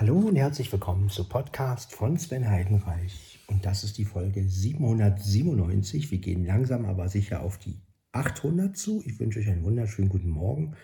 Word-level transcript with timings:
Hallo 0.00 0.16
und 0.16 0.36
herzlich 0.36 0.72
willkommen 0.72 1.10
zu 1.10 1.28
Podcast 1.28 1.92
von 1.92 2.16
Sven 2.16 2.48
Heidenreich. 2.48 3.38
Und 3.48 3.66
das 3.66 3.84
ist 3.84 3.98
die 3.98 4.06
Folge 4.06 4.48
797. 4.48 6.10
Wir 6.10 6.16
gehen 6.16 6.46
langsam 6.46 6.86
aber 6.86 7.10
sicher 7.10 7.42
auf 7.42 7.58
die 7.58 7.82
800 8.12 8.74
zu. 8.74 9.02
Ich 9.04 9.20
wünsche 9.20 9.40
euch 9.40 9.50
einen 9.50 9.62
wunderschönen 9.62 10.08
guten 10.08 10.30
Morgen. 10.30 10.74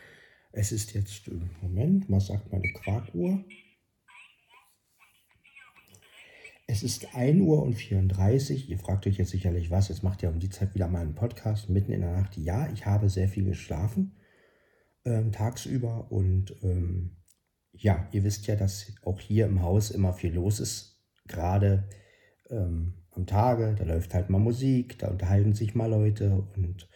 Es 0.52 0.70
ist 0.70 0.92
jetzt, 0.92 1.28
äh, 1.28 1.40
Moment, 1.62 2.10
was 2.10 2.26
sagt 2.26 2.52
meine 2.52 2.70
Quarkuhr? 2.74 3.42
Es 6.66 6.82
ist 6.82 7.14
1 7.14 7.40
Uhr 7.40 7.62
und 7.62 7.72
34. 7.72 8.68
Ihr 8.68 8.78
fragt 8.78 9.06
euch 9.06 9.16
jetzt 9.16 9.30
sicherlich 9.30 9.70
was. 9.70 9.88
Jetzt 9.88 10.02
macht 10.02 10.22
ihr 10.22 10.28
um 10.28 10.40
die 10.40 10.50
Zeit 10.50 10.74
wieder 10.74 10.88
mal 10.88 11.00
einen 11.00 11.14
Podcast 11.14 11.70
mitten 11.70 11.92
in 11.92 12.02
der 12.02 12.12
Nacht. 12.12 12.36
Ja, 12.36 12.68
ich 12.70 12.84
habe 12.84 13.08
sehr 13.08 13.30
viel 13.30 13.44
geschlafen 13.44 14.14
ähm, 15.06 15.32
tagsüber 15.32 16.12
und 16.12 16.54
ähm, 16.62 17.16
ja, 17.78 18.08
ihr 18.12 18.24
wisst 18.24 18.46
ja, 18.46 18.56
dass 18.56 18.92
auch 19.02 19.20
hier 19.20 19.46
im 19.46 19.62
Haus 19.62 19.90
immer 19.90 20.12
viel 20.12 20.34
los 20.34 20.60
ist. 20.60 21.00
Gerade 21.26 21.88
ähm, 22.50 22.94
am 23.10 23.26
Tage, 23.26 23.74
da 23.78 23.84
läuft 23.84 24.14
halt 24.14 24.30
mal 24.30 24.38
Musik, 24.38 24.98
da 24.98 25.08
unterhalten 25.08 25.54
sich 25.54 25.74
mal 25.74 25.90
Leute 25.90 26.46
und 26.54 26.88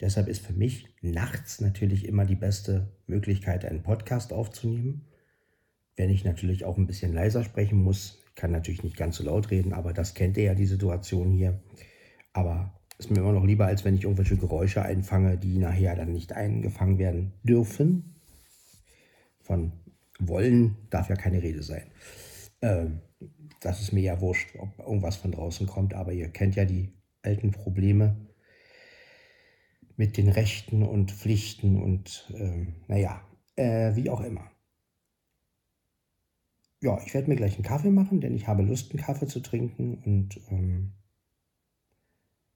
deshalb 0.00 0.28
ist 0.28 0.44
für 0.46 0.52
mich 0.52 0.88
nachts 1.02 1.60
natürlich 1.60 2.06
immer 2.06 2.24
die 2.24 2.36
beste 2.36 2.92
Möglichkeit, 3.06 3.64
einen 3.64 3.82
Podcast 3.82 4.32
aufzunehmen. 4.32 5.06
Wenn 5.96 6.10
ich 6.10 6.24
natürlich 6.24 6.64
auch 6.64 6.78
ein 6.78 6.86
bisschen 6.86 7.12
leiser 7.12 7.44
sprechen 7.44 7.82
muss, 7.82 8.22
ich 8.28 8.34
kann 8.34 8.52
natürlich 8.52 8.84
nicht 8.84 8.96
ganz 8.96 9.16
so 9.16 9.24
laut 9.24 9.50
reden, 9.50 9.72
aber 9.72 9.92
das 9.92 10.14
kennt 10.14 10.36
ihr 10.36 10.44
ja 10.44 10.54
die 10.54 10.66
Situation 10.66 11.30
hier. 11.32 11.60
Aber 12.32 12.80
ist 13.00 13.10
mir 13.10 13.20
immer 13.20 13.32
noch 13.32 13.44
lieber, 13.44 13.66
als 13.66 13.84
wenn 13.84 13.94
ich 13.94 14.04
irgendwelche 14.04 14.36
Geräusche 14.36 14.82
einfange, 14.82 15.36
die 15.38 15.58
nachher 15.58 15.96
dann 15.96 16.12
nicht 16.12 16.32
eingefangen 16.32 16.98
werden 16.98 17.32
dürfen. 17.42 18.14
Von 19.40 19.72
wollen 20.28 20.76
darf 20.90 21.08
ja 21.08 21.16
keine 21.16 21.42
Rede 21.42 21.62
sein. 21.62 21.90
Ähm, 22.62 23.00
das 23.60 23.80
ist 23.80 23.92
mir 23.92 24.02
ja 24.02 24.20
wurscht, 24.20 24.54
ob 24.58 24.78
irgendwas 24.78 25.16
von 25.16 25.32
draußen 25.32 25.66
kommt, 25.66 25.94
aber 25.94 26.12
ihr 26.12 26.28
kennt 26.28 26.56
ja 26.56 26.64
die 26.64 26.92
alten 27.22 27.50
Probleme 27.50 28.16
mit 29.96 30.16
den 30.16 30.28
Rechten 30.28 30.82
und 30.82 31.12
Pflichten 31.12 31.82
und 31.82 32.32
ähm, 32.34 32.74
naja, 32.88 33.20
äh, 33.56 33.94
wie 33.94 34.08
auch 34.08 34.22
immer. 34.22 34.50
Ja, 36.82 36.98
ich 37.04 37.12
werde 37.12 37.28
mir 37.28 37.36
gleich 37.36 37.56
einen 37.56 37.64
Kaffee 37.64 37.90
machen, 37.90 38.22
denn 38.22 38.34
ich 38.34 38.48
habe 38.48 38.62
Lust, 38.62 38.92
einen 38.92 39.02
Kaffee 39.02 39.26
zu 39.26 39.40
trinken 39.40 39.98
und 40.02 40.40
ähm, 40.50 40.92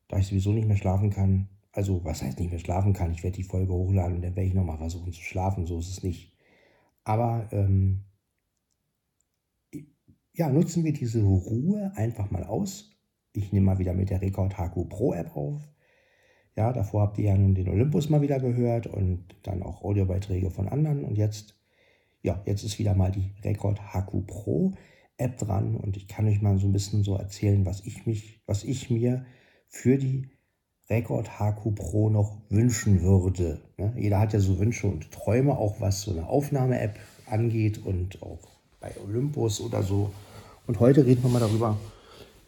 da 0.08 0.18
ich 0.18 0.28
sowieso 0.28 0.52
nicht 0.52 0.66
mehr 0.66 0.78
schlafen 0.78 1.10
kann, 1.10 1.48
also 1.72 2.02
was 2.04 2.22
heißt 2.22 2.38
nicht 2.38 2.50
mehr 2.50 2.60
schlafen 2.60 2.94
kann, 2.94 3.12
ich 3.12 3.22
werde 3.22 3.36
die 3.36 3.42
Folge 3.42 3.74
hochladen 3.74 4.16
und 4.16 4.22
dann 4.22 4.36
werde 4.36 4.48
ich 4.48 4.54
nochmal 4.54 4.78
versuchen 4.78 5.12
zu 5.12 5.20
schlafen, 5.20 5.66
so 5.66 5.78
ist 5.78 5.90
es 5.90 6.02
nicht. 6.02 6.33
Aber 7.04 7.48
ähm, 7.52 8.04
ja, 10.32 10.48
nutzen 10.48 10.84
wir 10.84 10.92
diese 10.92 11.22
Ruhe 11.22 11.92
einfach 11.94 12.30
mal 12.30 12.44
aus. 12.44 12.90
Ich 13.32 13.52
nehme 13.52 13.66
mal 13.66 13.78
wieder 13.78 13.94
mit 13.94 14.10
der 14.10 14.20
Rekord 14.20 14.58
HQ 14.58 14.88
Pro 14.88 15.12
App 15.14 15.36
auf. 15.36 15.60
Ja, 16.56 16.72
davor 16.72 17.02
habt 17.02 17.18
ihr 17.18 17.26
ja 17.26 17.36
nun 17.36 17.54
den 17.54 17.68
Olympus 17.68 18.08
mal 18.08 18.22
wieder 18.22 18.38
gehört 18.38 18.86
und 18.86 19.36
dann 19.42 19.62
auch 19.62 19.82
Audiobeiträge 19.82 20.50
von 20.50 20.68
anderen. 20.68 21.04
Und 21.04 21.18
jetzt, 21.18 21.56
ja, 22.22 22.40
jetzt 22.46 22.62
ist 22.62 22.78
wieder 22.78 22.94
mal 22.94 23.10
die 23.10 23.32
Rekord 23.42 23.80
HQ 23.92 24.26
Pro 24.26 24.72
App 25.16 25.38
dran 25.38 25.76
und 25.76 25.96
ich 25.96 26.08
kann 26.08 26.26
euch 26.26 26.42
mal 26.42 26.58
so 26.58 26.66
ein 26.66 26.72
bisschen 26.72 27.04
so 27.04 27.16
erzählen, 27.16 27.64
was 27.66 27.84
ich 27.86 28.06
mich, 28.06 28.40
was 28.46 28.64
ich 28.64 28.90
mir 28.90 29.24
für 29.68 29.96
die 29.96 30.30
Rekord 30.90 31.38
HQ 31.38 31.74
Pro 31.74 32.10
noch 32.10 32.36
wünschen 32.50 33.02
würde. 33.02 33.60
Ne? 33.78 33.94
Jeder 33.96 34.20
hat 34.20 34.32
ja 34.32 34.40
so 34.40 34.58
Wünsche 34.58 34.86
und 34.86 35.10
Träume, 35.10 35.56
auch 35.56 35.80
was 35.80 36.02
so 36.02 36.10
eine 36.10 36.28
Aufnahme-App 36.28 36.98
angeht 37.26 37.80
und 37.84 38.22
auch 38.22 38.40
bei 38.80 38.92
Olympus 39.02 39.60
oder 39.60 39.82
so. 39.82 40.10
Und 40.66 40.80
heute 40.80 41.06
reden 41.06 41.22
wir 41.22 41.30
mal 41.30 41.40
darüber, 41.40 41.78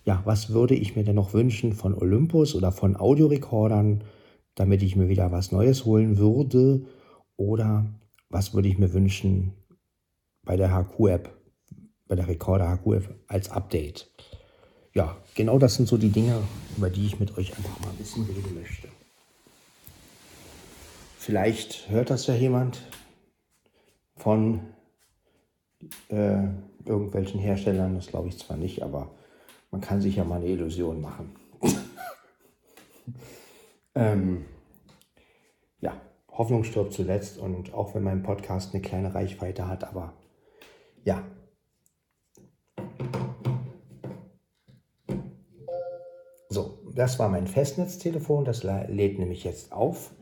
ja, 0.05 0.23
was 0.25 0.51
würde 0.51 0.75
ich 0.75 0.97
mir 0.97 1.05
denn 1.05 1.17
noch 1.17 1.33
wünschen 1.33 1.73
von 1.73 1.95
Olympus 1.95 2.55
oder 2.55 2.73
von 2.73 2.97
Audiorekordern, 2.97 4.05
damit 4.55 4.83
ich 4.83 4.97
mir 4.97 5.09
wieder 5.09 5.33
was 5.33 5.51
Neues 5.51 5.85
holen 5.85 6.19
würde? 6.19 6.85
Oder 7.37 7.87
was 8.29 8.55
würde 8.55 8.69
ich 8.69 8.79
mir 8.79 8.93
wünschen 8.93 9.53
bei 10.45 10.57
der 10.57 10.71
HQ-App, 10.71 11.31
bei 12.07 12.17
der 12.17 12.29
Recorder 12.29 12.79
HQ-App 12.79 13.15
als 13.29 13.51
Update? 13.51 14.11
Ja, 14.97 15.15
genau 15.35 15.59
das 15.59 15.75
sind 15.75 15.87
so 15.87 15.99
die 15.99 16.09
Dinge, 16.09 16.43
über 16.75 16.89
die 16.89 17.05
ich 17.05 17.21
mit 17.21 17.37
euch 17.37 17.55
einfach 17.55 17.79
mal 17.81 17.91
ein 17.91 17.97
bisschen 17.97 18.25
reden 18.25 18.55
möchte. 18.59 18.89
Vielleicht 21.19 21.91
hört 21.91 22.09
das 22.09 22.27
ja 22.27 22.35
jemand 22.35 22.81
von 24.17 24.61
äh, 26.09 26.45
irgendwelchen 26.87 27.39
Herstellern, 27.39 27.95
das 27.95 28.07
glaube 28.07 28.29
ich 28.29 28.39
zwar 28.39 28.57
nicht, 28.57 28.83
aber 28.83 29.11
man 29.71 29.83
kann 29.83 30.01
sich 30.01 30.17
ja 30.17 30.25
mal 30.25 30.37
eine 30.37 30.47
Illusion 30.47 31.03
machen. 31.03 31.37
ähm, 33.95 34.47
ja, 35.81 36.01
Hoffnung 36.33 36.65
stirbt 36.65 36.95
zuletzt 36.95 37.37
und 37.37 37.75
auch 37.75 37.95
wenn 37.95 38.03
mein 38.03 38.23
Podcast 38.23 38.73
eine 38.73 38.81
kleine 38.81 39.15
Reichweite 39.15 39.69
hat, 39.69 39.85
aber 39.85 40.15
ja, 41.05 41.23
das 46.97 47.19
war 47.19 47.29
mein 47.29 47.47
Festnetztelefon, 47.47 48.45
das 48.45 48.63
lädt 48.63 49.19
nämlich 49.19 49.45
jetzt 49.45 49.73
auf. 49.73 50.13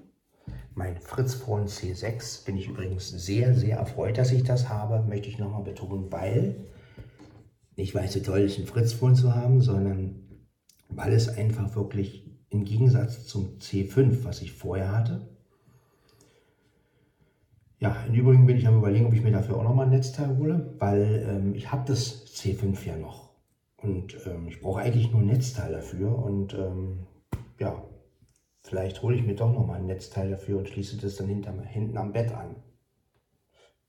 Mein 0.75 0.99
Fritzphone 0.99 1.67
C6 1.67 2.45
bin 2.45 2.57
ich 2.57 2.69
übrigens 2.69 3.09
sehr, 3.09 3.55
sehr 3.55 3.79
erfreut, 3.79 4.19
dass 4.19 4.33
ich 4.33 4.43
das 4.43 4.69
habe, 4.69 5.03
möchte 5.09 5.29
ich 5.29 5.39
nochmal 5.39 5.63
betonen, 5.63 6.11
weil 6.11 6.67
nicht 7.77 7.95
weil 7.95 8.05
es 8.05 8.13
so 8.13 8.21
toll 8.21 8.41
ist, 8.41 8.59
ein 8.59 8.67
Fritzphone 8.67 9.15
zu 9.15 9.35
haben, 9.35 9.61
sondern 9.61 10.47
weil 10.89 11.13
es 11.13 11.29
einfach 11.29 11.75
wirklich 11.75 12.29
im 12.51 12.65
Gegensatz 12.65 13.27
zum 13.27 13.59
C5, 13.59 14.25
was 14.25 14.43
ich 14.43 14.53
vorher 14.53 14.93
hatte, 14.93 15.35
ja, 17.81 17.97
im 18.09 18.15
Übrigen 18.15 18.47
bin 18.47 18.57
ich 18.57 18.67
am 18.67 18.79
überlegen, 18.79 19.07
ob 19.07 19.13
ich 19.13 19.23
mir 19.23 19.33
dafür 19.33 19.57
auch 19.59 19.63
nochmal 19.63 19.87
ein 19.87 19.93
Netzteil 19.93 20.39
hole, 20.39 20.75
weil 20.79 21.27
ähm, 21.29 21.55
ich 21.55 21.71
habe 21.71 21.85
das 21.87 22.27
C5 22.35 22.87
ja 22.87 22.97
noch. 22.97 23.24
Und 23.85 24.17
ähm, 24.27 24.49
ich 24.49 24.61
brauche 24.61 24.81
eigentlich 24.81 25.11
nur 25.13 25.21
ein 25.21 25.27
Netzteil 25.27 25.73
dafür. 25.73 26.17
Und 26.19 26.55
ähm, 26.55 27.07
ja, 27.59 27.85
vielleicht 28.63 29.03
hole 29.03 29.17
ich 29.17 29.25
mir 29.25 29.35
doch 29.35 29.53
noch 29.53 29.67
mal 29.67 29.75
ein 29.75 29.87
Netzteil 29.87 30.31
dafür 30.31 30.59
und 30.59 30.69
schließe 30.69 30.97
das 30.97 31.17
dann 31.17 31.29
hinter, 31.29 31.53
hinten 31.63 31.99
am 31.99 32.13
Bett 32.13 32.33
an. 32.33 32.57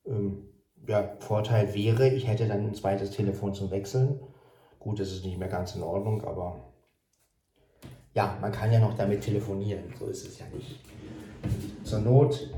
Ähm, 0.06 0.50
ja, 0.88 1.16
Vorteil 1.20 1.74
wäre, 1.74 2.10
ich 2.10 2.28
hätte 2.28 2.48
dann 2.48 2.68
ein 2.68 2.74
zweites 2.76 3.12
Telefon 3.12 3.54
zum 3.54 3.72
Wechseln. 3.72 4.20
Gut, 4.80 5.00
das 5.00 5.12
ist 5.12 5.26
nicht 5.26 5.40
mehr 5.40 5.48
ganz 5.48 5.76
in 5.76 5.82
Ordnung, 5.82 6.24
aber 6.24 6.58
ja, 8.14 8.38
man 8.40 8.52
kann 8.52 8.72
ja 8.72 8.80
noch 8.80 8.94
damit 8.94 9.22
telefonieren. 9.22 9.86
So 9.98 10.08
ist 10.08 10.28
es 10.28 10.40
ja 10.40 10.46
nicht. 10.54 10.80
Zur 11.84 12.00
Not 12.00 12.52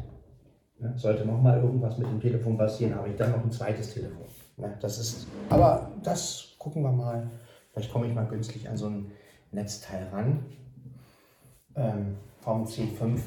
ne, 0.80 0.94
sollte 0.98 1.26
noch 1.26 1.42
mal 1.42 1.62
irgendwas 1.62 1.98
mit 1.98 2.08
dem 2.08 2.20
Telefon 2.20 2.58
passieren, 2.58 2.96
habe 2.96 3.10
ich 3.10 3.16
dann 3.16 3.32
noch 3.32 3.44
ein 3.44 3.52
zweites 3.52 3.94
Telefon. 3.94 4.26
Ja, 4.58 4.70
das 4.82 5.00
ist, 5.00 5.28
aber 5.50 5.92
das 6.04 6.47
gucken 6.68 6.84
wir 6.84 6.92
mal. 6.92 7.32
Vielleicht 7.72 7.94
komme 7.94 8.08
ich 8.08 8.14
mal 8.14 8.28
günstig 8.28 8.68
an 8.68 8.76
so 8.76 8.90
ein 8.90 9.10
Netzteil 9.52 10.06
ran. 10.10 10.46
Ähm, 11.76 12.18
vom 12.42 12.66
C5. 12.66 13.22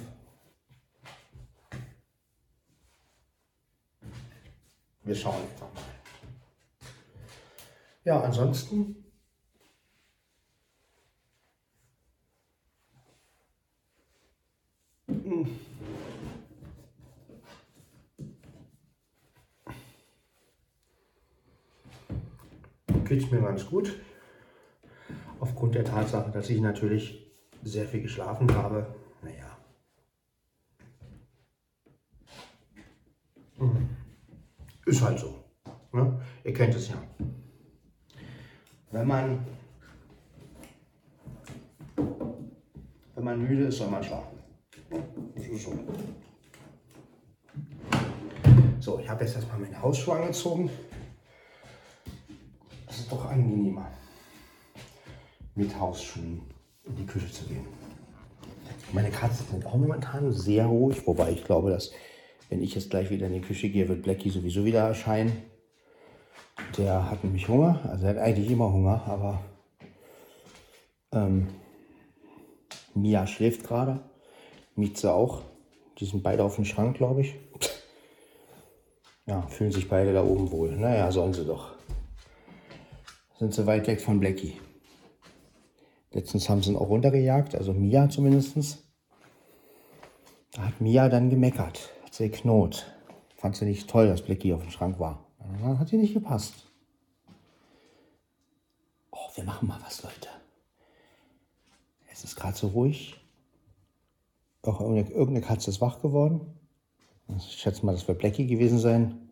Wir 5.05 5.15
schauen 5.15 5.37
einfach 5.37 5.73
mal. 5.73 5.83
Ja, 8.05 8.21
ansonsten 8.21 9.05
hm. 15.07 15.69
Geht 23.10 23.24
es 23.24 23.30
mir 23.33 23.41
ganz 23.41 23.66
gut. 23.66 23.92
Aufgrund 25.41 25.74
der 25.74 25.84
Tatsache, 25.84 26.30
dass 26.30 26.48
ich 26.48 26.60
natürlich 26.60 27.28
sehr 27.65 27.84
viel 27.84 28.03
geschlafen 28.03 28.54
habe. 28.54 28.86
Naja. 29.21 29.59
Hm. 33.59 33.89
Ist 34.86 35.03
halt 35.03 35.18
so. 35.18 35.34
Ne? 35.92 36.21
Ihr 36.45 36.54
kennt 36.54 36.72
es 36.77 36.89
ja. 36.89 37.03
Wenn 38.92 39.09
man, 39.09 39.45
wenn 43.16 43.24
man 43.24 43.42
müde 43.42 43.65
ist, 43.65 43.78
soll 43.78 43.91
man 43.91 44.04
schlafen. 44.04 44.39
Das 45.34 45.48
ist 45.48 45.65
so. 45.65 45.72
So, 48.78 49.01
ich 49.01 49.09
habe 49.09 49.24
jetzt 49.24 49.34
erstmal 49.34 49.59
meine 49.59 49.83
Hausschuhe 49.83 50.15
angezogen 50.15 50.71
ist 52.98 53.13
doch 53.13 53.25
angenehmer, 53.27 53.87
mit 55.54 55.78
Hausschuhen 55.78 56.42
in 56.84 56.97
die 56.97 57.07
Küche 57.07 57.31
zu 57.31 57.45
gehen. 57.45 57.66
Meine 58.92 59.10
Katzen 59.10 59.47
sind 59.47 59.66
auch 59.66 59.75
momentan 59.75 60.33
sehr 60.33 60.66
ruhig, 60.66 61.07
wobei 61.07 61.31
ich 61.31 61.45
glaube, 61.45 61.71
dass 61.71 61.92
wenn 62.48 62.63
ich 62.63 62.75
jetzt 62.75 62.91
gleich 62.91 63.10
wieder 63.10 63.28
in 63.28 63.34
die 63.34 63.41
Küche 63.41 63.69
gehe, 63.69 63.89
wird 63.89 64.03
Blackie 64.03 64.31
sowieso 64.31 64.65
wieder 64.65 64.81
erscheinen. 64.81 65.45
Der 66.77 67.09
hat 67.10 67.22
nämlich 67.22 67.48
Hunger. 67.48 67.81
Also 67.84 68.07
er 68.07 68.10
hat 68.10 68.19
eigentlich 68.19 68.51
immer 68.51 68.72
Hunger, 68.72 69.03
aber 69.07 69.41
ähm, 71.13 71.48
Mia 72.95 73.27
schläft 73.27 73.65
gerade. 73.65 74.01
Mieze 74.75 75.13
auch. 75.13 75.43
Die 75.98 76.07
sind 76.07 76.22
beide 76.22 76.43
auf 76.43 76.57
dem 76.57 76.65
Schrank, 76.65 76.97
glaube 76.97 77.21
ich. 77.21 77.34
Ja, 79.27 79.43
fühlen 79.43 79.71
sich 79.71 79.89
beide 79.89 80.13
da 80.13 80.25
oben 80.25 80.51
wohl. 80.51 80.72
Naja, 80.72 81.13
sollen 81.13 81.33
sie 81.33 81.45
doch. 81.45 81.72
Sind 83.41 83.54
sie 83.54 83.66
weit 83.66 83.87
weg 83.87 84.03
von 84.03 84.21
Blackie. 84.21 84.60
Letztens 86.13 86.51
haben 86.51 86.63
sie 86.63 86.72
ihn 86.72 86.77
auch 86.77 86.91
runtergejagt, 86.91 87.54
also 87.54 87.72
Mia 87.72 88.10
zumindest. 88.10 88.84
Da 90.53 90.66
hat 90.66 90.78
Mia 90.83 91.09
dann 91.09 91.31
gemeckert, 91.31 91.89
hat 92.04 92.13
sie 92.13 92.28
geknot. 92.28 92.84
Fand 93.39 93.57
sie 93.57 93.65
nicht 93.65 93.89
toll, 93.89 94.09
dass 94.09 94.21
Blackie 94.21 94.53
auf 94.53 94.60
dem 94.60 94.71
Schrank 94.71 94.98
war. 94.98 95.25
Dann 95.39 95.78
hat 95.78 95.91
ihr 95.91 95.98
nicht 95.98 96.13
gepasst. 96.13 96.66
Oh, 99.10 99.31
wir 99.34 99.45
machen 99.45 99.69
mal 99.69 99.81
was, 99.86 100.03
Leute. 100.03 100.28
Es 102.13 102.25
ist 102.25 102.36
gerade 102.36 102.59
so 102.59 102.66
ruhig. 102.66 103.19
Auch 104.60 104.83
irgendeine 104.83 105.41
Katze 105.41 105.71
ist 105.71 105.81
wach 105.81 106.03
geworden. 106.03 106.43
Ich 107.39 107.53
schätze 107.53 107.86
mal, 107.86 107.93
das 107.93 108.07
wird 108.07 108.19
Blackie 108.19 108.47
gewesen 108.47 108.78
sein. 108.78 109.29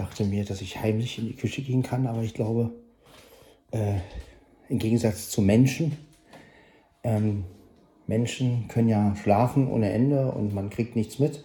Dachte 0.00 0.24
mir, 0.24 0.46
dass 0.46 0.62
ich 0.62 0.80
heimlich 0.80 1.18
in 1.18 1.26
die 1.26 1.36
Küche 1.36 1.60
gehen 1.60 1.82
kann, 1.82 2.06
aber 2.06 2.22
ich 2.22 2.32
glaube, 2.32 2.70
äh, 3.70 3.98
im 4.70 4.78
Gegensatz 4.78 5.28
zu 5.28 5.42
Menschen, 5.42 5.94
ähm, 7.02 7.44
Menschen 8.06 8.66
können 8.68 8.88
ja 8.88 9.14
schlafen 9.16 9.70
ohne 9.70 9.92
Ende 9.92 10.32
und 10.32 10.54
man 10.54 10.70
kriegt 10.70 10.96
nichts 10.96 11.18
mit. 11.18 11.44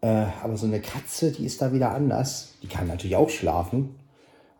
Äh, 0.00 0.26
aber 0.42 0.56
so 0.56 0.66
eine 0.66 0.80
Katze, 0.80 1.30
die 1.30 1.44
ist 1.44 1.62
da 1.62 1.72
wieder 1.72 1.92
anders. 1.92 2.56
Die 2.60 2.66
kann 2.66 2.88
natürlich 2.88 3.14
auch 3.14 3.30
schlafen. 3.30 3.94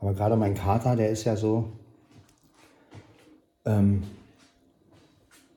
Aber 0.01 0.15
gerade 0.15 0.37
mein 0.37 0.55
Kater, 0.55 0.95
der 0.95 1.11
ist 1.11 1.25
ja 1.25 1.35
so, 1.35 1.73
ähm, 3.65 4.05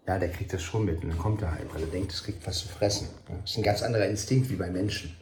ja, 0.07 0.17
der 0.17 0.29
kriegt 0.29 0.53
das 0.53 0.63
schon 0.63 0.85
mit 0.85 1.03
und 1.03 1.11
dann 1.11 1.19
kommt 1.19 1.43
er 1.43 1.51
halt, 1.51 1.71
weil 1.71 1.81
er 1.83 1.87
denkt, 1.89 2.13
es 2.13 2.23
kriegt 2.23 2.47
was 2.47 2.57
zu 2.57 2.67
fressen. 2.67 3.09
Das 3.27 3.51
ist 3.51 3.57
ein 3.57 3.63
ganz 3.63 3.83
anderer 3.83 4.07
Instinkt 4.07 4.49
wie 4.49 4.55
bei 4.55 4.71
Menschen. 4.71 5.15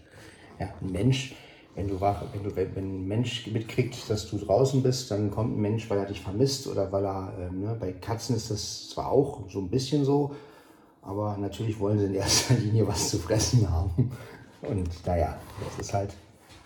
Ja, 0.61 0.73
ein 0.79 0.93
Mensch, 0.93 1.35
wenn 1.75 1.87
du 1.87 2.01
wenn 2.01 2.43
du, 2.43 2.55
wenn 2.55 2.75
ein 2.75 3.07
Mensch 3.07 3.47
mitkriegt, 3.47 4.09
dass 4.09 4.29
du 4.29 4.37
draußen 4.37 4.83
bist, 4.83 5.09
dann 5.11 5.31
kommt 5.31 5.57
ein 5.57 5.61
Mensch, 5.61 5.89
weil 5.89 5.99
er 5.99 6.05
dich 6.05 6.21
vermisst 6.21 6.67
oder 6.67 6.91
weil 6.91 7.05
er, 7.05 7.33
ähm, 7.39 7.61
ne, 7.61 7.77
bei 7.79 7.93
Katzen 7.93 8.35
ist 8.35 8.51
das 8.51 8.89
zwar 8.89 9.09
auch 9.09 9.49
so 9.49 9.59
ein 9.59 9.69
bisschen 9.69 10.03
so, 10.03 10.35
aber 11.01 11.37
natürlich 11.37 11.79
wollen 11.79 11.97
sie 11.97 12.05
in 12.05 12.15
erster 12.15 12.53
Linie 12.59 12.87
was 12.87 13.09
zu 13.09 13.17
fressen 13.19 13.69
haben. 13.69 14.11
Und 14.61 14.89
naja, 15.05 15.37
das 15.65 15.87
ist 15.87 15.93
halt, 15.93 16.13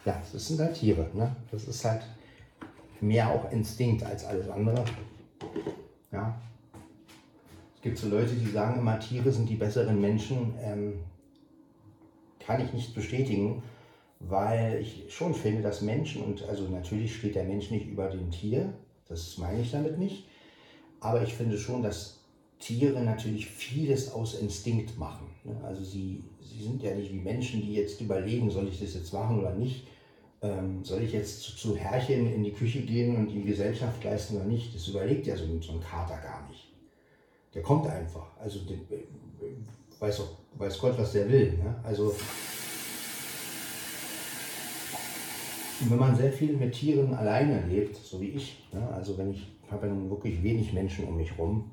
ja, 0.06 0.22
das 0.34 0.48
sind 0.48 0.60
halt 0.60 0.76
Tiere, 0.76 1.10
ne? 1.14 1.36
Das 1.52 1.66
ist 1.66 1.86
halt 1.86 2.02
mehr 3.00 3.30
auch 3.30 3.52
Instinkt 3.52 4.04
als 4.04 4.26
alles 4.26 4.50
andere. 4.50 4.84
Ja, 6.12 6.36
gibt 7.86 8.00
so 8.00 8.10
Leute, 8.10 8.34
die 8.34 8.50
sagen 8.50 8.80
immer, 8.80 9.00
Tiere 9.00 9.32
sind 9.32 9.48
die 9.48 9.56
besseren 9.56 10.02
Menschen. 10.02 10.56
Ähm, 10.60 10.94
kann 12.40 12.60
ich 12.60 12.74
nicht 12.74 12.96
bestätigen, 12.96 13.62
weil 14.20 14.82
ich 14.82 15.06
schon 15.14 15.34
finde, 15.34 15.62
dass 15.62 15.82
Menschen, 15.82 16.24
und 16.24 16.44
also 16.44 16.68
natürlich 16.68 17.16
steht 17.16 17.36
der 17.36 17.44
Mensch 17.44 17.72
nicht 17.72 17.88
über 17.88 18.08
dem 18.08 18.32
Tier, 18.32 18.74
das 19.08 19.38
meine 19.38 19.62
ich 19.62 19.72
damit 19.72 20.00
nicht, 20.00 20.26
aber 21.00 21.24
ich 21.24 21.34
finde 21.34 21.58
schon, 21.58 21.84
dass 21.84 22.20
Tiere 22.60 23.04
natürlich 23.04 23.48
vieles 23.48 24.12
aus 24.12 24.36
Instinkt 24.36 24.98
machen. 24.98 25.28
Ne? 25.44 25.56
Also 25.64 25.84
sie, 25.84 26.24
sie 26.42 26.64
sind 26.64 26.82
ja 26.82 26.96
nicht 26.96 27.12
wie 27.12 27.20
Menschen, 27.20 27.62
die 27.62 27.74
jetzt 27.74 28.02
überlegen, 28.02 28.50
soll 28.50 28.68
ich 28.68 28.80
das 28.80 28.94
jetzt 28.94 29.14
machen 29.14 29.40
oder 29.40 29.54
nicht. 29.54 29.88
Ähm, 30.42 30.84
soll 30.84 31.04
ich 31.04 31.14
jetzt 31.14 31.42
zu, 31.42 31.56
zu 31.56 31.76
Herrchen 31.76 32.34
in 32.34 32.44
die 32.44 32.52
Küche 32.52 32.82
gehen 32.82 33.16
und 33.16 33.28
die 33.28 33.44
Gesellschaft 33.44 34.04
leisten 34.04 34.38
oder 34.38 34.46
nicht? 34.46 34.74
Das 34.74 34.88
überlegt 34.88 35.28
ja 35.28 35.36
so, 35.36 35.44
so 35.62 35.74
ein 35.74 35.82
Kater 35.82 36.18
gar 36.18 36.48
nicht. 36.50 36.72
Der 37.54 37.62
kommt 37.62 37.88
einfach. 37.88 38.28
Also 38.40 38.60
den, 38.60 38.82
weiß, 40.00 40.22
auch, 40.22 40.38
weiß 40.58 40.80
Gott, 40.80 40.98
was 40.98 41.14
der 41.14 41.30
will. 41.30 41.54
Ne? 41.54 41.76
Also 41.84 42.16
wenn 45.82 46.00
man 46.00 46.16
sehr 46.16 46.32
viel 46.32 46.56
mit 46.56 46.74
Tieren 46.74 47.14
alleine 47.14 47.66
lebt, 47.68 47.96
so 47.96 48.22
wie 48.22 48.30
ich, 48.30 48.68
ne? 48.72 48.88
also 48.94 49.18
wenn 49.18 49.32
ich 49.32 49.56
habe 49.72 49.88
dann 49.88 50.10
wirklich 50.10 50.42
wenig 50.44 50.74
Menschen 50.74 51.06
um 51.06 51.18
mich 51.18 51.38
rum, 51.38 51.70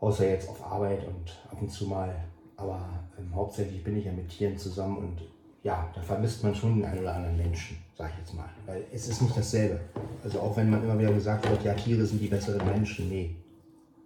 außer 0.00 0.28
jetzt 0.28 0.48
auf 0.48 0.64
Arbeit 0.64 1.06
und 1.06 1.36
ab 1.50 1.60
und 1.60 1.70
zu 1.70 1.86
mal, 1.86 2.14
aber 2.56 2.88
ähm, 3.18 3.34
hauptsächlich 3.34 3.82
bin 3.82 3.96
ich 3.96 4.04
ja 4.04 4.12
mit 4.12 4.28
Tieren 4.28 4.56
zusammen 4.56 4.98
und 4.98 5.22
ja, 5.62 5.90
da 5.94 6.00
vermisst 6.00 6.44
man 6.44 6.54
schon 6.54 6.76
den 6.76 6.84
einen 6.84 7.00
oder 7.00 7.16
anderen 7.16 7.36
Menschen, 7.36 7.76
sage 7.98 8.12
ich 8.12 8.20
jetzt 8.20 8.34
mal, 8.34 8.48
weil 8.66 8.84
es 8.92 9.08
ist 9.08 9.20
nicht 9.22 9.36
dasselbe. 9.36 9.80
Also 10.22 10.40
auch 10.40 10.56
wenn 10.56 10.70
man 10.70 10.82
immer 10.82 10.98
wieder 10.98 11.12
gesagt 11.12 11.48
wird, 11.50 11.64
ja, 11.64 11.74
Tiere 11.74 12.06
sind 12.06 12.20
die 12.20 12.28
besseren 12.28 12.64
Menschen, 12.64 13.08
nee, 13.08 13.34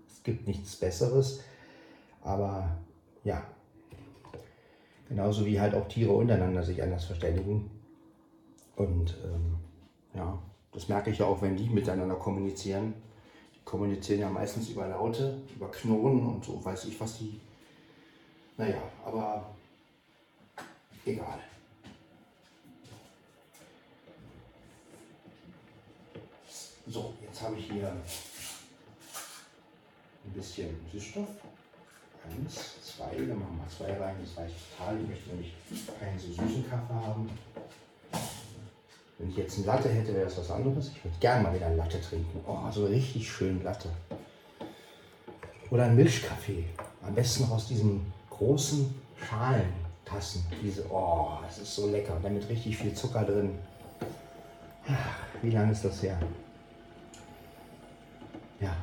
es 0.08 0.22
gibt 0.22 0.46
nichts 0.46 0.76
Besseres. 0.76 1.40
Aber 2.22 2.78
ja, 3.24 3.42
genauso 5.08 5.44
wie 5.44 5.60
halt 5.60 5.74
auch 5.74 5.86
Tiere 5.88 6.12
untereinander 6.12 6.62
sich 6.62 6.82
anders 6.82 7.04
verständigen. 7.04 7.70
Und 8.80 9.14
ähm, 9.22 9.58
ja, 10.14 10.38
das 10.72 10.88
merke 10.88 11.10
ich 11.10 11.18
ja 11.18 11.26
auch, 11.26 11.42
wenn 11.42 11.54
die 11.54 11.68
miteinander 11.68 12.14
kommunizieren. 12.14 12.94
Die 13.54 13.62
kommunizieren 13.62 14.20
ja 14.20 14.30
meistens 14.30 14.70
über 14.70 14.88
Laute, 14.88 15.42
über 15.54 15.70
Knurren 15.70 16.26
und 16.26 16.42
so 16.42 16.64
weiß 16.64 16.86
ich 16.86 16.98
was 16.98 17.18
die. 17.18 17.38
Naja, 18.56 18.80
aber 19.04 19.54
egal. 21.04 21.40
So, 26.86 27.12
jetzt 27.20 27.42
habe 27.42 27.56
ich 27.56 27.70
hier 27.70 27.88
ein 30.24 30.32
bisschen 30.32 30.74
Süßstoff. 30.90 31.28
Eins, 32.24 32.82
zwei, 32.82 33.14
dann 33.14 33.38
machen 33.40 33.60
wir 33.62 33.68
zwei 33.68 33.92
rein, 34.02 34.16
das 34.22 34.38
reicht 34.38 34.56
total. 34.70 34.98
Ich 35.02 35.08
möchte 35.08 35.28
nämlich 35.28 35.52
keinen 36.00 36.18
so 36.18 36.28
süßen 36.28 36.66
Kaffee 36.70 36.94
haben. 36.94 37.28
Wenn 39.20 39.28
ich 39.28 39.36
jetzt 39.36 39.58
eine 39.58 39.66
Latte 39.66 39.90
hätte, 39.90 40.14
wäre 40.14 40.24
das 40.24 40.38
was 40.38 40.50
anderes. 40.50 40.92
Ich 40.96 41.04
würde 41.04 41.16
gerne 41.20 41.42
mal 41.42 41.54
wieder 41.54 41.66
eine 41.66 41.76
Latte 41.76 42.00
trinken. 42.00 42.40
Oh, 42.46 42.70
so 42.70 42.86
richtig 42.86 43.30
schön 43.30 43.62
Latte. 43.62 43.90
Oder 45.70 45.84
ein 45.84 45.94
Milchkaffee. 45.94 46.64
Am 47.06 47.14
besten 47.14 47.44
aus 47.52 47.68
diesen 47.68 48.10
großen 48.30 48.94
Schalentassen. 49.16 50.42
Diese, 50.62 50.86
oh, 50.90 51.32
das 51.42 51.58
ist 51.58 51.74
so 51.74 51.90
lecker. 51.90 52.16
Und 52.16 52.24
damit 52.24 52.48
richtig 52.48 52.78
viel 52.78 52.94
Zucker 52.94 53.24
drin. 53.24 53.58
Ach, 54.88 55.18
wie 55.42 55.50
lange 55.50 55.72
ist 55.72 55.84
das 55.84 56.02
her? 56.02 56.18
Ja, 58.58 58.74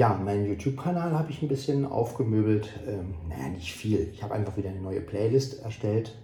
Ja, 0.00 0.14
meinen 0.14 0.46
YouTube-Kanal 0.46 1.12
habe 1.12 1.30
ich 1.30 1.42
ein 1.42 1.48
bisschen 1.48 1.84
aufgemöbelt. 1.84 2.70
Ähm, 2.88 3.16
naja, 3.28 3.50
nicht 3.50 3.74
viel. 3.74 4.08
Ich 4.14 4.22
habe 4.22 4.32
einfach 4.32 4.56
wieder 4.56 4.70
eine 4.70 4.80
neue 4.80 5.02
Playlist 5.02 5.62
erstellt. 5.62 6.16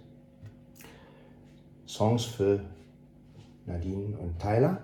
Songs 1.87 2.25
für 2.25 2.61
Nadine 3.67 4.17
und 4.17 4.39
Tyler. 4.39 4.81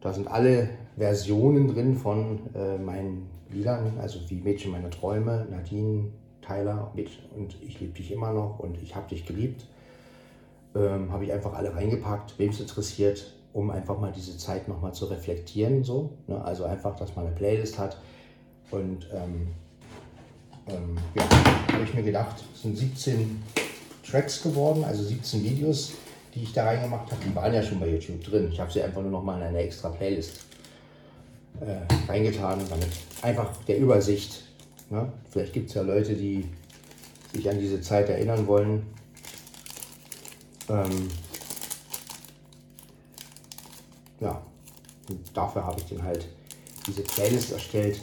Da 0.00 0.12
sind 0.12 0.28
alle 0.28 0.68
Versionen 0.96 1.66
drin 1.66 1.96
von 1.96 2.38
äh, 2.54 2.78
meinen 2.78 3.28
Liedern, 3.50 3.98
also 4.00 4.20
wie 4.30 4.36
Mädchen 4.36 4.70
meine 4.70 4.90
Träume, 4.90 5.48
Nadine, 5.50 6.12
Tyler 6.42 6.92
und 6.94 7.56
ich 7.60 7.80
liebe 7.80 7.94
dich 7.94 8.12
immer 8.12 8.32
noch 8.32 8.60
und 8.60 8.80
ich 8.80 8.94
habe 8.94 9.08
dich 9.08 9.26
geliebt. 9.26 9.66
Ähm, 10.76 11.10
habe 11.10 11.24
ich 11.24 11.32
einfach 11.32 11.54
alle 11.54 11.74
reingepackt, 11.74 12.38
wem 12.38 12.50
es 12.50 12.60
interessiert, 12.60 13.34
um 13.52 13.70
einfach 13.70 13.98
mal 13.98 14.12
diese 14.12 14.36
Zeit 14.38 14.68
nochmal 14.68 14.94
zu 14.94 15.06
reflektieren. 15.06 15.84
So, 15.84 16.10
ne? 16.26 16.42
Also 16.44 16.64
einfach, 16.64 16.96
dass 16.96 17.14
man 17.16 17.26
eine 17.26 17.34
Playlist 17.34 17.78
hat, 17.78 17.96
und 18.72 19.06
ähm, 19.12 19.48
ähm, 20.66 20.96
ja, 21.14 21.22
habe 21.72 21.84
ich 21.84 21.94
mir 21.94 22.02
gedacht, 22.02 22.36
es 22.54 22.62
sind 22.62 22.76
17 22.76 23.42
Tracks 24.08 24.42
geworden, 24.42 24.82
also 24.84 25.02
17 25.02 25.44
Videos, 25.44 25.92
die 26.34 26.42
ich 26.42 26.52
da 26.52 26.64
reingemacht 26.64 27.10
habe. 27.12 27.22
Die 27.24 27.34
waren 27.34 27.52
ja 27.52 27.62
schon 27.62 27.78
bei 27.78 27.88
YouTube 27.88 28.24
drin. 28.24 28.48
Ich 28.50 28.58
habe 28.58 28.72
sie 28.72 28.82
einfach 28.82 29.02
nur 29.02 29.10
noch 29.10 29.22
mal 29.22 29.36
in 29.36 29.44
eine 29.48 29.58
extra 29.58 29.90
Playlist 29.90 30.40
äh, 31.60 32.10
reingetan, 32.10 32.60
damit 32.70 32.88
einfach 33.20 33.54
der 33.68 33.78
Übersicht. 33.78 34.42
Ne? 34.88 35.12
Vielleicht 35.30 35.52
gibt 35.52 35.68
es 35.68 35.74
ja 35.74 35.82
Leute, 35.82 36.14
die 36.14 36.48
sich 37.34 37.48
an 37.48 37.58
diese 37.58 37.80
Zeit 37.82 38.08
erinnern 38.08 38.46
wollen. 38.46 38.86
Ähm, 40.70 41.08
ja, 44.22 44.40
und 45.08 45.36
dafür 45.36 45.64
habe 45.66 45.80
ich 45.80 45.86
den 45.86 46.02
halt 46.02 46.28
diese 46.86 47.02
Playlist 47.02 47.52
erstellt. 47.52 48.00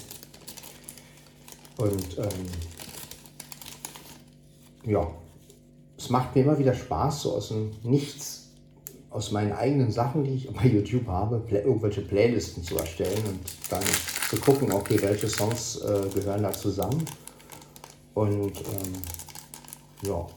Und 1.78 2.18
ähm, 2.18 2.46
ja, 4.86 5.08
es 5.98 6.10
macht 6.10 6.36
mir 6.36 6.44
immer 6.44 6.60
wieder 6.60 6.74
Spaß, 6.74 7.22
so 7.22 7.36
aus 7.36 7.50
dem 7.50 7.72
Nichts, 7.84 8.50
aus 9.10 9.32
meinen 9.32 9.54
eigenen 9.54 9.92
Sachen, 9.92 10.24
die 10.24 10.36
ich 10.36 10.54
bei 10.54 10.68
YouTube 10.68 11.08
habe, 11.08 11.42
irgendwelche 11.50 12.02
Playlisten 12.02 12.64
zu 12.64 12.78
erstellen 12.78 13.24
und 13.26 13.40
dann 13.70 13.84
zu 14.30 14.38
gucken, 14.38 14.72
okay, 14.72 15.02
welche 15.02 15.28
Songs 15.28 15.78
äh, 15.78 16.10
gehören 16.14 16.44
da 16.44 16.52
zusammen. 16.52 17.06
Und 18.14 18.58
ähm, 18.58 18.94
ja, 20.04 20.28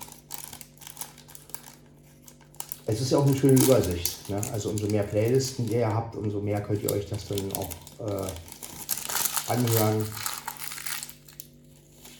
es 2.86 3.00
ist 3.00 3.12
ja 3.12 3.18
auch 3.18 3.26
eine 3.26 3.36
schöne 3.36 3.60
Übersicht. 3.60 4.28
Ne? 4.28 4.40
Also 4.52 4.70
umso 4.70 4.86
mehr 4.86 5.04
Playlisten 5.04 5.70
ihr 5.70 5.86
habt, 5.86 6.16
umso 6.16 6.40
mehr 6.40 6.60
könnt 6.60 6.82
ihr 6.82 6.90
euch 6.90 7.08
das 7.08 7.28
dann 7.28 7.38
auch 7.52 7.70
äh, 8.00 9.52
anhören. 9.52 10.04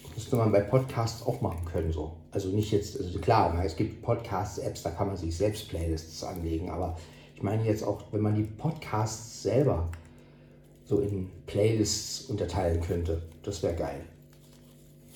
Das 0.04 0.16
müsste 0.16 0.36
man 0.36 0.52
bei 0.52 0.60
Podcasts 0.60 1.26
auch 1.26 1.40
machen 1.40 1.64
können. 1.64 1.92
So. 1.92 2.12
Also 2.30 2.48
nicht 2.48 2.70
jetzt, 2.70 3.00
also 3.00 3.18
klar, 3.18 3.60
es 3.64 3.76
gibt 3.76 4.02
Podcasts-Apps, 4.02 4.82
da 4.82 4.90
kann 4.90 5.08
man 5.08 5.16
sich 5.16 5.36
selbst 5.36 5.68
Playlists 5.68 6.22
anlegen, 6.22 6.70
aber 6.70 6.96
ich 7.34 7.42
meine 7.42 7.64
jetzt 7.64 7.82
auch, 7.82 8.02
wenn 8.12 8.20
man 8.20 8.34
die 8.34 8.44
Podcasts 8.44 9.42
selber 9.42 9.88
so 10.84 11.00
in 11.00 11.28
Playlists 11.46 12.26
unterteilen 12.26 12.80
könnte, 12.80 13.22
das 13.42 13.62
wäre 13.62 13.74
geil. 13.74 14.00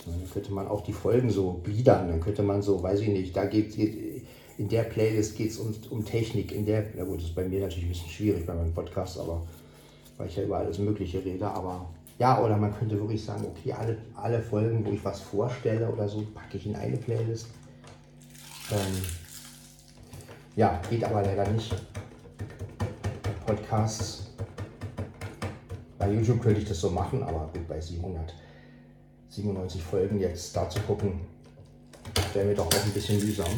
Dann 0.05 0.29
könnte 0.33 0.53
man 0.53 0.67
auch 0.69 0.83
die 0.83 0.93
Folgen 0.93 1.31
so 1.31 1.61
gliedern, 1.65 2.09
dann 2.09 2.21
könnte 2.21 2.43
man 2.43 2.63
so, 2.63 2.83
weiß 2.83 3.01
ich 3.01 3.09
nicht, 3.09 3.37
da 3.37 3.45
geht, 3.45 3.77
geht 3.77 4.16
in 4.59 4.69
der 4.69 4.85
Playlist 4.85 5.37
geht 5.37 5.51
es 5.51 5.59
um, 5.59 5.75
um 5.91 6.05
Technik, 6.05 6.53
in 6.53 6.65
der, 6.65 6.87
na 6.97 7.05
gut, 7.05 7.19
das 7.19 7.29
ist 7.29 7.35
bei 7.35 7.45
mir 7.45 7.61
natürlich 7.61 7.85
ein 7.85 7.91
bisschen 7.91 8.09
schwierig 8.09 8.47
bei 8.47 8.55
meinem 8.55 8.73
Podcast, 8.73 9.19
aber 9.19 9.43
weil 10.17 10.29
ich 10.29 10.37
ja 10.37 10.45
über 10.45 10.59
alles 10.59 10.79
Mögliche 10.79 11.23
rede, 11.25 11.47
aber 11.47 11.91
ja, 12.19 12.43
oder 12.43 12.57
man 12.57 12.75
könnte 12.75 12.99
wirklich 12.99 13.23
sagen, 13.23 13.45
okay, 13.45 13.73
alle, 13.73 13.99
alle 14.15 14.41
Folgen, 14.41 14.87
wo 14.87 14.91
ich 14.91 15.05
was 15.05 15.21
vorstelle 15.21 15.91
oder 15.91 16.09
so, 16.09 16.27
packe 16.35 16.57
ich 16.57 16.67
in 16.67 16.75
eine 16.75 16.97
Playlist. 16.97 17.49
Ähm, 18.73 19.03
ja, 20.57 20.81
geht 20.89 21.05
aber 21.05 21.23
leider 21.23 21.47
nicht. 21.51 21.75
Podcasts. 23.45 24.31
Bei 25.99 26.11
YouTube 26.11 26.43
könnte 26.43 26.61
ich 26.61 26.69
das 26.69 26.81
so 26.81 26.89
machen, 26.89 27.23
aber 27.23 27.51
gut, 27.53 27.69
bei 27.69 27.79
797 27.79 29.83
Folgen 29.83 30.19
jetzt 30.19 30.57
da 30.57 30.71
zu 30.71 30.81
gucken, 30.81 31.21
wäre 32.33 32.47
mir 32.47 32.55
doch 32.55 32.67
auch 32.67 32.85
ein 32.85 32.93
bisschen 32.93 33.19
mühsam. 33.19 33.51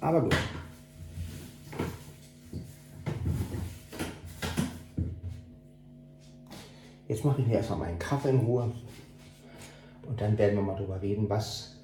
Aber 0.00 0.20
gut. 0.20 0.36
Jetzt 7.08 7.24
mache 7.24 7.40
ich 7.40 7.46
mir 7.46 7.54
erstmal 7.54 7.78
meinen 7.78 7.98
Kaffee 7.98 8.30
in 8.30 8.38
Ruhe 8.40 8.72
und 10.06 10.20
dann 10.20 10.36
werden 10.36 10.56
wir 10.56 10.62
mal 10.62 10.76
darüber 10.76 11.00
reden, 11.00 11.28
was 11.28 11.76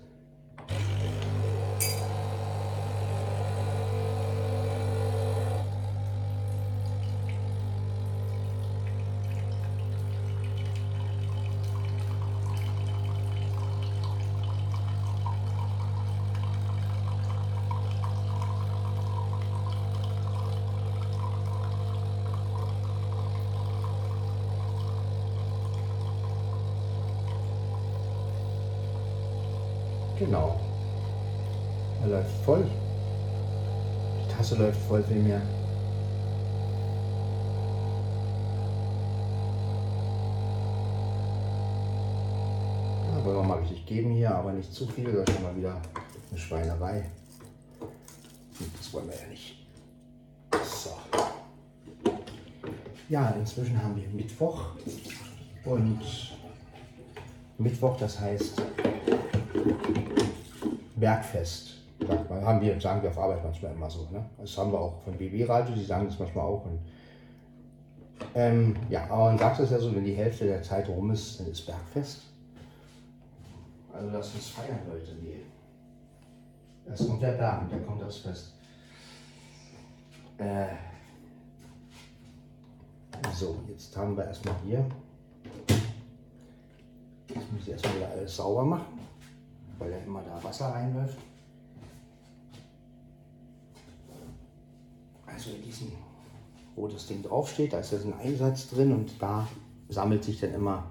Genau. 30.24 30.54
Er 32.02 32.10
läuft 32.10 32.30
voll. 32.44 32.64
Die 34.20 34.32
Tasse 34.32 34.51
läuft 34.62 34.80
voll 34.82 35.02
für 35.02 35.14
mir. 35.14 35.42
Ja, 43.10 43.24
wollen 43.24 43.36
wir 43.36 43.42
mal 43.42 43.58
richtig 43.58 43.86
geben 43.86 44.12
hier, 44.12 44.32
aber 44.32 44.52
nicht 44.52 44.72
zu 44.72 44.86
viel, 44.86 45.10
das 45.10 45.28
ist 45.28 45.34
schon 45.34 45.42
mal 45.42 45.56
wieder 45.56 45.82
eine 46.30 46.38
Schweinerei. 46.38 47.10
Das 48.76 48.92
wollen 48.92 49.08
wir 49.08 49.16
ja 49.16 49.26
nicht. 49.26 49.66
So. 50.64 50.90
Ja, 53.08 53.30
inzwischen 53.30 53.82
haben 53.82 53.96
wir 53.96 54.08
Mittwoch 54.10 54.76
und 55.64 56.00
Mittwoch, 57.58 57.96
das 57.96 58.20
heißt 58.20 58.62
Bergfest. 60.94 61.81
Haben 62.40 62.60
wir, 62.60 62.80
sagen 62.80 63.02
wir 63.02 63.10
auf 63.10 63.18
Arbeit 63.18 63.44
manchmal 63.44 63.72
immer 63.72 63.90
so. 63.90 64.08
Ne? 64.10 64.24
Das 64.38 64.56
haben 64.56 64.72
wir 64.72 64.80
auch 64.80 65.00
von 65.02 65.16
BB 65.16 65.48
Radio, 65.48 65.74
die 65.74 65.84
sagen 65.84 66.06
das 66.06 66.18
manchmal 66.18 66.46
auch. 66.46 66.64
Und, 66.64 66.78
ähm, 68.34 68.76
ja, 68.88 69.04
aber 69.04 69.24
man 69.24 69.38
sagt 69.38 69.60
es 69.60 69.70
ja 69.70 69.78
so, 69.78 69.94
wenn 69.94 70.04
die 70.04 70.14
Hälfte 70.14 70.46
der 70.46 70.62
Zeit 70.62 70.88
rum 70.88 71.10
ist, 71.10 71.40
dann 71.40 71.48
ist 71.48 71.66
Bergfest. 71.66 72.22
Also 73.92 74.08
lass 74.10 74.34
uns 74.34 74.48
feiern, 74.48 74.80
Leute. 74.88 75.14
Nee. 75.22 75.40
Erst 76.88 77.08
kommt 77.08 77.22
der 77.22 77.32
Berg 77.32 77.62
und 77.62 77.72
dann 77.72 77.86
kommt 77.86 78.02
das 78.02 78.16
Fest. 78.18 78.54
Äh, 80.38 80.66
so, 83.34 83.56
jetzt 83.68 83.96
haben 83.96 84.16
wir 84.16 84.24
erstmal 84.24 84.54
hier. 84.64 84.84
Jetzt 87.28 87.52
muss 87.52 87.62
ich 87.62 87.70
erstmal 87.70 87.96
wieder 87.96 88.08
alles 88.10 88.36
sauber 88.36 88.64
machen 88.64 89.02
weil 89.82 89.92
ja 89.92 89.98
immer 89.98 90.22
da 90.22 90.42
Wasser 90.42 90.66
reinläuft. 90.66 91.18
Also 95.32 95.50
in 95.50 95.62
diesem, 95.62 95.92
wo 96.76 96.88
das 96.88 97.06
Ding 97.06 97.22
draufsteht, 97.22 97.72
da 97.72 97.78
ist 97.78 97.92
jetzt 97.92 98.04
ein 98.04 98.14
Einsatz 98.14 98.68
drin 98.70 98.92
und 98.92 99.10
da 99.20 99.48
sammelt 99.88 100.24
sich 100.24 100.40
dann 100.40 100.54
immer 100.54 100.90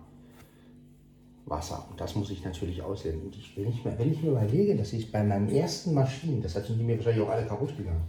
Wasser. 1.46 1.86
Und 1.90 2.00
das 2.00 2.16
muss 2.16 2.30
ich 2.30 2.44
natürlich 2.44 2.82
aussehen. 2.82 3.22
Und 3.22 3.36
ich 3.36 3.56
will 3.58 3.66
nicht 3.66 3.84
mehr, 3.84 3.98
wenn 4.00 4.12
ich 4.12 4.22
mir 4.22 4.32
überlege, 4.32 4.76
dass 4.76 4.94
ich 4.94 5.12
bei 5.12 5.24
meinen 5.24 5.50
ersten 5.50 5.94
Maschinen, 5.94 6.42
das 6.42 6.54
sind 6.54 6.80
die 6.80 6.84
mir 6.84 6.98
wahrscheinlich 6.98 7.24
auch 7.24 7.30
alle 7.30 7.46
kaputt 7.46 7.76
gegangen. 7.78 8.04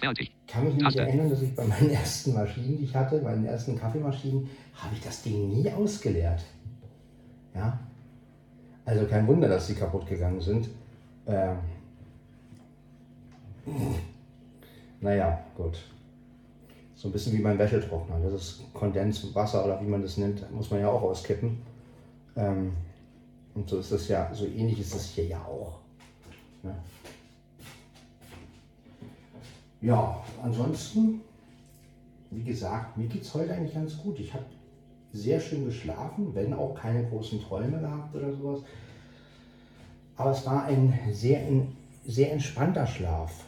Fertig. 0.00 0.32
Kann 0.46 0.64
mich 0.64 0.74
nicht 0.74 0.96
erinnern, 0.96 1.30
dass 1.30 1.42
ich 1.42 1.54
bei 1.54 1.64
meinen 1.64 1.90
ersten 2.02 2.34
Maschinen, 2.34 2.78
die 2.78 2.84
ich 2.84 2.94
hatte, 2.94 3.20
meinen 3.22 3.46
ersten 3.46 3.78
Kaffeemaschinen, 3.78 4.48
habe 4.74 4.94
ich 4.94 5.00
das 5.00 5.22
Ding 5.22 5.48
nie 5.48 5.70
ausgeleert. 5.70 6.42
Ja, 7.54 7.78
also 8.84 9.06
kein 9.06 9.26
Wunder, 9.26 9.48
dass 9.48 9.66
sie 9.66 9.74
kaputt 9.74 10.06
gegangen 10.06 10.40
sind. 10.40 10.68
Ähm, 11.26 11.58
naja, 15.00 15.38
gut. 15.56 15.78
So 16.94 17.08
ein 17.08 17.12
bisschen 17.12 17.34
wie 17.34 17.42
mein 17.42 17.58
Wäschetrockner. 17.58 18.18
Das 18.20 18.32
ist 18.32 18.72
Kondenswasser 18.72 19.64
oder 19.64 19.80
wie 19.80 19.86
man 19.86 20.02
das 20.02 20.16
nennt, 20.16 20.50
muss 20.52 20.70
man 20.70 20.80
ja 20.80 20.88
auch 20.88 21.02
auskippen. 21.02 21.58
Ähm, 22.36 22.72
und 23.54 23.68
so 23.68 23.78
ist 23.78 23.92
das 23.92 24.08
ja, 24.08 24.32
so 24.32 24.46
ähnlich 24.46 24.80
ist 24.80 24.94
das 24.94 25.06
hier 25.06 25.26
ja 25.26 25.44
auch. 25.44 25.78
Ne? 26.62 26.74
Ja, 29.80 30.22
ansonsten, 30.42 31.20
wie 32.30 32.44
gesagt, 32.44 32.96
mir 32.96 33.06
geht 33.08 33.22
es 33.22 33.34
heute 33.34 33.52
eigentlich 33.52 33.74
ganz 33.74 33.96
gut. 33.98 34.18
Ich 34.18 34.32
habe 34.32 34.44
sehr 35.12 35.40
schön 35.40 35.64
geschlafen, 35.64 36.34
wenn 36.34 36.52
auch 36.52 36.74
keine 36.74 37.04
großen 37.08 37.40
Träume 37.42 37.78
gehabt 37.78 38.14
oder 38.14 38.32
sowas. 38.32 38.60
Aber 40.16 40.30
es 40.30 40.44
war 40.46 40.64
ein 40.64 40.98
sehr, 41.12 41.42
sehr 42.06 42.32
entspannter 42.32 42.86
Schlaf. 42.86 43.44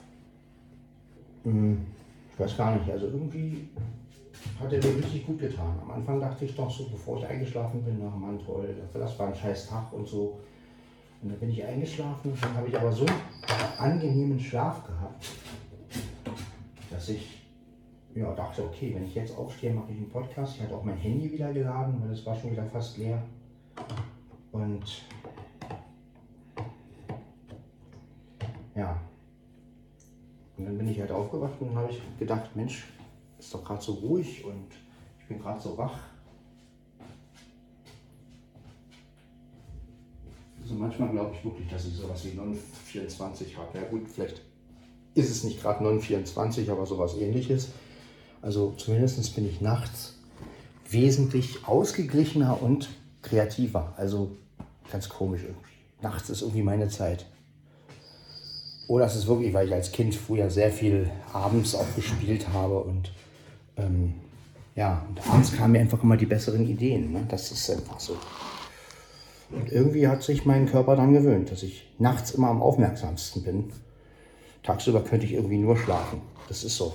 Hm, 1.45 1.87
ich 2.33 2.41
weiß 2.41 2.57
gar 2.57 2.77
nicht, 2.77 2.91
also 2.91 3.07
irgendwie 3.07 3.69
hat 4.61 4.73
er 4.73 4.79
mir 4.79 4.97
richtig 4.97 5.27
gut 5.27 5.41
getan. 5.41 5.79
Am 5.83 5.91
Anfang 5.91 6.21
dachte 6.21 6.45
ich 6.45 6.55
doch 6.55 6.71
so, 6.71 6.89
bevor 6.89 7.19
ich 7.19 7.27
eingeschlafen 7.27 7.83
bin, 7.83 8.01
ach 8.07 8.17
Mann, 8.17 8.39
toll, 8.45 8.75
das 8.93 9.19
war 9.19 9.29
ein 9.29 9.35
scheiß 9.35 9.69
Tag 9.69 9.93
und 9.93 10.07
so. 10.07 10.39
Und 11.21 11.31
dann 11.31 11.39
bin 11.39 11.51
ich 11.51 11.65
eingeschlafen, 11.65 12.33
dann 12.41 12.55
habe 12.55 12.69
ich 12.69 12.79
aber 12.79 12.93
so 12.93 13.05
einen 13.05 13.93
angenehmen 13.93 14.39
Schlaf 14.39 14.85
gehabt, 14.85 15.27
dass 16.91 17.09
ich 17.09 17.39
ja, 18.15 18.33
dachte, 18.35 18.65
okay, 18.65 18.95
wenn 18.95 19.05
ich 19.05 19.15
jetzt 19.15 19.37
aufstehe, 19.37 19.73
mache 19.73 19.93
ich 19.93 19.99
einen 19.99 20.09
Podcast. 20.09 20.57
Ich 20.57 20.63
hatte 20.63 20.75
auch 20.75 20.85
mein 20.85 20.97
Handy 20.97 21.31
wieder 21.33 21.53
geladen, 21.53 22.01
weil 22.03 22.11
es 22.13 22.25
war 22.25 22.35
schon 22.35 22.53
wieder 22.53 22.65
fast 22.65 22.99
leer. 22.99 23.23
Und 24.53 25.05
ja, 28.75 29.01
und 30.59 30.67
dann 30.67 30.77
bin 30.77 30.89
ich 30.89 31.01
halt 31.01 31.13
aufgewacht 31.13 31.55
und 31.61 31.75
habe 31.75 31.91
ich 31.93 32.01
gedacht, 32.19 32.55
Mensch, 32.55 32.85
ist 33.39 33.55
doch 33.55 33.65
gerade 33.65 33.83
so 33.83 33.93
ruhig 33.93 34.45
und 34.45 34.67
ich 35.21 35.27
bin 35.29 35.39
gerade 35.39 35.61
so 35.61 35.79
wach. 35.79 35.99
Also 40.61 40.75
manchmal 40.75 41.11
glaube 41.11 41.35
ich 41.35 41.45
wirklich, 41.45 41.69
dass 41.69 41.87
ich 41.87 41.95
sowas 41.95 42.25
wie 42.25 42.35
924 42.35 43.57
habe. 43.57 43.79
Ja 43.79 43.85
gut, 43.85 44.09
vielleicht 44.09 44.43
ist 45.15 45.31
es 45.31 45.45
nicht 45.45 45.63
gerade 45.63 45.83
924, 45.85 46.71
aber 46.71 46.85
sowas 46.85 47.17
ähnliches. 47.17 47.69
Also 48.43 48.75
zumindest 48.77 49.35
bin 49.35 49.49
ich 49.49 49.61
nachts 49.61 50.19
wesentlich 50.91 51.67
ausgeglichener 51.67 52.61
und 52.61 52.89
kreativer. 53.23 53.95
Also 53.97 54.37
ganz 54.91 55.09
komisch 55.09 55.43
irgendwie. 55.43 55.63
Nachts 56.03 56.31
ist 56.31 56.43
irgendwie 56.43 56.63
meine 56.63 56.89
Zeit. 56.89 57.27
Oder 58.89 59.05
es 59.05 59.15
ist 59.15 59.27
wirklich, 59.27 59.53
weil 59.53 59.69
ich 59.69 59.75
als 59.75 59.93
Kind 59.93 60.15
früher 60.15 60.51
sehr 60.51 60.73
viel 60.73 61.11
abends 61.33 61.75
auch 61.75 61.95
gespielt 61.95 62.47
habe 62.53 62.81
und 62.81 63.13
ähm, 63.77 64.15
ja, 64.75 65.05
und 65.09 65.29
abends 65.29 65.55
kamen 65.55 65.73
mir 65.73 65.81
einfach 65.81 66.03
immer 66.03 66.17
die 66.17 66.27
besseren 66.27 66.67
Ideen. 66.67 67.13
Ne? 67.13 67.25
Das 67.29 67.53
ist 67.53 67.71
einfach 67.71 68.01
so. 68.01 68.17
Und 69.51 69.71
irgendwie 69.71 70.09
hat 70.09 70.23
sich 70.23 70.47
mein 70.47 70.67
Körper 70.67 70.97
dann 70.97 71.13
gewöhnt, 71.13 71.51
dass 71.51 71.63
ich 71.63 71.87
nachts 71.99 72.31
immer 72.31 72.49
am 72.49 72.63
aufmerksamsten 72.63 73.43
bin. 73.43 73.73
Tagsüber 74.63 75.03
könnte 75.03 75.27
ich 75.27 75.35
irgendwie 75.35 75.59
nur 75.59 75.77
schlafen. 75.77 76.23
Das 76.49 76.65
ist 76.65 76.77
so. 76.77 76.95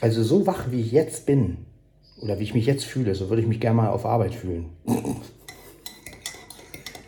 Also 0.00 0.22
so 0.24 0.46
wach 0.46 0.70
wie 0.70 0.80
ich 0.80 0.92
jetzt 0.92 1.24
bin, 1.24 1.66
oder 2.24 2.38
wie 2.38 2.44
ich 2.44 2.54
mich 2.54 2.64
jetzt 2.64 2.84
fühle, 2.84 3.14
so 3.14 3.28
würde 3.28 3.42
ich 3.42 3.48
mich 3.48 3.60
gerne 3.60 3.76
mal 3.76 3.90
auf 3.90 4.06
Arbeit 4.06 4.34
fühlen. 4.34 4.70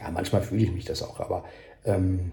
ja, 0.00 0.10
manchmal 0.12 0.42
fühle 0.42 0.64
ich 0.64 0.72
mich 0.72 0.84
das 0.84 1.02
auch, 1.02 1.20
aber 1.20 1.44
ähm, 1.86 2.32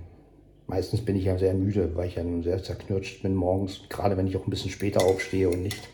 meistens 0.68 1.00
bin 1.02 1.16
ich 1.16 1.24
ja 1.24 1.38
sehr 1.38 1.54
müde, 1.54 1.96
weil 1.96 2.10
ich 2.10 2.16
ja 2.16 2.24
nun 2.24 2.44
sehr 2.44 2.62
zerknirscht 2.62 3.24
bin 3.24 3.36
morgens, 3.36 3.84
gerade 3.88 4.18
wenn 4.18 4.28
ich 4.28 4.36
auch 4.36 4.46
ein 4.46 4.50
bisschen 4.50 4.70
später 4.70 5.06
aufstehe 5.06 5.50
und 5.50 5.63
nicht 5.63 5.88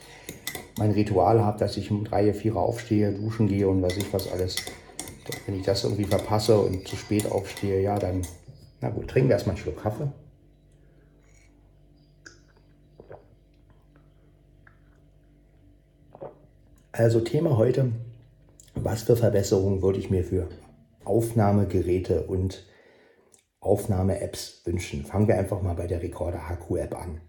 mein 0.80 0.92
Ritual 0.92 1.44
habe, 1.46 1.60
dass 1.60 1.78
ich 1.78 1.92
um 1.92 2.06
drei, 2.06 2.34
vier 2.34 2.56
aufstehe, 2.56 3.14
duschen 3.14 3.48
gehe 3.48 3.68
und 3.68 3.84
weiß 3.84 3.98
ich 3.98 4.12
was 4.12 4.32
alles. 4.32 4.56
Wenn 5.46 5.60
ich 5.60 5.66
das 5.66 5.84
irgendwie 5.84 6.06
verpasse 6.06 6.58
und 6.58 6.88
zu 6.88 6.96
spät 6.96 7.32
aufstehe, 7.32 7.84
ja, 7.84 8.00
dann, 8.00 8.24
na 8.82 8.90
gut, 8.90 9.10
trinken 9.10 9.30
wir 9.30 9.36
erstmal 9.36 9.56
einen 9.56 9.62
Schluck 9.62 9.84
Kaffee. 9.84 10.12
Also 17.00 17.22
Thema 17.22 17.56
heute, 17.56 17.94
was 18.76 19.04
für 19.04 19.16
Verbesserungen 19.16 19.82
würde 19.82 20.00
ich 20.00 20.10
mir 20.10 20.26
für 20.26 20.50
Aufnahmegeräte 21.06 22.24
und 22.24 22.66
Aufnahme-Apps 23.62 24.64
wünschen? 24.66 25.06
Fangen 25.06 25.30
wir 25.30 25.38
einfach 25.38 25.62
mal 25.62 25.76
bei 25.76 25.88
der 25.88 26.02
Recorder 26.02 26.50
HQ 26.50 26.76
App 26.76 27.02
an. 27.02 27.22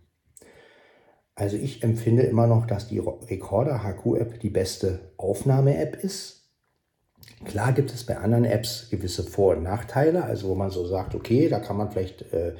Also 1.37 1.57
ich 1.57 1.85
empfinde 1.85 2.25
immer 2.25 2.49
noch, 2.49 2.67
dass 2.67 2.89
die 2.89 2.99
Recorder 2.99 3.85
HQ 3.85 4.17
App 4.19 4.41
die 4.41 4.50
beste 4.50 5.12
Aufnahme-App 5.17 6.03
ist. 6.03 6.50
Klar 7.45 7.73
gibt 7.73 7.95
es 7.95 8.05
bei 8.05 8.17
anderen 8.17 8.47
Apps 8.47 8.91
gewisse 8.91 9.23
Vor- 9.23 9.55
und 9.55 9.62
Nachteile, 9.62 10.25
also 10.25 10.49
wo 10.49 10.57
man 10.57 10.71
so 10.71 10.85
sagt, 10.85 11.15
okay, 11.15 11.49
da 11.49 11.61
kann 11.61 11.77
man 11.77 11.93
vielleicht 11.93 12.23
äh, 12.33 12.57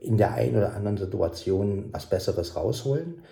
in 0.00 0.16
der 0.16 0.32
einen 0.32 0.56
oder 0.56 0.72
anderen 0.72 0.96
Situation 0.96 1.90
was 1.92 2.08
Besseres 2.08 2.56
rausholen. 2.56 3.24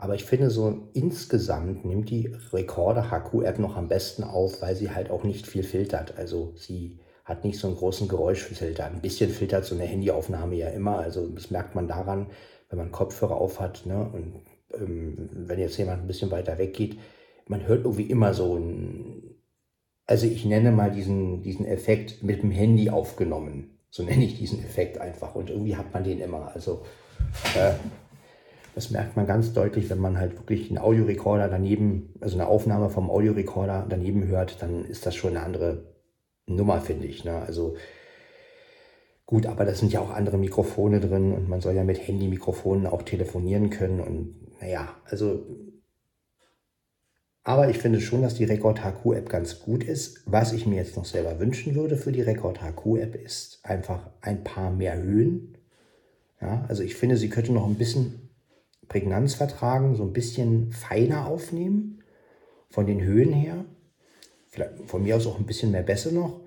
Aber 0.00 0.14
ich 0.14 0.24
finde 0.24 0.48
so 0.48 0.88
insgesamt 0.94 1.84
nimmt 1.84 2.08
die 2.08 2.34
Recorder 2.54 3.10
HQ 3.10 3.44
App 3.44 3.58
noch 3.58 3.76
am 3.76 3.88
besten 3.88 4.24
auf, 4.24 4.62
weil 4.62 4.74
sie 4.74 4.90
halt 4.90 5.10
auch 5.10 5.24
nicht 5.24 5.46
viel 5.46 5.62
filtert. 5.62 6.16
Also 6.16 6.54
sie 6.56 7.00
hat 7.26 7.44
nicht 7.44 7.58
so 7.58 7.66
einen 7.66 7.76
großen 7.76 8.08
Geräuschfilter. 8.08 8.86
Ein 8.86 9.02
bisschen 9.02 9.28
filtert 9.30 9.66
so 9.66 9.74
eine 9.74 9.84
Handyaufnahme 9.84 10.54
ja 10.54 10.68
immer. 10.68 10.98
Also 10.98 11.28
das 11.28 11.50
merkt 11.50 11.74
man 11.74 11.86
daran, 11.86 12.28
wenn 12.70 12.78
man 12.78 12.92
Kopfhörer 12.92 13.36
auf 13.36 13.60
hat. 13.60 13.84
Ne? 13.84 14.10
Und 14.10 14.40
ähm, 14.72 15.28
wenn 15.34 15.58
jetzt 15.58 15.76
jemand 15.76 16.00
ein 16.00 16.06
bisschen 16.06 16.30
weiter 16.30 16.56
weg 16.56 16.72
geht, 16.72 16.98
man 17.46 17.66
hört 17.68 17.84
irgendwie 17.84 18.10
immer 18.10 18.32
so 18.32 18.56
ein, 18.56 19.34
also 20.06 20.26
ich 20.26 20.46
nenne 20.46 20.72
mal 20.72 20.90
diesen, 20.92 21.42
diesen 21.42 21.66
Effekt 21.66 22.22
mit 22.22 22.42
dem 22.42 22.52
Handy 22.52 22.88
aufgenommen. 22.88 23.78
So 23.90 24.02
nenne 24.02 24.24
ich 24.24 24.38
diesen 24.38 24.64
Effekt 24.64 24.96
einfach. 24.96 25.34
Und 25.34 25.50
irgendwie 25.50 25.76
hat 25.76 25.92
man 25.92 26.04
den 26.04 26.20
immer. 26.20 26.52
Also 26.54 26.86
äh, 27.54 27.72
das 28.74 28.90
merkt 28.90 29.16
man 29.16 29.26
ganz 29.26 29.52
deutlich, 29.52 29.90
wenn 29.90 29.98
man 29.98 30.18
halt 30.18 30.38
wirklich 30.38 30.68
einen 30.68 30.78
Audiorekorder 30.78 31.48
daneben, 31.48 32.14
also 32.20 32.36
eine 32.36 32.46
Aufnahme 32.46 32.90
vom 32.90 33.10
Audiorekorder 33.10 33.86
daneben 33.88 34.26
hört, 34.26 34.62
dann 34.62 34.84
ist 34.84 35.06
das 35.06 35.14
schon 35.14 35.36
eine 35.36 35.44
andere 35.44 35.84
Nummer, 36.46 36.80
finde 36.80 37.06
ich. 37.06 37.24
Ne? 37.24 37.34
Also 37.34 37.76
gut, 39.26 39.46
aber 39.46 39.64
das 39.64 39.78
sind 39.78 39.92
ja 39.92 40.00
auch 40.00 40.10
andere 40.10 40.38
Mikrofone 40.38 41.00
drin 41.00 41.32
und 41.32 41.48
man 41.48 41.60
soll 41.60 41.74
ja 41.74 41.84
mit 41.84 42.06
Handy-Mikrofonen 42.06 42.86
auch 42.86 43.02
telefonieren 43.02 43.70
können 43.70 44.00
und 44.00 44.60
naja, 44.60 44.88
also 45.06 45.46
aber 47.42 47.70
ich 47.70 47.78
finde 47.78 48.00
schon, 48.00 48.22
dass 48.22 48.34
die 48.34 48.44
Record 48.44 48.84
HQ 48.84 49.14
App 49.16 49.28
ganz 49.28 49.60
gut 49.60 49.82
ist. 49.82 50.22
Was 50.26 50.52
ich 50.52 50.66
mir 50.66 50.76
jetzt 50.76 50.96
noch 50.96 51.06
selber 51.06 51.40
wünschen 51.40 51.74
würde 51.74 51.96
für 51.96 52.12
die 52.12 52.20
Record 52.20 52.60
HQ 52.60 52.98
App 52.98 53.14
ist 53.14 53.60
einfach 53.62 54.10
ein 54.20 54.44
paar 54.44 54.70
mehr 54.70 55.00
Höhen. 55.00 55.56
Ja, 56.40 56.64
also 56.68 56.82
ich 56.82 56.94
finde, 56.94 57.16
sie 57.16 57.28
könnte 57.28 57.52
noch 57.52 57.66
ein 57.66 57.76
bisschen 57.76 58.29
Prägnanz 58.90 59.34
vertragen, 59.34 59.94
so 59.94 60.02
ein 60.02 60.12
bisschen 60.12 60.72
feiner 60.72 61.26
aufnehmen, 61.28 62.02
von 62.70 62.86
den 62.86 63.00
Höhen 63.00 63.32
her. 63.32 63.64
Vielleicht 64.48 64.80
von 64.86 65.04
mir 65.04 65.16
aus 65.16 65.28
auch 65.28 65.38
ein 65.38 65.46
bisschen 65.46 65.70
mehr 65.70 65.84
Bässe 65.84 66.12
noch. 66.12 66.40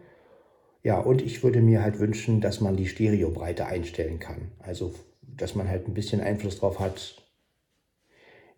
Ja, 0.83 0.99
und 0.99 1.21
ich 1.21 1.41
würde 1.41 1.61
mir 1.61 1.81
halt 1.81 1.99
wünschen, 1.99 2.41
dass 2.41 2.59
man 2.59 2.75
die 2.75 2.87
Stereobreite 2.87 3.65
einstellen 3.65 4.19
kann. 4.19 4.51
Also, 4.59 4.93
dass 5.21 5.55
man 5.55 5.69
halt 5.69 5.87
ein 5.87 5.93
bisschen 5.93 6.19
Einfluss 6.19 6.59
drauf 6.59 6.79
hat. 6.79 7.15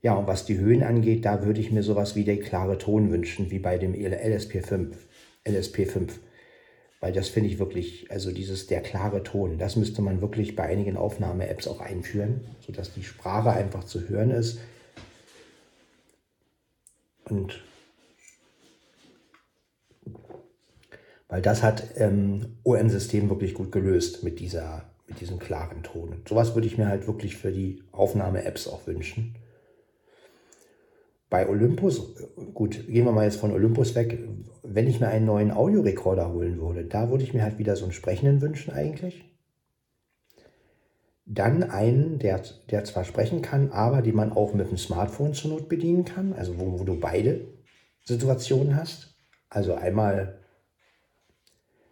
Ja, 0.02 0.16
und 0.16 0.26
was 0.26 0.46
die 0.46 0.58
Höhen 0.58 0.82
angeht, 0.82 1.24
da 1.24 1.46
würde 1.46 1.62
ich 1.62 1.72
mir 1.72 1.84
sowas 1.84 2.16
wie 2.16 2.24
der 2.24 2.40
klare 2.40 2.80
Ton 2.80 3.12
wünschen, 3.12 3.52
wie 3.52 3.60
bei 3.60 3.78
dem 3.78 3.94
LSP5. 3.94 4.94
LSP5. 5.46 6.10
Weil 7.00 7.14
das 7.14 7.30
finde 7.30 7.50
ich 7.50 7.60
wirklich, 7.60 8.10
also 8.10 8.32
dieses 8.32 8.68
der 8.68 8.82
klare 8.82 9.24
Ton, 9.24 9.58
das 9.58 9.76
müsste 9.76 10.02
man 10.02 10.22
wirklich 10.22 10.56
bei 10.56 10.64
einigen 10.64 10.98
Aufnahme-Apps 10.98 11.68
auch 11.68 11.80
einführen, 11.80 12.42
sodass 12.66 12.94
die 12.94 13.04
Sprache 13.04 13.52
einfach 13.52 13.84
zu 13.84 14.08
hören 14.08 14.32
ist. 14.32 14.60
Und 17.26 17.64
weil 21.28 21.42
das 21.42 21.64
hat 21.64 21.84
ähm, 21.98 22.58
OM-System 22.64 23.30
wirklich 23.30 23.54
gut 23.54 23.72
gelöst 23.72 24.24
mit, 24.24 24.40
dieser, 24.40 24.90
mit 25.08 25.20
diesem 25.20 25.40
klaren 25.40 25.84
Ton. 25.84 26.22
Sowas 26.28 26.56
würde 26.56 26.68
ich 26.68 26.78
mir 26.78 26.88
halt 26.88 27.08
wirklich 27.08 27.36
für 27.36 27.52
die 27.52 27.84
Aufnahme-Apps 27.92 28.68
auch 28.68 28.88
wünschen 28.88 29.36
bei 31.30 31.48
Olympus, 31.50 32.16
gut, 32.54 32.88
gehen 32.88 33.06
wir 33.06 33.12
mal 33.12 33.26
jetzt 33.26 33.40
von 33.40 33.52
Olympus 33.52 33.96
weg, 33.96 34.28
wenn 34.64 34.88
ich 34.88 35.00
mir 35.00 35.08
einen 35.08 35.26
neuen 35.26 35.52
Audiorekorder 35.52 36.32
holen 36.32 36.60
würde, 36.60 36.86
da 36.86 37.10
würde 37.10 37.24
ich 37.24 37.34
mir 37.34 37.44
halt 37.44 37.58
wieder 37.58 37.76
so 37.76 37.86
einen 37.86 37.94
sprechenden 37.94 38.42
wünschen 38.42 38.74
eigentlich. 38.74 39.24
Dann 41.26 41.64
einen, 41.64 42.20
der, 42.20 42.44
der 42.70 42.84
zwar 42.84 43.04
sprechen 43.04 43.42
kann, 43.42 43.72
aber 43.72 44.04
den 44.04 44.16
man 44.16 44.32
auch 44.32 44.54
mit 44.54 44.70
dem 44.70 44.78
Smartphone 44.78 45.34
zur 45.34 45.52
Not 45.52 45.70
bedienen 45.70 46.06
kann, 46.06 46.34
also 46.34 46.60
wo, 46.60 46.80
wo 46.80 46.84
du 46.84 47.00
beide 47.00 47.48
Situationen 48.04 48.76
hast. 48.76 49.16
Also 49.50 49.74
einmal, 49.74 50.40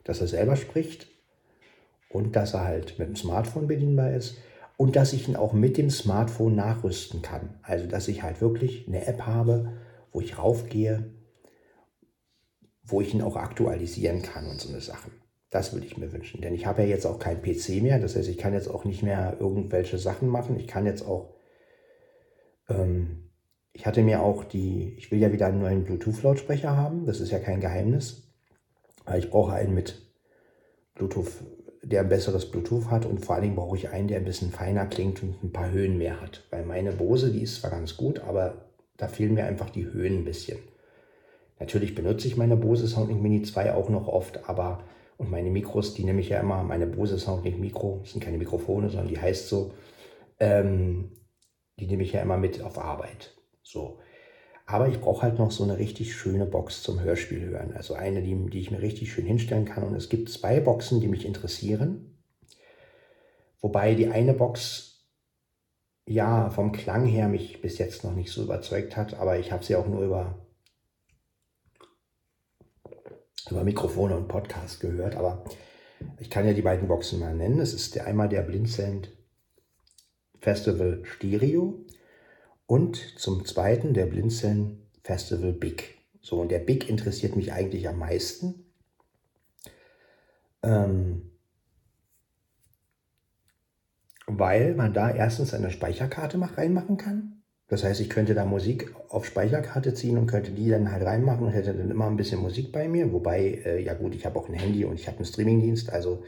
dass 0.04 0.22
er 0.22 0.28
selber 0.28 0.56
spricht 0.56 1.08
und 2.10 2.36
dass 2.36 2.54
er 2.54 2.65
halt 2.65 3.00
mit 3.00 3.08
dem 3.08 3.15
Smartphone 3.15 3.67
bedienbar 3.67 4.12
ist 4.13 4.38
und 4.78 4.96
dass 4.96 5.14
ich 5.14 5.28
ihn 5.28 5.36
auch 5.36 5.54
mit 5.54 5.78
dem 5.78 5.90
Smartphone 5.90 6.56
nachrüsten 6.56 7.22
kann. 7.22 7.60
Also 7.62 7.88
dass 7.88 8.08
ich 8.08 8.24
halt 8.24 8.42
wirklich 8.42 8.88
eine 8.88 9.06
App 9.06 9.22
habe, 9.22 9.74
wo 10.12 10.22
ich 10.22 10.38
raufgehe, 10.38 11.12
wo 12.84 13.02
ich 13.02 13.14
ihn 13.14 13.22
auch 13.22 13.36
aktualisieren 13.36 14.22
kann 14.22 14.48
und 14.48 14.60
so 14.60 14.70
eine 14.70 14.82
Sachen. 14.82 15.12
Das 15.50 15.72
würde 15.72 15.86
ich 15.86 15.98
mir 15.98 16.12
wünschen, 16.12 16.42
denn 16.42 16.56
ich 16.56 16.66
habe 16.66 16.82
ja 16.82 16.88
jetzt 16.88 17.06
auch 17.06 17.20
keinen 17.20 17.44
PC 17.44 17.82
mehr. 17.82 18.00
Das 18.00 18.16
heißt, 18.16 18.28
ich 18.28 18.40
kann 18.40 18.54
jetzt 18.54 18.68
auch 18.68 18.86
nicht 18.86 19.04
mehr 19.04 19.38
irgendwelche 19.40 20.00
Sachen 20.00 20.28
machen. 20.28 20.60
Ich 20.60 20.68
kann 20.68 20.88
jetzt 20.88 21.06
auch, 21.06 21.36
ähm, 22.70 23.30
ich 23.72 23.86
hatte 23.86 24.02
mir 24.02 24.24
auch 24.24 24.44
die, 24.44 24.96
ich 24.98 25.12
will 25.12 25.20
ja 25.20 25.32
wieder 25.32 25.46
einen 25.46 25.60
neuen 25.60 25.84
Bluetooth-Lautsprecher 25.84 26.76
haben. 26.76 27.06
Das 27.06 27.20
ist 27.20 27.32
ja 27.32 27.38
kein 27.38 27.62
Geheimnis, 27.62 28.34
weil 29.06 29.20
ich 29.20 29.30
brauche 29.30 29.54
einen 29.54 29.76
mit 29.76 30.02
Bluetooth 30.96 31.32
der 31.84 32.02
ein 32.02 32.10
besseres 32.10 32.50
Bluetooth 32.50 32.89
hat 32.89 33.06
und 33.06 33.24
vor 33.24 33.36
allen 33.36 33.43
Dingen 33.43 33.56
brauche 33.56 33.76
ich 33.76 33.89
einen, 33.89 34.08
der 34.08 34.17
ein 34.17 34.26
bisschen 34.26 34.52
feiner 34.52 34.86
klingt 34.86 35.22
und 35.22 35.43
ein 35.43 35.52
paar 35.52 35.69
Höhen 35.69 35.98
mehr 35.98 36.22
hat. 36.22 36.43
Weil 36.50 36.65
meine 36.65 36.93
Bose, 36.93 37.32
die 37.32 37.41
ist 37.41 37.62
zwar 37.62 37.72
ganz 37.72 37.98
gut, 37.98 38.19
aber 38.19 38.65
da 38.98 39.08
fehlen 39.08 39.34
mir 39.34 39.46
einfach 39.46 39.69
die 39.69 39.86
Höhen 39.86 40.19
ein 40.19 40.26
bisschen. 40.26 40.60
Natürlich 41.60 41.93
benutze 41.93 42.28
ich 42.28 42.38
meine 42.38 42.56
Bose 42.56 42.88
Soundlink 42.88 43.22
Mini 43.22 43.41
2 43.41 43.74
auch 43.74 43.89
noch 43.89 44.08
oft, 44.08 44.50
aber 44.50 44.84
und 45.17 45.30
meine 45.30 45.50
Mikros, 45.50 45.93
die 45.93 46.04
nehme 46.04 46.22
ich 46.22 46.30
ja 46.30 46.39
immer, 46.39 46.63
meine 46.63 46.88
Bose 46.88 47.19
Soundlink 47.19 47.60
Mikro, 47.60 48.00
das 48.02 48.12
sind 48.12 48.24
keine 48.24 48.38
Mikrofone, 48.38 48.89
sondern 48.89 49.08
die 49.08 49.19
heißt 49.19 49.48
so, 49.48 49.74
ähm, 50.39 51.12
die 51.80 51.88
nehme 51.88 52.04
ich 52.04 52.13
ja 52.13 52.22
immer 52.22 52.38
mit 52.38 52.62
auf 52.62 52.78
Arbeit. 52.78 53.34
So. 53.62 54.00
Aber 54.65 54.88
ich 54.88 55.02
brauche 55.02 55.23
halt 55.23 55.39
noch 55.39 55.52
so 55.52 55.63
eine 55.63 55.78
richtig 55.78 56.15
schöne 56.15 56.45
Box 56.45 56.84
zum 56.84 57.02
Hörspiel 57.02 57.41
hören. 57.41 57.73
Also 57.73 57.95
eine, 57.95 58.21
die, 58.21 58.49
die 58.49 58.62
ich 58.62 58.71
mir 58.71 58.82
richtig 58.82 59.12
schön 59.12 59.26
hinstellen 59.26 59.65
kann. 59.65 59.84
Und 59.84 59.95
es 59.95 60.10
gibt 60.10 60.30
zwei 60.30 60.60
Boxen, 60.62 61.02
die 61.02 61.10
mich 61.10 61.26
interessieren. 61.26 62.17
Wobei 63.60 63.93
die 63.95 64.08
eine 64.08 64.34
Box 64.34 65.06
ja 66.06 66.49
vom 66.49 66.71
Klang 66.71 67.06
her 67.06 67.28
mich 67.28 67.62
bis 67.62 67.78
jetzt 67.78 68.04
noch 68.04 68.13
nicht 68.13 68.32
so 68.32 68.43
überzeugt 68.43 68.95
hat. 68.95 69.15
Aber 69.15 69.38
ich 69.38 69.52
habe 69.52 69.65
sie 69.65 69.76
auch 69.76 69.88
nur 69.88 70.04
über, 70.04 70.47
über 73.49 73.63
Mikrofone 73.65 74.15
und 74.15 74.30
Podcast 74.30 74.80
gehört. 74.80 75.15
Aber 75.15 75.43
Ich 76.19 76.30
kann 76.30 76.45
ja 76.45 76.54
die 76.54 76.62
beiden 76.62 76.88
Boxen 76.88 77.19
mal 77.19 77.36
nennen. 77.36 77.60
Es 77.60 77.73
ist 77.73 77.97
einmal 77.99 78.30
der 78.30 78.41
Blinzeln 78.41 79.08
Festival 80.39 81.02
Stereo 81.04 81.86
und 82.65 83.19
zum 83.19 83.45
zweiten 83.45 83.93
der 83.93 84.06
Blinzeln 84.06 84.88
Festival 85.04 85.54
Big. 85.54 85.97
So, 86.21 86.39
und 86.39 86.49
der 86.49 86.60
Big 86.60 86.89
interessiert 86.89 87.36
mich 87.36 87.52
eigentlich 87.52 87.88
am 87.88 87.99
meisten. 87.99 88.65
Ähm, 90.63 91.30
weil 94.26 94.73
man 94.76 94.93
da 94.93 95.12
erstens 95.12 95.54
eine 95.54 95.69
Speicherkarte 95.69 96.39
reinmachen 96.58 96.97
kann. 96.97 97.43
Das 97.67 97.84
heißt, 97.84 97.99
ich 98.02 98.10
könnte 98.10 98.36
da 98.36 98.45
Musik 98.45 98.93
auf 99.10 99.26
Speicherkarte 99.26 99.93
ziehen 99.93 100.17
und 100.17 100.28
könnte 100.28 100.52
die 100.52 100.69
dann 100.69 100.91
halt 100.91 101.04
reinmachen 101.04 101.47
und 101.47 101.54
hätte 101.54 101.73
dann 101.73 101.89
immer 101.89 102.08
ein 102.08 102.17
bisschen 102.17 102.41
Musik 102.41 102.71
bei 102.71 102.88
mir. 102.88 103.12
Wobei, 103.12 103.62
äh, 103.65 103.84
ja 103.84 103.93
gut, 103.93 104.15
ich 104.15 104.26
habe 104.26 104.39
auch 104.39 104.47
ein 104.47 104.54
Handy 104.54 104.86
und 104.86 104.95
ich 104.95 105.08
habe 105.08 105.17
einen 105.17 105.26
Streamingdienst, 105.26 105.91
also 105.91 106.23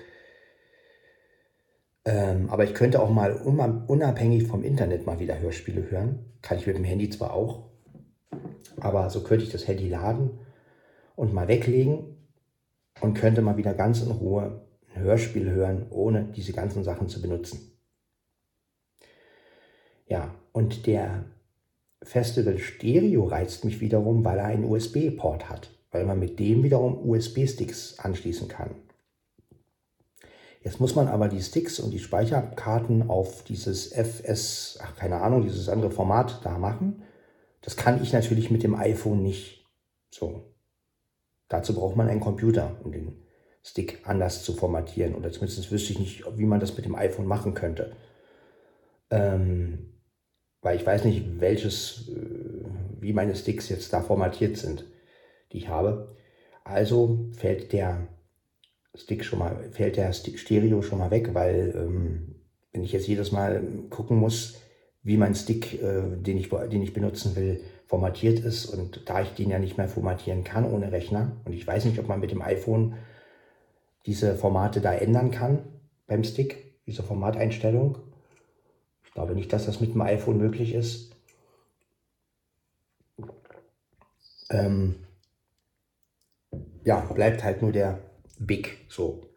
ähm, 2.05 2.49
aber 2.49 2.63
ich 2.63 2.73
könnte 2.73 3.01
auch 3.01 3.09
mal 3.09 3.33
unabhängig 3.33 4.47
vom 4.47 4.63
Internet 4.63 5.05
mal 5.05 5.19
wieder 5.19 5.39
Hörspiele 5.39 5.89
hören. 5.89 6.25
Kann 6.41 6.59
ich 6.59 6.67
mit 6.67 6.77
dem 6.77 6.83
Handy 6.83 7.09
zwar 7.09 7.33
auch, 7.33 7.71
aber 8.79 9.09
so 9.09 9.23
könnte 9.23 9.43
ich 9.43 9.51
das 9.51 9.67
Handy 9.67 9.89
laden 9.89 10.39
und 11.15 11.33
mal 11.33 11.47
weglegen 11.47 12.17
und 13.01 13.15
könnte 13.15 13.41
mal 13.41 13.57
wieder 13.57 13.73
ganz 13.73 14.01
in 14.01 14.11
Ruhe 14.11 14.61
ein 14.93 15.01
Hörspiel 15.01 15.49
hören, 15.49 15.87
ohne 15.89 16.25
diese 16.25 16.53
ganzen 16.53 16.83
Sachen 16.83 17.09
zu 17.09 17.21
benutzen. 17.21 17.71
Ja, 20.07 20.35
und 20.51 20.85
der 20.85 21.25
Festival 22.03 22.59
Stereo 22.59 23.25
reizt 23.25 23.65
mich 23.65 23.81
wiederum, 23.81 24.23
weil 24.23 24.37
er 24.37 24.45
einen 24.45 24.65
USB-Port 24.65 25.49
hat, 25.49 25.71
weil 25.91 26.05
man 26.05 26.19
mit 26.19 26.39
dem 26.39 26.63
wiederum 26.63 27.09
USB-Sticks 27.09 27.97
anschließen 27.99 28.47
kann. 28.47 28.75
Jetzt 30.65 30.79
muss 30.79 30.95
man 30.95 31.07
aber 31.07 31.27
die 31.27 31.43
Sticks 31.43 31.79
und 31.79 31.91
die 31.91 31.99
Speicherkarten 31.99 33.07
auf 33.07 33.43
dieses 33.43 33.91
FS, 33.91 34.79
ach 34.81 34.95
keine 34.95 35.21
Ahnung, 35.21 35.43
dieses 35.43 35.69
andere 35.69 35.91
Format 35.91 36.43
da 36.43 36.57
machen. 36.57 37.03
Das 37.61 37.77
kann 37.77 38.01
ich 38.01 38.13
natürlich 38.13 38.49
mit 38.49 38.63
dem 38.63 38.73
iPhone 38.73 39.21
nicht. 39.21 39.63
So. 40.09 40.55
Dazu 41.49 41.75
braucht 41.75 41.95
man 41.95 42.09
einen 42.09 42.19
Computer, 42.19 42.77
um 42.83 42.91
den 42.91 43.15
Stick 43.61 44.01
anders 44.05 44.43
zu 44.43 44.53
formatieren. 44.53 45.13
Oder 45.13 45.31
zumindest 45.31 45.71
wüsste 45.71 45.93
ich 45.93 45.99
nicht, 45.99 46.23
wie 46.35 46.45
man 46.45 46.59
das 46.59 46.75
mit 46.75 46.85
dem 46.87 46.95
iPhone 46.95 47.27
machen 47.27 47.53
könnte. 47.53 47.95
Ähm, 49.11 49.93
weil 50.63 50.77
ich 50.77 50.85
weiß 50.85 51.05
nicht, 51.05 51.39
welches, 51.39 52.09
äh, 52.09 52.65
wie 53.01 53.13
meine 53.13 53.35
Sticks 53.35 53.69
jetzt 53.69 53.93
da 53.93 54.01
formatiert 54.01 54.57
sind, 54.57 54.83
die 55.51 55.57
ich 55.57 55.69
habe. 55.69 56.15
Also 56.63 57.29
fällt 57.33 57.71
der 57.71 58.07
Stick 58.95 59.23
schon 59.23 59.39
mal, 59.39 59.69
fällt 59.71 59.97
der 59.97 60.13
Stereo 60.13 60.81
schon 60.81 60.99
mal 60.99 61.11
weg, 61.11 61.33
weil 61.33 61.73
ähm, 61.75 62.35
wenn 62.71 62.83
ich 62.83 62.91
jetzt 62.91 63.07
jedes 63.07 63.31
Mal 63.31 63.61
gucken 63.89 64.17
muss, 64.17 64.61
wie 65.03 65.17
mein 65.17 65.35
Stick, 65.35 65.81
äh, 65.81 66.01
den, 66.17 66.37
ich, 66.37 66.49
den 66.49 66.81
ich 66.81 66.93
benutzen 66.93 67.35
will, 67.35 67.61
formatiert 67.87 68.39
ist 68.39 68.65
und 68.65 69.07
da 69.07 69.21
ich 69.21 69.29
den 69.35 69.49
ja 69.49 69.59
nicht 69.59 69.77
mehr 69.77 69.87
formatieren 69.87 70.43
kann 70.43 70.65
ohne 70.65 70.91
Rechner 70.91 71.33
und 71.45 71.53
ich 71.53 71.65
weiß 71.65 71.85
nicht, 71.85 71.99
ob 71.99 72.07
man 72.07 72.19
mit 72.19 72.31
dem 72.31 72.41
iPhone 72.41 72.95
diese 74.05 74.35
Formate 74.35 74.81
da 74.81 74.93
ändern 74.93 75.31
kann 75.31 75.59
beim 76.07 76.23
Stick, 76.23 76.75
diese 76.85 77.03
Formateinstellung. 77.03 77.97
Ich 79.03 79.11
glaube 79.11 79.33
nicht, 79.33 79.53
dass 79.53 79.65
das 79.65 79.79
mit 79.79 79.93
dem 79.93 80.01
iPhone 80.01 80.37
möglich 80.37 80.73
ist. 80.73 81.15
Ähm, 84.49 84.95
ja, 86.83 86.99
bleibt 87.13 87.43
halt 87.43 87.61
nur 87.61 87.71
der 87.71 87.99
Big. 88.39 88.85
So. 88.89 89.29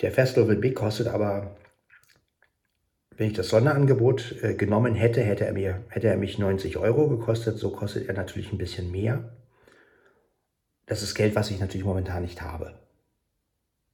Der 0.00 0.12
Festival 0.12 0.56
Big 0.56 0.74
kostet 0.74 1.06
aber, 1.06 1.56
wenn 3.16 3.28
ich 3.28 3.36
das 3.36 3.48
Sonderangebot 3.48 4.42
äh, 4.42 4.54
genommen 4.54 4.94
hätte, 4.94 5.22
hätte 5.22 5.46
er, 5.46 5.52
mir, 5.52 5.84
hätte 5.88 6.08
er 6.08 6.16
mich 6.16 6.38
90 6.38 6.76
Euro 6.76 7.08
gekostet. 7.08 7.58
So 7.58 7.70
kostet 7.70 8.08
er 8.08 8.14
natürlich 8.14 8.52
ein 8.52 8.58
bisschen 8.58 8.90
mehr. 8.90 9.36
Das 10.86 11.02
ist 11.02 11.14
Geld, 11.14 11.34
was 11.34 11.50
ich 11.50 11.60
natürlich 11.60 11.86
momentan 11.86 12.22
nicht 12.22 12.42
habe. 12.42 12.78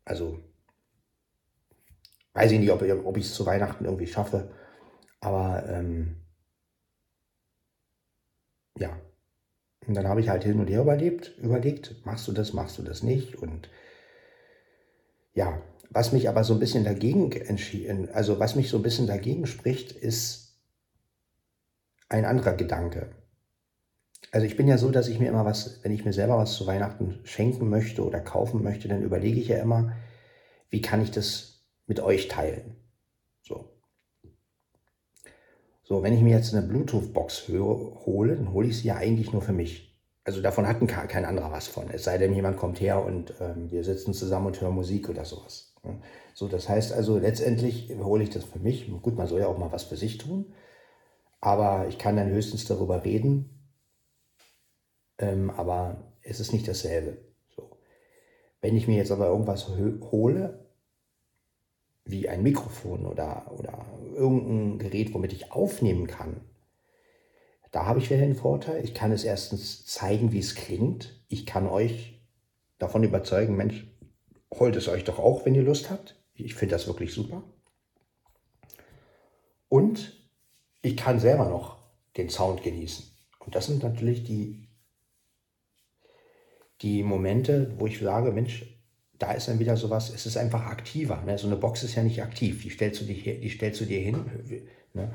Also 0.04 0.40
weiß 2.34 2.52
ich 2.52 2.58
nicht, 2.60 2.70
ob, 2.70 2.82
ob 2.82 3.16
ich 3.16 3.26
es 3.26 3.34
zu 3.34 3.46
Weihnachten 3.46 3.84
irgendwie 3.84 4.06
schaffe. 4.06 4.50
Aber 5.20 5.68
ähm, 5.68 6.16
ja, 8.78 8.98
und 9.86 9.94
dann 9.94 10.06
habe 10.08 10.20
ich 10.20 10.28
halt 10.28 10.44
hin 10.44 10.60
und 10.60 10.68
her 10.68 10.82
überlebt, 10.82 11.36
überlegt, 11.38 12.04
machst 12.04 12.28
du 12.28 12.32
das, 12.32 12.52
machst 12.52 12.78
du 12.78 12.82
das 12.82 13.02
nicht. 13.02 13.36
Und 13.36 13.68
ja, 15.34 15.60
was 15.90 16.12
mich 16.12 16.28
aber 16.28 16.44
so 16.44 16.54
ein 16.54 16.60
bisschen 16.60 16.84
dagegen 16.84 17.32
entschieden, 17.32 18.08
also 18.12 18.38
was 18.38 18.54
mich 18.54 18.68
so 18.68 18.76
ein 18.76 18.82
bisschen 18.82 19.06
dagegen 19.06 19.46
spricht, 19.46 19.92
ist 19.92 20.58
ein 22.08 22.24
anderer 22.24 22.54
Gedanke. 22.54 23.10
Also 24.32 24.46
ich 24.46 24.56
bin 24.56 24.68
ja 24.68 24.78
so, 24.78 24.90
dass 24.90 25.08
ich 25.08 25.18
mir 25.18 25.28
immer 25.28 25.44
was, 25.44 25.82
wenn 25.82 25.92
ich 25.92 26.04
mir 26.04 26.12
selber 26.12 26.38
was 26.38 26.54
zu 26.54 26.66
Weihnachten 26.66 27.18
schenken 27.24 27.68
möchte 27.68 28.04
oder 28.04 28.20
kaufen 28.20 28.62
möchte, 28.62 28.86
dann 28.86 29.02
überlege 29.02 29.40
ich 29.40 29.48
ja 29.48 29.58
immer, 29.58 29.96
wie 30.68 30.80
kann 30.80 31.02
ich 31.02 31.10
das 31.10 31.64
mit 31.86 31.98
euch 32.00 32.28
teilen? 32.28 32.76
So. 33.42 33.68
So, 35.90 36.04
wenn 36.04 36.12
ich 36.12 36.20
mir 36.20 36.36
jetzt 36.36 36.54
eine 36.54 36.64
Bluetooth-Box 36.64 37.48
hole, 37.48 38.36
dann 38.36 38.52
hole 38.52 38.68
ich 38.68 38.78
sie 38.78 38.86
ja 38.86 38.94
eigentlich 38.94 39.32
nur 39.32 39.42
für 39.42 39.52
mich. 39.52 40.00
Also 40.22 40.40
davon 40.40 40.68
hat 40.68 40.78
kein 40.86 41.24
anderer 41.24 41.50
was 41.50 41.66
von. 41.66 41.90
Es 41.90 42.04
sei 42.04 42.16
denn, 42.16 42.32
jemand 42.32 42.58
kommt 42.58 42.80
her 42.80 43.04
und 43.04 43.34
ähm, 43.40 43.72
wir 43.72 43.82
sitzen 43.82 44.14
zusammen 44.14 44.46
und 44.46 44.60
hören 44.60 44.76
Musik 44.76 45.08
oder 45.08 45.24
sowas. 45.24 45.74
Ne? 45.82 46.00
So, 46.32 46.46
das 46.46 46.68
heißt 46.68 46.92
also, 46.92 47.18
letztendlich 47.18 47.92
hole 47.98 48.22
ich 48.22 48.30
das 48.30 48.44
für 48.44 48.60
mich. 48.60 48.88
Gut, 49.02 49.16
man 49.16 49.26
soll 49.26 49.40
ja 49.40 49.48
auch 49.48 49.58
mal 49.58 49.72
was 49.72 49.82
für 49.82 49.96
sich 49.96 50.16
tun. 50.16 50.52
Aber 51.40 51.88
ich 51.88 51.98
kann 51.98 52.14
dann 52.14 52.30
höchstens 52.30 52.66
darüber 52.66 53.04
reden. 53.04 53.72
Ähm, 55.18 55.50
aber 55.50 56.14
es 56.22 56.38
ist 56.38 56.52
nicht 56.52 56.68
dasselbe. 56.68 57.18
So. 57.56 57.68
Wenn 58.60 58.76
ich 58.76 58.86
mir 58.86 58.96
jetzt 58.96 59.10
aber 59.10 59.26
irgendwas 59.26 59.66
hole, 59.68 60.59
wie 62.10 62.28
ein 62.28 62.42
Mikrofon 62.42 63.06
oder, 63.06 63.50
oder 63.56 63.86
irgendein 64.14 64.78
Gerät, 64.78 65.14
womit 65.14 65.32
ich 65.32 65.52
aufnehmen 65.52 66.06
kann, 66.06 66.40
da 67.70 67.86
habe 67.86 68.00
ich 68.00 68.10
wieder 68.10 68.20
den 68.20 68.34
Vorteil, 68.34 68.84
ich 68.84 68.94
kann 68.94 69.12
es 69.12 69.24
erstens 69.24 69.86
zeigen, 69.86 70.32
wie 70.32 70.40
es 70.40 70.56
klingt. 70.56 71.22
Ich 71.28 71.46
kann 71.46 71.68
euch 71.68 72.20
davon 72.78 73.04
überzeugen, 73.04 73.56
Mensch, 73.56 73.86
holt 74.52 74.74
es 74.74 74.88
euch 74.88 75.04
doch 75.04 75.18
auch, 75.20 75.46
wenn 75.46 75.54
ihr 75.54 75.62
Lust 75.62 75.90
habt. 75.90 76.16
Ich 76.34 76.54
finde 76.54 76.74
das 76.74 76.88
wirklich 76.88 77.12
super. 77.12 77.44
Und 79.68 80.20
ich 80.82 80.96
kann 80.96 81.20
selber 81.20 81.48
noch 81.48 81.76
den 82.16 82.28
Sound 82.28 82.62
genießen. 82.64 83.04
Und 83.38 83.54
das 83.54 83.66
sind 83.66 83.84
natürlich 83.84 84.24
die, 84.24 84.66
die 86.82 87.04
Momente, 87.04 87.72
wo 87.78 87.86
ich 87.86 88.00
sage, 88.00 88.32
Mensch, 88.32 88.66
da 89.20 89.32
ist 89.32 89.48
dann 89.48 89.58
wieder 89.58 89.76
sowas, 89.76 90.10
es 90.12 90.24
ist 90.24 90.38
einfach 90.38 90.66
aktiver. 90.66 91.22
Ne? 91.24 91.36
So 91.36 91.46
eine 91.46 91.56
Box 91.56 91.82
ist 91.82 91.94
ja 91.94 92.02
nicht 92.02 92.22
aktiv, 92.22 92.62
die 92.62 92.70
stellst 92.70 93.02
du, 93.02 93.04
dir, 93.04 93.38
die 93.38 93.50
stellst 93.50 93.80
du 93.80 93.84
dir 93.84 94.00
hin. 94.00 94.24
Ne? 94.94 95.14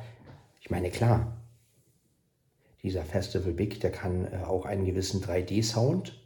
Ich 0.61 0.69
meine, 0.69 0.91
klar, 0.91 1.35
dieser 2.83 3.03
Festival 3.03 3.51
Big, 3.51 3.81
der 3.81 3.91
kann 3.91 4.31
äh, 4.31 4.37
auch 4.45 4.65
einen 4.65 4.85
gewissen 4.85 5.23
3D-Sound, 5.23 6.23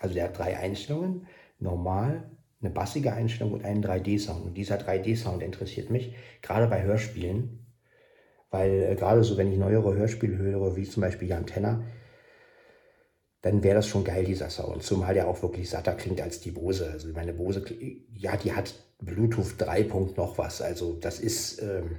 also 0.00 0.14
der 0.14 0.24
hat 0.24 0.38
drei 0.38 0.56
Einstellungen, 0.56 1.26
normal, 1.58 2.30
eine 2.62 2.70
bassige 2.70 3.12
Einstellung 3.12 3.52
und 3.52 3.64
einen 3.64 3.84
3D-Sound. 3.84 4.46
Und 4.46 4.54
dieser 4.54 4.78
3D-Sound 4.78 5.42
interessiert 5.42 5.90
mich, 5.90 6.14
gerade 6.40 6.66
bei 6.66 6.82
Hörspielen, 6.82 7.66
weil 8.50 8.88
äh, 8.90 8.94
gerade 8.94 9.22
so, 9.22 9.36
wenn 9.36 9.52
ich 9.52 9.58
neuere 9.58 9.94
Hörspiele 9.94 10.38
höre, 10.38 10.76
wie 10.76 10.84
zum 10.84 11.02
Beispiel 11.02 11.28
Jan 11.28 11.46
Tenner, 11.46 11.84
dann 13.42 13.62
wäre 13.62 13.76
das 13.76 13.86
schon 13.86 14.04
geil, 14.04 14.24
dieser 14.24 14.50
Sound. 14.50 14.82
Zumal 14.82 15.14
der 15.14 15.28
auch 15.28 15.42
wirklich 15.42 15.70
satter 15.70 15.94
klingt 15.94 16.20
als 16.20 16.40
die 16.40 16.50
Bose. 16.50 16.90
Also 16.90 17.08
meine 17.12 17.32
Bose, 17.32 17.64
ja, 18.14 18.36
die 18.36 18.52
hat 18.52 18.74
Bluetooth 19.00 19.54
3. 19.58 19.84
noch 20.16 20.38
was. 20.38 20.60
Also 20.62 20.94
das 20.94 21.20
ist, 21.20 21.62
ähm, 21.62 21.96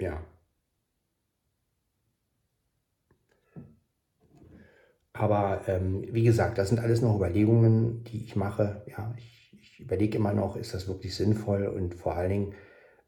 ja. 0.00 0.24
Aber 5.12 5.62
ähm, 5.66 6.04
wie 6.12 6.24
gesagt, 6.24 6.58
das 6.58 6.68
sind 6.68 6.78
alles 6.78 7.00
noch 7.00 7.16
Überlegungen, 7.16 8.04
die 8.04 8.24
ich 8.24 8.36
mache. 8.36 8.82
Ja, 8.86 9.14
ich, 9.16 9.58
ich 9.60 9.80
überlege 9.80 10.18
immer 10.18 10.32
noch, 10.34 10.56
ist 10.56 10.74
das 10.74 10.88
wirklich 10.88 11.14
sinnvoll 11.14 11.66
und 11.66 11.94
vor 11.94 12.16
allen 12.16 12.30
Dingen, 12.30 12.54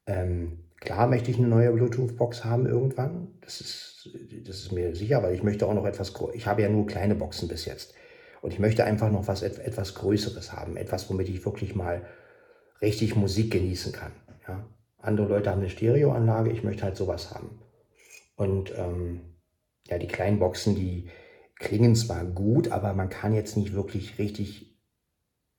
ähm, 0.06 0.67
Klar 0.80 1.08
möchte 1.08 1.30
ich 1.30 1.38
eine 1.38 1.48
neue 1.48 1.72
Bluetooth-Box 1.72 2.44
haben 2.44 2.66
irgendwann. 2.66 3.28
Das 3.40 3.60
ist, 3.60 4.10
das 4.46 4.60
ist 4.60 4.72
mir 4.72 4.94
sicher, 4.94 5.22
weil 5.22 5.34
ich 5.34 5.42
möchte 5.42 5.66
auch 5.66 5.74
noch 5.74 5.86
etwas, 5.86 6.14
ich 6.34 6.46
habe 6.46 6.62
ja 6.62 6.68
nur 6.68 6.86
kleine 6.86 7.14
Boxen 7.14 7.48
bis 7.48 7.64
jetzt. 7.64 7.94
Und 8.40 8.52
ich 8.52 8.60
möchte 8.60 8.84
einfach 8.84 9.10
noch 9.10 9.26
was 9.26 9.42
etwas 9.42 9.94
Größeres 9.94 10.52
haben. 10.52 10.76
Etwas, 10.76 11.10
womit 11.10 11.28
ich 11.28 11.44
wirklich 11.44 11.74
mal 11.74 12.06
richtig 12.80 13.16
Musik 13.16 13.50
genießen 13.50 13.92
kann. 13.92 14.12
Ja? 14.46 14.64
Andere 14.98 15.28
Leute 15.28 15.50
haben 15.50 15.60
eine 15.60 15.70
Stereoanlage, 15.70 16.50
ich 16.50 16.62
möchte 16.62 16.84
halt 16.84 16.96
sowas 16.96 17.34
haben. 17.34 17.60
Und 18.36 18.72
ähm, 18.76 19.20
ja, 19.88 19.98
die 19.98 20.06
kleinen 20.06 20.38
Boxen, 20.38 20.76
die 20.76 21.08
klingen 21.56 21.96
zwar 21.96 22.24
gut, 22.24 22.70
aber 22.70 22.94
man 22.94 23.08
kann 23.08 23.34
jetzt 23.34 23.56
nicht 23.56 23.74
wirklich 23.74 24.18
richtig 24.18 24.67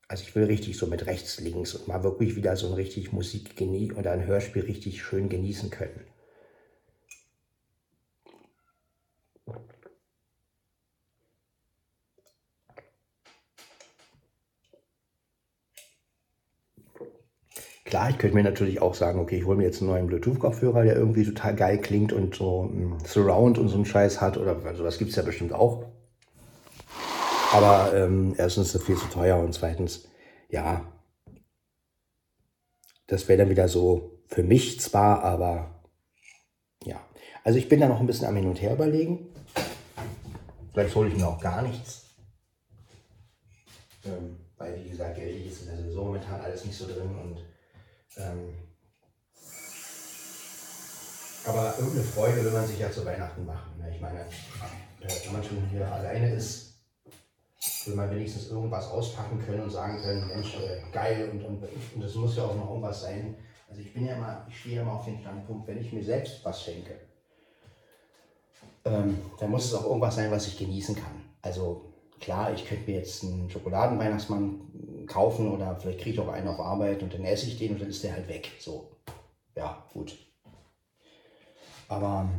Also 0.10 0.24
ich 0.24 0.36
will 0.36 0.44
richtig 0.44 0.78
so 0.78 0.88
mit 0.88 1.06
rechts, 1.06 1.40
links 1.40 1.74
und 1.74 1.88
mal 1.88 2.04
wirklich 2.04 2.36
wieder 2.36 2.58
so 2.58 2.68
ein 2.68 2.74
richtig 2.74 3.14
Musik 3.14 3.56
oder 3.98 4.12
ein 4.12 4.26
Hörspiel 4.28 4.64
richtig 4.64 5.02
schön 5.02 5.30
genießen 5.30 5.70
können. 5.70 6.02
Klar, 17.86 18.10
ich 18.10 18.18
könnte 18.18 18.36
mir 18.36 18.44
natürlich 18.44 18.82
auch 18.82 18.94
sagen, 18.96 19.20
okay, 19.20 19.38
ich 19.38 19.46
hole 19.46 19.58
mir 19.58 19.64
jetzt 19.64 19.82
einen 19.82 19.90
neuen 19.90 20.08
Bluetooth-Kopfhörer, 20.08 20.84
der 20.84 20.96
irgendwie 20.96 21.26
total 21.26 21.56
geil 21.56 21.80
klingt 21.80 22.14
und 22.14 22.36
so 22.36 22.64
ein 22.66 22.98
Surround 23.06 23.58
und 23.58 23.68
so 23.70 23.76
einen 23.76 23.86
Scheiß 23.86 24.22
hat 24.22 24.38
oder 24.38 24.56
sowas 24.76 24.98
gibt 24.98 25.10
es 25.12 25.16
ja 25.18 25.24
bestimmt 25.24 25.54
auch. 25.54 25.86
Aber 27.52 27.94
ähm, 27.96 28.36
erstens 28.38 28.70
ist 28.70 28.76
es 28.76 28.84
viel 28.84 28.98
zu 28.98 29.08
teuer 29.08 29.38
und 29.38 29.54
zweitens, 29.54 30.08
ja, 30.50 30.86
das 33.08 33.28
wäre 33.28 33.40
dann 33.40 33.50
wieder 33.50 33.68
so 33.68 34.22
für 34.28 34.44
mich 34.44 34.80
zwar, 34.80 35.24
aber 35.24 35.84
ja. 36.84 37.00
Also 37.44 37.58
ich 37.58 37.68
bin 37.68 37.80
da 37.80 37.88
noch 37.88 38.00
ein 38.00 38.08
bisschen 38.08 38.28
am 38.28 38.36
Hin 38.36 38.48
und 38.48 38.62
Her 38.62 38.74
überlegen. 38.74 39.34
Vielleicht 40.74 40.96
hole 40.96 41.10
ich 41.10 41.16
mir 41.16 41.28
auch 41.28 41.42
gar 41.42 41.64
nichts. 41.64 42.06
Ähm, 44.06 44.38
weil, 44.58 44.84
wie 44.84 44.90
gesagt, 44.90 45.16
Geld 45.16 45.46
ist 45.46 45.66
ja 45.66 45.76
sowieso 45.76 46.04
momentan 46.04 46.42
alles 46.42 46.66
nicht 46.66 46.78
so 46.78 46.86
drin 46.86 47.16
und 47.16 47.40
ähm, 48.18 48.54
aber 51.46 51.74
irgendeine 51.78 52.04
Freude 52.04 52.44
will 52.44 52.52
man 52.52 52.68
sich 52.68 52.80
ja 52.80 52.92
zu 52.92 53.04
Weihnachten 53.06 53.46
machen. 53.46 53.78
Ne? 53.80 53.92
Ich 53.94 54.02
meine, 54.02 54.26
wenn 55.24 55.34
man 55.34 55.44
schon 55.44 55.66
hier 55.72 55.92
alleine 55.92 56.36
ist, 56.36 56.69
will 57.88 57.96
man 57.96 58.12
wenigstens 58.12 58.50
irgendwas 58.50 58.90
auspacken 58.90 59.40
können 59.46 59.64
und 59.64 59.70
sagen 59.70 60.02
können, 60.02 60.28
Mensch, 60.28 60.56
äh, 60.56 60.82
geil 60.92 61.30
und, 61.32 61.44
und, 61.44 61.64
und 61.96 62.04
das 62.04 62.16
muss 62.16 62.36
ja 62.36 62.44
auch 62.44 62.56
noch 62.56 62.70
irgendwas 62.70 63.02
sein. 63.02 63.36
Also 63.70 63.82
ich 63.82 63.94
bin 63.94 64.06
ja 64.06 64.16
immer, 64.16 64.46
ich 64.50 64.60
stehe 64.60 64.78
ja 64.78 64.82
immer 64.82 64.94
auf 64.94 65.06
den 65.06 65.20
Standpunkt, 65.20 65.68
wenn 65.68 65.80
ich 65.80 65.94
mir 65.94 66.04
selbst 66.04 66.44
was 66.44 66.64
schenke, 66.64 67.00
ähm, 68.86 69.20
dann 69.40 69.52
muss 69.52 69.66
es 69.66 69.74
auch 69.74 69.86
irgendwas 69.86 70.16
sein, 70.16 70.32
was 70.32 70.48
ich 70.48 70.58
genießen 70.58 70.96
kann. 70.96 71.24
Also 71.42 71.94
klar, 72.20 72.52
ich 72.54 72.66
könnte 72.66 72.90
mir 72.90 72.98
jetzt 72.98 73.24
einen 73.24 73.50
Schokoladenweihnachtsmann 73.50 75.06
kaufen 75.08 75.52
oder 75.52 75.76
vielleicht 75.76 76.00
kriege 76.00 76.16
ich 76.16 76.20
auch 76.20 76.32
einen 76.32 76.48
auf 76.48 76.60
Arbeit 76.60 77.04
und 77.04 77.14
dann 77.14 77.24
esse 77.24 77.48
ich 77.48 77.58
den 77.58 77.74
und 77.74 77.82
dann 77.82 77.90
ist 77.90 78.04
der 78.04 78.14
halt 78.14 78.28
weg. 78.28 78.52
So, 78.60 78.92
ja, 79.56 79.86
gut. 79.94 80.18
Aber 81.88 82.30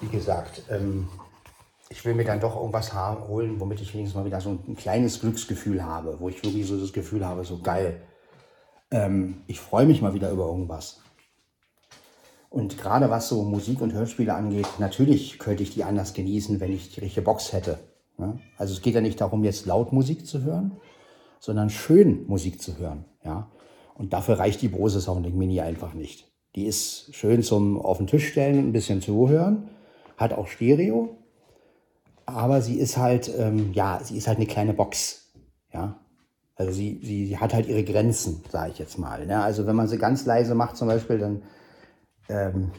wie 0.00 0.08
gesagt, 0.08 0.62
ähm, 0.70 1.08
ich 1.88 2.04
will 2.04 2.14
mir 2.14 2.24
dann 2.24 2.40
doch 2.40 2.56
irgendwas 2.56 2.92
holen, 2.94 3.60
womit 3.60 3.80
ich 3.80 3.94
wenigstens 3.94 4.16
mal 4.16 4.24
wieder 4.24 4.40
so 4.40 4.50
ein 4.50 4.76
kleines 4.76 5.20
Glücksgefühl 5.20 5.84
habe, 5.84 6.18
wo 6.18 6.28
ich 6.28 6.42
wirklich 6.44 6.66
so 6.66 6.78
das 6.78 6.92
Gefühl 6.92 7.26
habe, 7.26 7.44
so 7.44 7.58
geil. 7.58 8.02
Ähm, 8.90 9.42
ich 9.46 9.60
freue 9.60 9.86
mich 9.86 10.02
mal 10.02 10.14
wieder 10.14 10.30
über 10.30 10.46
irgendwas. 10.46 11.00
Und 12.50 12.78
gerade 12.78 13.10
was 13.10 13.28
so 13.28 13.42
Musik 13.42 13.80
und 13.80 13.92
Hörspiele 13.92 14.34
angeht, 14.34 14.66
natürlich 14.78 15.38
könnte 15.38 15.62
ich 15.62 15.74
die 15.74 15.84
anders 15.84 16.14
genießen, 16.14 16.58
wenn 16.60 16.72
ich 16.72 16.94
die 16.94 17.00
richtige 17.00 17.22
Box 17.22 17.52
hätte. 17.52 17.78
Ja? 18.18 18.38
Also 18.56 18.72
es 18.72 18.82
geht 18.82 18.94
ja 18.94 19.00
nicht 19.00 19.20
darum, 19.20 19.44
jetzt 19.44 19.66
laut 19.66 19.92
Musik 19.92 20.26
zu 20.26 20.42
hören, 20.42 20.72
sondern 21.38 21.70
schön 21.70 22.26
Musik 22.26 22.62
zu 22.62 22.78
hören. 22.78 23.04
Ja? 23.24 23.50
Und 23.94 24.12
dafür 24.12 24.38
reicht 24.38 24.62
die 24.62 24.68
Bose 24.68 25.00
Sounding 25.00 25.36
Mini 25.36 25.60
einfach 25.60 25.94
nicht. 25.94 26.30
Die 26.54 26.66
ist 26.66 27.14
schön 27.14 27.42
zum 27.42 27.80
auf 27.80 27.98
den 27.98 28.06
Tisch 28.06 28.28
stellen 28.28 28.58
ein 28.58 28.72
bisschen 28.72 29.02
zuhören, 29.02 29.68
hat 30.16 30.32
auch 30.32 30.46
Stereo, 30.46 31.18
aber 32.26 32.60
sie 32.60 32.78
ist 32.78 32.96
halt, 32.96 33.32
ähm, 33.36 33.72
ja, 33.72 34.00
sie 34.02 34.16
ist 34.16 34.28
halt 34.28 34.38
eine 34.38 34.46
kleine 34.46 34.74
Box. 34.74 35.32
Ja? 35.72 36.00
Also 36.56 36.72
sie, 36.72 37.00
sie 37.02 37.38
hat 37.38 37.54
halt 37.54 37.66
ihre 37.66 37.84
Grenzen, 37.84 38.42
sage 38.50 38.72
ich 38.72 38.78
jetzt 38.78 38.98
mal. 38.98 39.26
Ne? 39.26 39.42
Also 39.42 39.66
wenn 39.66 39.76
man 39.76 39.88
sie 39.88 39.98
ganz 39.98 40.26
leise 40.26 40.54
macht 40.54 40.76
zum 40.76 40.88
Beispiel, 40.88 41.18
dann 41.18 41.42
ähm, 42.28 42.72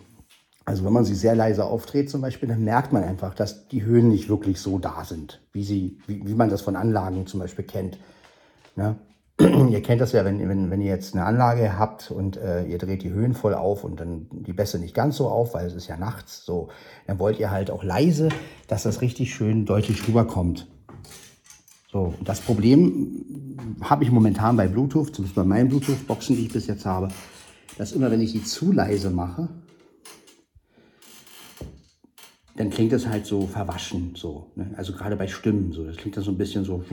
also 0.67 0.83
wenn 0.83 0.91
man 0.91 1.05
sie 1.05 1.15
sehr 1.15 1.33
leise 1.33 1.63
aufdreht 1.63 2.09
zum 2.09 2.19
Beispiel, 2.19 2.49
dann 2.49 2.63
merkt 2.65 2.91
man 2.91 3.01
einfach, 3.01 3.33
dass 3.33 3.69
die 3.69 3.83
Höhen 3.83 4.09
nicht 4.09 4.27
wirklich 4.27 4.59
so 4.59 4.79
da 4.79 5.05
sind, 5.05 5.41
wie, 5.53 5.63
sie, 5.63 5.97
wie, 6.07 6.27
wie 6.27 6.33
man 6.33 6.49
das 6.49 6.61
von 6.61 6.75
Anlagen 6.75 7.25
zum 7.25 7.39
Beispiel 7.39 7.63
kennt. 7.63 7.97
Ne? 8.75 8.97
ihr 9.69 9.81
kennt 9.83 10.01
das 10.01 10.13
ja, 10.13 10.25
wenn, 10.25 10.47
wenn, 10.49 10.71
wenn 10.71 10.81
ihr 10.81 10.91
jetzt 10.91 11.13
eine 11.13 11.25
Anlage 11.25 11.77
habt 11.77 12.09
und 12.09 12.37
äh, 12.37 12.63
ihr 12.65 12.79
dreht 12.79 13.03
die 13.03 13.11
Höhen 13.11 13.35
voll 13.35 13.53
auf 13.53 13.83
und 13.83 13.99
dann 13.99 14.27
die 14.31 14.53
Bässe 14.53 14.79
nicht 14.79 14.95
ganz 14.95 15.17
so 15.17 15.27
auf, 15.27 15.53
weil 15.53 15.67
es 15.67 15.73
ist 15.73 15.87
ja 15.87 15.97
nachts 15.97 16.43
so, 16.43 16.69
dann 17.05 17.19
wollt 17.19 17.39
ihr 17.39 17.51
halt 17.51 17.69
auch 17.69 17.83
leise, 17.83 18.29
dass 18.67 18.83
das 18.83 19.01
richtig 19.01 19.33
schön 19.33 19.65
deutlich 19.65 20.07
rüberkommt. 20.07 20.67
So, 21.91 22.15
das 22.23 22.41
Problem 22.41 23.25
habe 23.81 24.03
ich 24.03 24.11
momentan 24.11 24.57
bei 24.57 24.67
Bluetooth, 24.67 25.13
zumindest 25.15 25.35
bei 25.35 25.43
meinen 25.43 25.69
Bluetooth-Boxen, 25.69 26.35
die 26.35 26.43
ich 26.43 26.53
bis 26.53 26.67
jetzt 26.67 26.85
habe, 26.85 27.09
dass 27.77 27.91
immer, 27.91 28.09
wenn 28.09 28.21
ich 28.21 28.31
die 28.31 28.43
zu 28.43 28.71
leise 28.71 29.11
mache, 29.11 29.49
dann 32.57 32.71
klingt 32.71 32.91
das 32.91 33.07
halt 33.07 33.25
so 33.25 33.45
verwaschen, 33.45 34.15
so. 34.15 34.51
Ne? 34.55 34.73
Also 34.75 34.91
gerade 34.93 35.15
bei 35.15 35.27
Stimmen, 35.27 35.71
so. 35.71 35.85
Das 35.85 35.95
klingt 35.95 36.17
dann 36.17 36.23
so 36.23 36.31
ein 36.31 36.37
bisschen 36.37 36.65
so, 36.65 36.83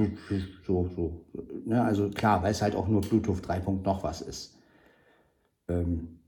so, 0.66 0.90
so. 0.94 1.24
Ne? 1.64 1.82
Also 1.82 2.10
klar, 2.10 2.42
weil 2.42 2.52
es 2.52 2.60
halt 2.60 2.76
auch 2.76 2.86
nur 2.86 3.00
Bluetooth 3.00 3.46
3. 3.46 3.60
noch 3.82 4.04
was 4.04 4.20
ist. 4.20 4.58
Ähm 5.68 6.20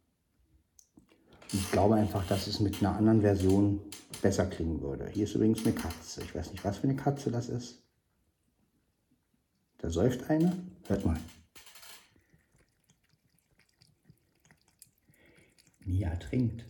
ich 1.53 1.71
glaube 1.71 1.95
einfach, 1.95 2.27
dass 2.27 2.47
es 2.47 2.61
mit 2.61 2.81
einer 2.81 2.97
anderen 2.97 3.21
Version 3.21 3.81
besser 4.23 4.47
klingen 4.47 4.81
würde. 4.81 5.09
Hier 5.13 5.25
ist 5.25 5.35
übrigens 5.35 5.65
eine 5.65 5.75
Katze. 5.75 6.23
Ich 6.23 6.35
weiß 6.35 6.51
nicht, 6.53 6.65
was 6.65 6.79
für 6.79 6.85
eine 6.85 6.97
Katze 6.97 7.31
das 7.31 7.49
ist. 7.49 7.83
Da 9.79 9.91
säuft 9.91 10.29
eine. 10.31 10.57
Hört 10.89 11.05
mal. 11.05 11.21
Mia 15.85 16.17
trinkt. 16.17 16.65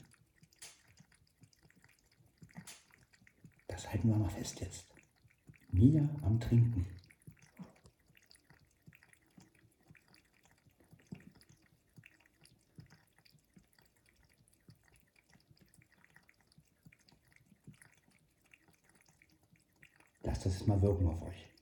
Das 3.77 3.93
halten 3.93 4.09
wir 4.09 4.17
mal 4.17 4.31
fest 4.31 4.59
jetzt. 4.61 4.87
Mia 5.69 6.09
am 6.23 6.41
Trinken. 6.41 6.87
Lasst 20.23 20.47
das 20.47 20.67
mal 20.67 20.81
wirken 20.81 21.09
auf 21.09 21.21
euch. 21.21 21.56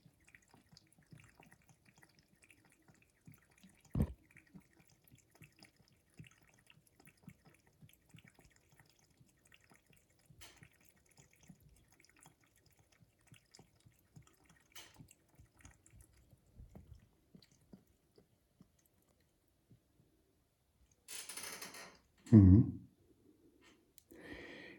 Mhm. 22.35 22.79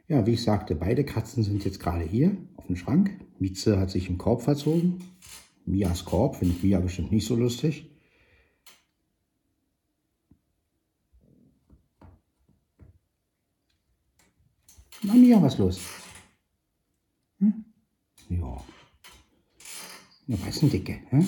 Ja, 0.09 0.27
wie 0.27 0.33
ich 0.33 0.43
sagte, 0.43 0.75
beide 0.77 1.05
Katzen 1.05 1.43
sind 1.43 1.65
jetzt 1.65 1.81
gerade 1.81 2.05
hier 2.05 2.37
auf 2.57 2.67
dem 2.67 2.77
Schrank. 2.77 3.19
Mieze 3.39 3.79
hat 3.79 3.91
sich 3.91 4.09
im 4.09 4.19
Korb 4.19 4.43
verzogen. 4.43 5.03
Mias 5.65 6.05
Korb 6.05 6.37
finde 6.37 6.55
ich 6.55 6.63
Mia 6.63 6.79
bestimmt 6.79 7.11
nicht 7.11 7.27
so 7.27 7.35
lustig. 7.35 7.91
Na 15.03 15.15
Mia, 15.15 15.43
was 15.43 15.59
los? 15.59 15.81
Hm? 17.39 17.65
Ja. 18.29 18.65
Ja, 20.29 20.37
was 20.41 20.57
ist 20.57 20.63
ein 20.63 20.71
Dicke? 20.71 21.01
Hm? 21.11 21.27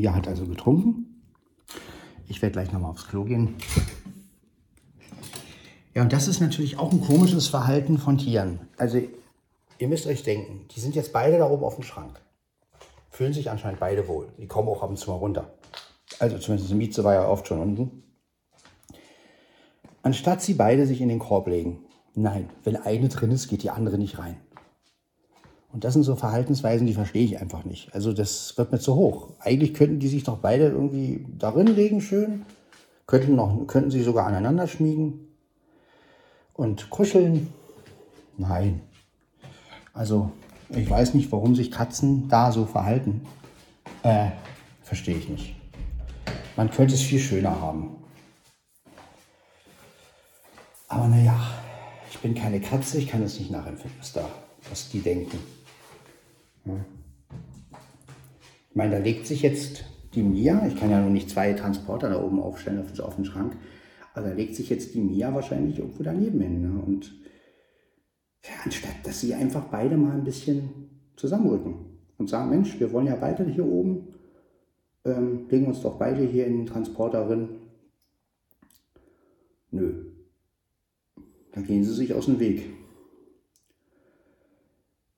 Mia 0.00 0.14
hat 0.14 0.26
also 0.26 0.46
getrunken. 0.46 1.22
Ich 2.26 2.40
werde 2.40 2.54
gleich 2.54 2.72
nochmal 2.72 2.92
aufs 2.92 3.06
Klo 3.06 3.24
gehen. 3.24 3.56
Ja, 5.94 6.00
und 6.00 6.12
das 6.12 6.26
ist 6.26 6.40
natürlich 6.40 6.78
auch 6.78 6.90
ein 6.90 7.02
komisches 7.02 7.48
Verhalten 7.48 7.98
von 7.98 8.16
Tieren. 8.16 8.60
Also, 8.78 8.98
ihr 9.78 9.88
müsst 9.88 10.06
euch 10.06 10.22
denken, 10.22 10.66
die 10.74 10.80
sind 10.80 10.94
jetzt 10.94 11.12
beide 11.12 11.36
da 11.36 11.50
oben 11.50 11.64
auf 11.64 11.74
dem 11.74 11.84
Schrank. 11.84 12.18
Fühlen 13.10 13.34
sich 13.34 13.50
anscheinend 13.50 13.80
beide 13.80 14.08
wohl. 14.08 14.28
Die 14.38 14.46
kommen 14.46 14.68
auch 14.68 14.82
ab 14.82 14.88
und 14.88 14.96
zu 14.96 15.10
mal 15.10 15.16
runter. 15.16 15.52
Also 16.18 16.38
zumindest 16.38 16.72
Mieze 16.72 17.04
war 17.04 17.14
ja 17.14 17.28
oft 17.28 17.46
schon 17.46 17.60
unten. 17.60 18.02
Anstatt 20.02 20.40
sie 20.40 20.54
beide 20.54 20.86
sich 20.86 21.02
in 21.02 21.10
den 21.10 21.18
Korb 21.18 21.46
legen. 21.46 21.84
Nein, 22.14 22.48
wenn 22.64 22.76
eine 22.76 23.08
drin 23.08 23.32
ist, 23.32 23.48
geht 23.48 23.62
die 23.64 23.70
andere 23.70 23.98
nicht 23.98 24.18
rein. 24.18 24.38
Und 25.72 25.84
das 25.84 25.94
sind 25.94 26.02
so 26.02 26.16
Verhaltensweisen, 26.16 26.86
die 26.86 26.94
verstehe 26.94 27.24
ich 27.24 27.40
einfach 27.40 27.64
nicht. 27.64 27.94
Also 27.94 28.12
das 28.12 28.56
wird 28.58 28.72
mir 28.72 28.80
zu 28.80 28.96
hoch. 28.96 29.28
Eigentlich 29.38 29.74
könnten 29.74 30.00
die 30.00 30.08
sich 30.08 30.24
doch 30.24 30.38
beide 30.38 30.64
irgendwie 30.64 31.26
darin 31.38 31.68
legen 31.68 32.00
schön, 32.00 32.44
Könnten, 33.06 33.34
noch, 33.34 33.66
könnten 33.66 33.90
sie 33.90 34.04
sogar 34.04 34.28
aneinander 34.28 34.68
schmiegen 34.68 35.26
und 36.54 36.90
kuscheln. 36.90 37.52
Nein. 38.38 38.82
Also 39.92 40.30
ich 40.68 40.88
weiß 40.88 41.14
nicht, 41.14 41.32
warum 41.32 41.56
sich 41.56 41.72
Katzen 41.72 42.28
da 42.28 42.52
so 42.52 42.66
verhalten. 42.66 43.26
Äh, 44.04 44.30
verstehe 44.82 45.16
ich 45.16 45.28
nicht. 45.28 45.56
Man 46.54 46.70
könnte 46.70 46.94
es 46.94 47.02
viel 47.02 47.18
schöner 47.18 47.60
haben. 47.60 47.96
Aber 50.86 51.08
naja, 51.08 51.36
ich 52.12 52.18
bin 52.20 52.36
keine 52.36 52.60
Katze, 52.60 52.98
ich 52.98 53.08
kann 53.08 53.24
es 53.24 53.40
nicht 53.40 53.50
nachempfinden, 53.50 53.98
was, 53.98 54.12
da, 54.12 54.28
was 54.68 54.88
die 54.88 55.00
denken. 55.00 55.38
Ich 56.64 58.76
meine, 58.76 58.92
da 58.92 58.98
legt 58.98 59.26
sich 59.26 59.42
jetzt 59.42 59.84
die 60.14 60.22
Mia, 60.22 60.66
ich 60.66 60.76
kann 60.76 60.90
ja 60.90 61.00
nur 61.00 61.10
nicht 61.10 61.30
zwei 61.30 61.52
Transporter 61.52 62.10
da 62.10 62.22
oben 62.22 62.40
aufstellen 62.40 62.80
auf, 62.80 62.98
auf 63.00 63.16
den 63.16 63.24
Schrank, 63.24 63.56
aber 64.14 64.28
da 64.28 64.34
legt 64.34 64.56
sich 64.56 64.68
jetzt 64.68 64.94
die 64.94 65.00
Mia 65.00 65.32
wahrscheinlich 65.34 65.78
irgendwo 65.78 66.02
daneben 66.02 66.40
hin. 66.40 66.62
Ne? 66.62 66.82
Und 66.82 67.12
ja, 68.44 68.52
anstatt 68.64 68.94
dass 69.04 69.20
sie 69.20 69.34
einfach 69.34 69.64
beide 69.64 69.96
mal 69.96 70.12
ein 70.12 70.24
bisschen 70.24 70.90
zusammenrücken 71.16 71.74
und 72.18 72.28
sagen, 72.28 72.50
Mensch, 72.50 72.78
wir 72.80 72.92
wollen 72.92 73.06
ja 73.06 73.16
beide 73.16 73.44
hier 73.44 73.66
oben, 73.66 74.14
ähm, 75.04 75.46
legen 75.48 75.66
uns 75.66 75.80
doch 75.80 75.98
beide 75.98 76.24
hier 76.24 76.46
in 76.46 76.58
den 76.58 76.66
Transporter 76.66 77.26
drin. 77.26 77.48
Nö. 79.70 80.06
Da 81.52 81.60
gehen 81.60 81.84
sie 81.84 81.94
sich 81.94 82.14
aus 82.14 82.26
dem 82.26 82.38
Weg. 82.38 82.79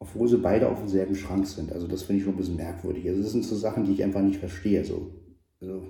Obwohl 0.02 0.26
sie 0.26 0.38
beide 0.38 0.68
auf 0.68 0.80
demselben 0.80 1.14
Schrank 1.14 1.46
sind. 1.46 1.70
Also 1.70 1.86
das 1.86 2.02
finde 2.02 2.18
ich 2.18 2.24
schon 2.24 2.34
ein 2.34 2.36
bisschen 2.36 2.56
merkwürdig. 2.56 3.06
Also 3.06 3.22
das 3.22 3.30
sind 3.30 3.44
so 3.44 3.54
Sachen, 3.54 3.84
die 3.84 3.92
ich 3.92 4.02
einfach 4.02 4.20
nicht 4.20 4.40
verstehe. 4.40 4.84
So. 4.84 5.12
Also, 5.60 5.80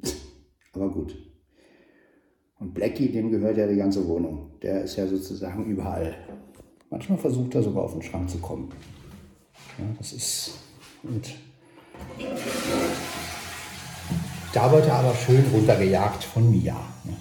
aber 0.72 0.90
gut. 0.90 1.16
Und 2.60 2.72
Blackie, 2.72 3.08
dem 3.08 3.32
gehört 3.32 3.56
ja 3.56 3.66
die 3.66 3.74
ganze 3.74 4.06
Wohnung. 4.06 4.52
Der 4.62 4.84
ist 4.84 4.94
ja 4.94 5.08
sozusagen 5.08 5.64
überall. 5.64 6.14
Manchmal 6.88 7.18
versucht 7.18 7.52
er 7.56 7.64
sogar 7.64 7.82
auf 7.82 7.94
den 7.94 8.02
Schrank 8.02 8.30
zu 8.30 8.38
kommen. 8.38 8.68
Ja, 9.76 9.86
das 9.98 10.12
ist. 10.12 10.52
Und 11.02 11.34
da 14.54 14.70
wird 14.70 14.86
er 14.86 14.94
aber 14.94 15.14
schön 15.16 15.44
runtergejagt 15.52 16.22
von 16.22 16.48
Mia. 16.48 16.76
Ne? 17.02 17.16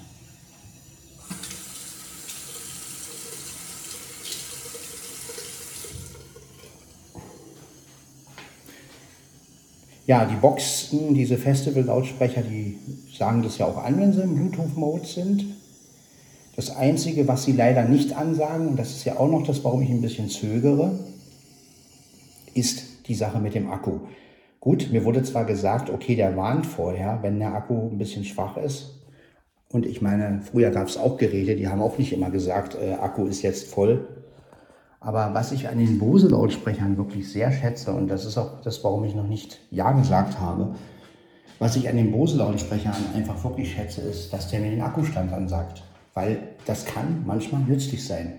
Ja, 10.07 10.25
die 10.25 10.35
Boxen, 10.35 11.15
diese 11.15 11.35
Festival-Lautsprecher, 11.37 12.43
die 12.43 12.77
sagen 13.17 13.41
das 13.41 13.57
ja 13.57 13.65
auch 13.65 13.83
an, 13.83 13.99
wenn 13.99 14.13
sie 14.13 14.21
im 14.21 14.35
Bluetooth-Mode 14.35 15.05
sind. 15.05 15.45
Das 16.55 16.75
Einzige, 16.75 17.27
was 17.27 17.43
sie 17.43 17.53
leider 17.53 17.85
nicht 17.85 18.15
ansagen, 18.15 18.67
und 18.67 18.75
das 18.77 18.91
ist 18.91 19.05
ja 19.05 19.17
auch 19.17 19.27
noch 19.27 19.45
das, 19.45 19.63
warum 19.63 19.81
ich 19.81 19.89
ein 19.89 20.01
bisschen 20.01 20.29
zögere, 20.29 20.99
ist 22.53 23.07
die 23.07 23.15
Sache 23.15 23.39
mit 23.39 23.55
dem 23.55 23.71
Akku. 23.71 23.99
Gut, 24.59 24.89
mir 24.91 25.03
wurde 25.05 25.23
zwar 25.23 25.45
gesagt, 25.45 25.89
okay, 25.89 26.15
der 26.15 26.37
warnt 26.37 26.67
vorher, 26.67 27.19
wenn 27.23 27.39
der 27.39 27.55
Akku 27.55 27.89
ein 27.89 27.97
bisschen 27.97 28.25
schwach 28.25 28.57
ist. 28.57 28.99
Und 29.69 29.87
ich 29.87 30.01
meine, 30.01 30.41
früher 30.43 30.69
gab 30.69 30.87
es 30.87 30.97
auch 30.97 31.17
Geräte, 31.17 31.55
die 31.55 31.67
haben 31.67 31.81
auch 31.81 31.97
nicht 31.97 32.13
immer 32.13 32.29
gesagt, 32.29 32.75
äh, 32.75 32.93
Akku 32.93 33.25
ist 33.25 33.41
jetzt 33.41 33.67
voll. 33.67 34.07
Aber 34.99 35.33
was 35.33 35.51
ich 35.51 35.67
an 35.67 35.77
den 35.77 35.99
Bose-Lautsprechern 35.99 36.97
wirklich 36.97 37.31
sehr 37.31 37.51
schätze, 37.51 37.91
und 37.93 38.07
das 38.07 38.25
ist 38.25 38.37
auch 38.37 38.61
das, 38.63 38.83
warum 38.83 39.03
ich 39.03 39.13
noch 39.13 39.27
nicht 39.27 39.59
Ja 39.69 39.91
gesagt 39.91 40.39
habe, 40.39 40.75
was 41.59 41.75
ich 41.75 41.87
an 41.87 41.95
den 41.95 42.11
Bose-Lautsprechern 42.11 42.95
einfach 43.15 43.43
wirklich 43.43 43.73
schätze, 43.73 44.01
ist, 44.01 44.33
dass 44.33 44.49
der 44.49 44.59
mir 44.59 44.71
den 44.71 44.81
Akkustand 44.81 45.31
ansagt. 45.31 45.83
Weil 46.13 46.39
das 46.65 46.85
kann 46.85 47.23
manchmal 47.25 47.61
nützlich 47.61 48.05
sein. 48.05 48.33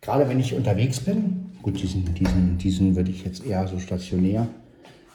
Gerade 0.00 0.28
wenn 0.28 0.40
ich 0.40 0.54
unterwegs 0.54 1.00
bin, 1.00 1.52
gut, 1.62 1.80
diesen, 1.80 2.12
diesen, 2.14 2.58
diesen 2.58 2.96
würde 2.96 3.10
ich 3.10 3.24
jetzt 3.24 3.46
eher 3.46 3.66
so 3.68 3.78
stationär 3.78 4.48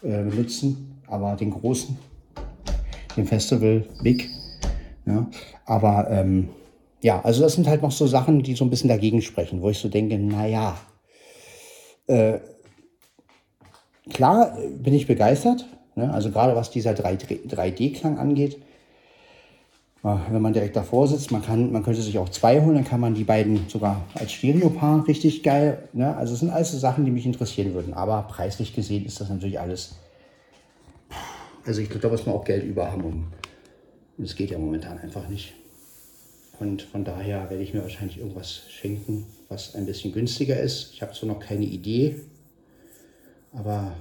äh, 0.02 0.24
benutzen, 0.24 1.02
aber 1.08 1.36
den 1.36 1.52
großen, 1.52 1.98
den 3.16 3.26
Festival 3.26 3.86
Big. 4.02 4.30
Ja. 5.06 5.28
Aber 5.66 6.10
ähm, 6.10 6.50
ja, 7.02 7.22
also 7.24 7.42
das 7.42 7.54
sind 7.54 7.68
halt 7.68 7.82
noch 7.82 7.92
so 7.92 8.08
Sachen, 8.08 8.44
die 8.44 8.56
so 8.56 8.66
ein 8.66 8.70
bisschen 8.70 8.90
dagegen 8.90 9.22
sprechen, 9.22 9.62
wo 9.62 9.70
ich 9.70 9.78
so 9.78 9.90
denke, 9.90 10.18
naja, 10.18 10.78
äh, 12.08 12.40
klar 14.10 14.58
bin 14.78 14.94
ich 14.94 15.08
begeistert, 15.08 15.66
ne? 15.96 16.12
also 16.12 16.32
gerade 16.32 16.56
was 16.56 16.72
dieser 16.72 16.92
3D-Klang 16.92 18.18
angeht. 18.18 18.58
Wenn 20.04 20.42
man 20.42 20.54
direkt 20.54 20.76
davor 20.76 21.08
sitzt, 21.08 21.32
man, 21.32 21.42
kann, 21.42 21.72
man 21.74 21.84
könnte 21.84 22.02
sich 22.02 22.18
auch 22.18 22.30
zwei 22.30 22.62
holen, 22.62 22.76
dann 22.76 22.86
kann 22.86 23.02
man 23.02 23.14
die 23.14 23.26
beiden 23.26 23.68
sogar 23.68 24.06
als 24.14 24.32
Stereopaar 24.32 25.06
richtig 25.06 25.44
geil. 25.44 25.90
Ne? 25.92 26.16
Also 26.16 26.34
es 26.34 26.40
sind 26.40 26.50
alles 26.50 26.72
so 26.72 26.78
Sachen, 26.78 27.04
die 27.04 27.12
mich 27.12 27.26
interessieren 27.26 27.74
würden. 27.74 27.94
Aber 27.94 28.22
preislich 28.22 28.74
gesehen 28.74 29.06
ist 29.06 29.20
das 29.20 29.30
natürlich 29.30 29.60
alles. 29.60 29.96
Also 31.66 31.82
ich 31.82 31.90
glaube, 31.90 32.04
da 32.04 32.10
muss 32.10 32.26
man 32.26 32.36
auch 32.36 32.46
Geld 32.46 32.64
über 32.64 32.90
haben. 32.90 33.04
Und 33.04 33.26
das 34.18 34.36
geht 34.36 34.52
ja 34.52 34.58
momentan 34.58 34.98
einfach 34.98 35.28
nicht. 35.28 35.54
Und 36.60 36.82
von 36.82 37.04
daher 37.04 37.50
werde 37.50 37.62
ich 37.62 37.74
mir 37.74 37.82
wahrscheinlich 37.82 38.18
irgendwas 38.18 38.64
schenken, 38.70 39.28
was 39.48 39.76
ein 39.76 39.86
bisschen 39.86 40.12
günstiger 40.12 40.60
ist. 40.60 40.92
Ich 40.94 41.02
habe 41.02 41.14
zwar 41.14 41.30
noch 41.30 41.40
keine 41.40 41.66
Idee, 41.66 42.22
aber 43.54 43.96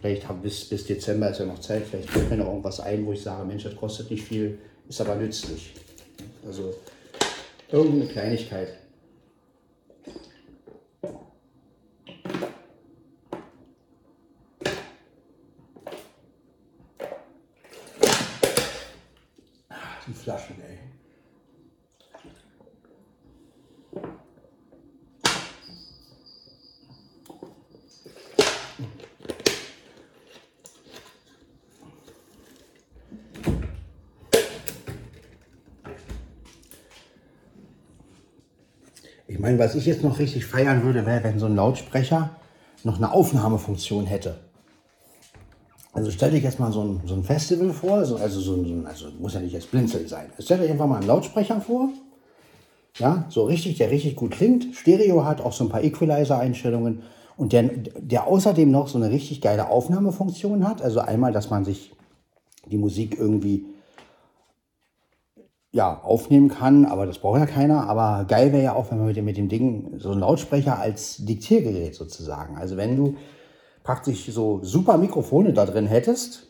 vielleicht 0.00 0.28
habe 0.28 0.40
bis, 0.40 0.64
bis 0.64 0.86
Dezember 0.86 1.30
ist 1.30 1.40
ja 1.40 1.46
noch 1.46 1.60
Zeit, 1.60 1.84
vielleicht 1.86 2.10
fällt 2.10 2.30
mir 2.30 2.38
noch 2.38 2.48
irgendwas 2.48 2.80
ein, 2.80 3.04
wo 3.04 3.12
ich 3.12 3.22
sage, 3.22 3.44
Mensch, 3.44 3.64
das 3.64 3.76
kostet 3.76 4.10
nicht 4.10 4.24
viel, 4.24 4.58
ist 4.88 5.00
aber 5.00 5.14
nützlich. 5.16 5.74
Also 6.44 6.74
irgendeine 7.70 8.06
Kleinigkeit. 8.06 8.68
Meine, 39.52 39.64
was 39.64 39.74
ich 39.74 39.84
jetzt 39.84 40.02
noch 40.02 40.18
richtig 40.18 40.46
feiern 40.46 40.82
würde, 40.82 41.04
wäre, 41.04 41.24
wenn 41.24 41.38
so 41.38 41.44
ein 41.44 41.56
Lautsprecher 41.56 42.30
noch 42.84 42.96
eine 42.96 43.12
Aufnahmefunktion 43.12 44.06
hätte. 44.06 44.36
Also 45.92 46.10
stell 46.10 46.30
dich 46.30 46.42
jetzt 46.42 46.58
mal 46.58 46.72
so 46.72 46.82
ein, 46.82 47.00
so 47.04 47.14
ein 47.14 47.22
Festival 47.22 47.70
vor, 47.70 47.98
also, 47.98 48.16
also, 48.16 48.40
so 48.40 48.54
ein, 48.54 48.86
also 48.86 49.08
muss 49.20 49.34
ja 49.34 49.40
nicht 49.40 49.52
jetzt 49.52 49.70
Blinzel 49.70 50.08
sein. 50.08 50.32
Stell 50.38 50.58
dich 50.58 50.70
einfach 50.70 50.86
mal 50.86 50.96
einen 50.96 51.06
Lautsprecher 51.06 51.60
vor, 51.60 51.90
ja, 52.96 53.26
so 53.28 53.44
richtig, 53.44 53.76
der 53.76 53.90
richtig 53.90 54.16
gut 54.16 54.30
klingt. 54.30 54.74
Stereo 54.74 55.26
hat 55.26 55.42
auch 55.42 55.52
so 55.52 55.64
ein 55.64 55.70
paar 55.70 55.84
Equalizer-Einstellungen 55.84 57.02
und 57.36 57.52
der, 57.52 57.64
der 57.98 58.26
außerdem 58.26 58.70
noch 58.70 58.88
so 58.88 58.96
eine 58.96 59.10
richtig 59.10 59.42
geile 59.42 59.68
Aufnahmefunktion 59.68 60.66
hat. 60.66 60.80
Also 60.80 61.00
einmal, 61.00 61.32
dass 61.32 61.50
man 61.50 61.66
sich 61.66 61.92
die 62.64 62.78
Musik 62.78 63.18
irgendwie 63.18 63.66
ja, 65.72 66.00
aufnehmen 66.02 66.48
kann, 66.48 66.84
aber 66.84 67.06
das 67.06 67.18
braucht 67.18 67.40
ja 67.40 67.46
keiner. 67.46 67.88
Aber 67.88 68.24
geil 68.26 68.52
wäre 68.52 68.62
ja 68.62 68.74
auch, 68.74 68.90
wenn 68.90 68.98
man 68.98 69.06
mit 69.06 69.16
dem, 69.16 69.24
mit 69.24 69.36
dem 69.38 69.48
Ding 69.48 69.94
so 69.98 70.10
einen 70.10 70.20
Lautsprecher 70.20 70.78
als 70.78 71.24
Diktiergerät 71.24 71.94
sozusagen. 71.94 72.56
Also 72.58 72.76
wenn 72.76 72.96
du 72.96 73.16
praktisch 73.82 74.26
so 74.30 74.60
super 74.62 74.98
Mikrofone 74.98 75.52
da 75.54 75.64
drin 75.64 75.86
hättest, 75.86 76.48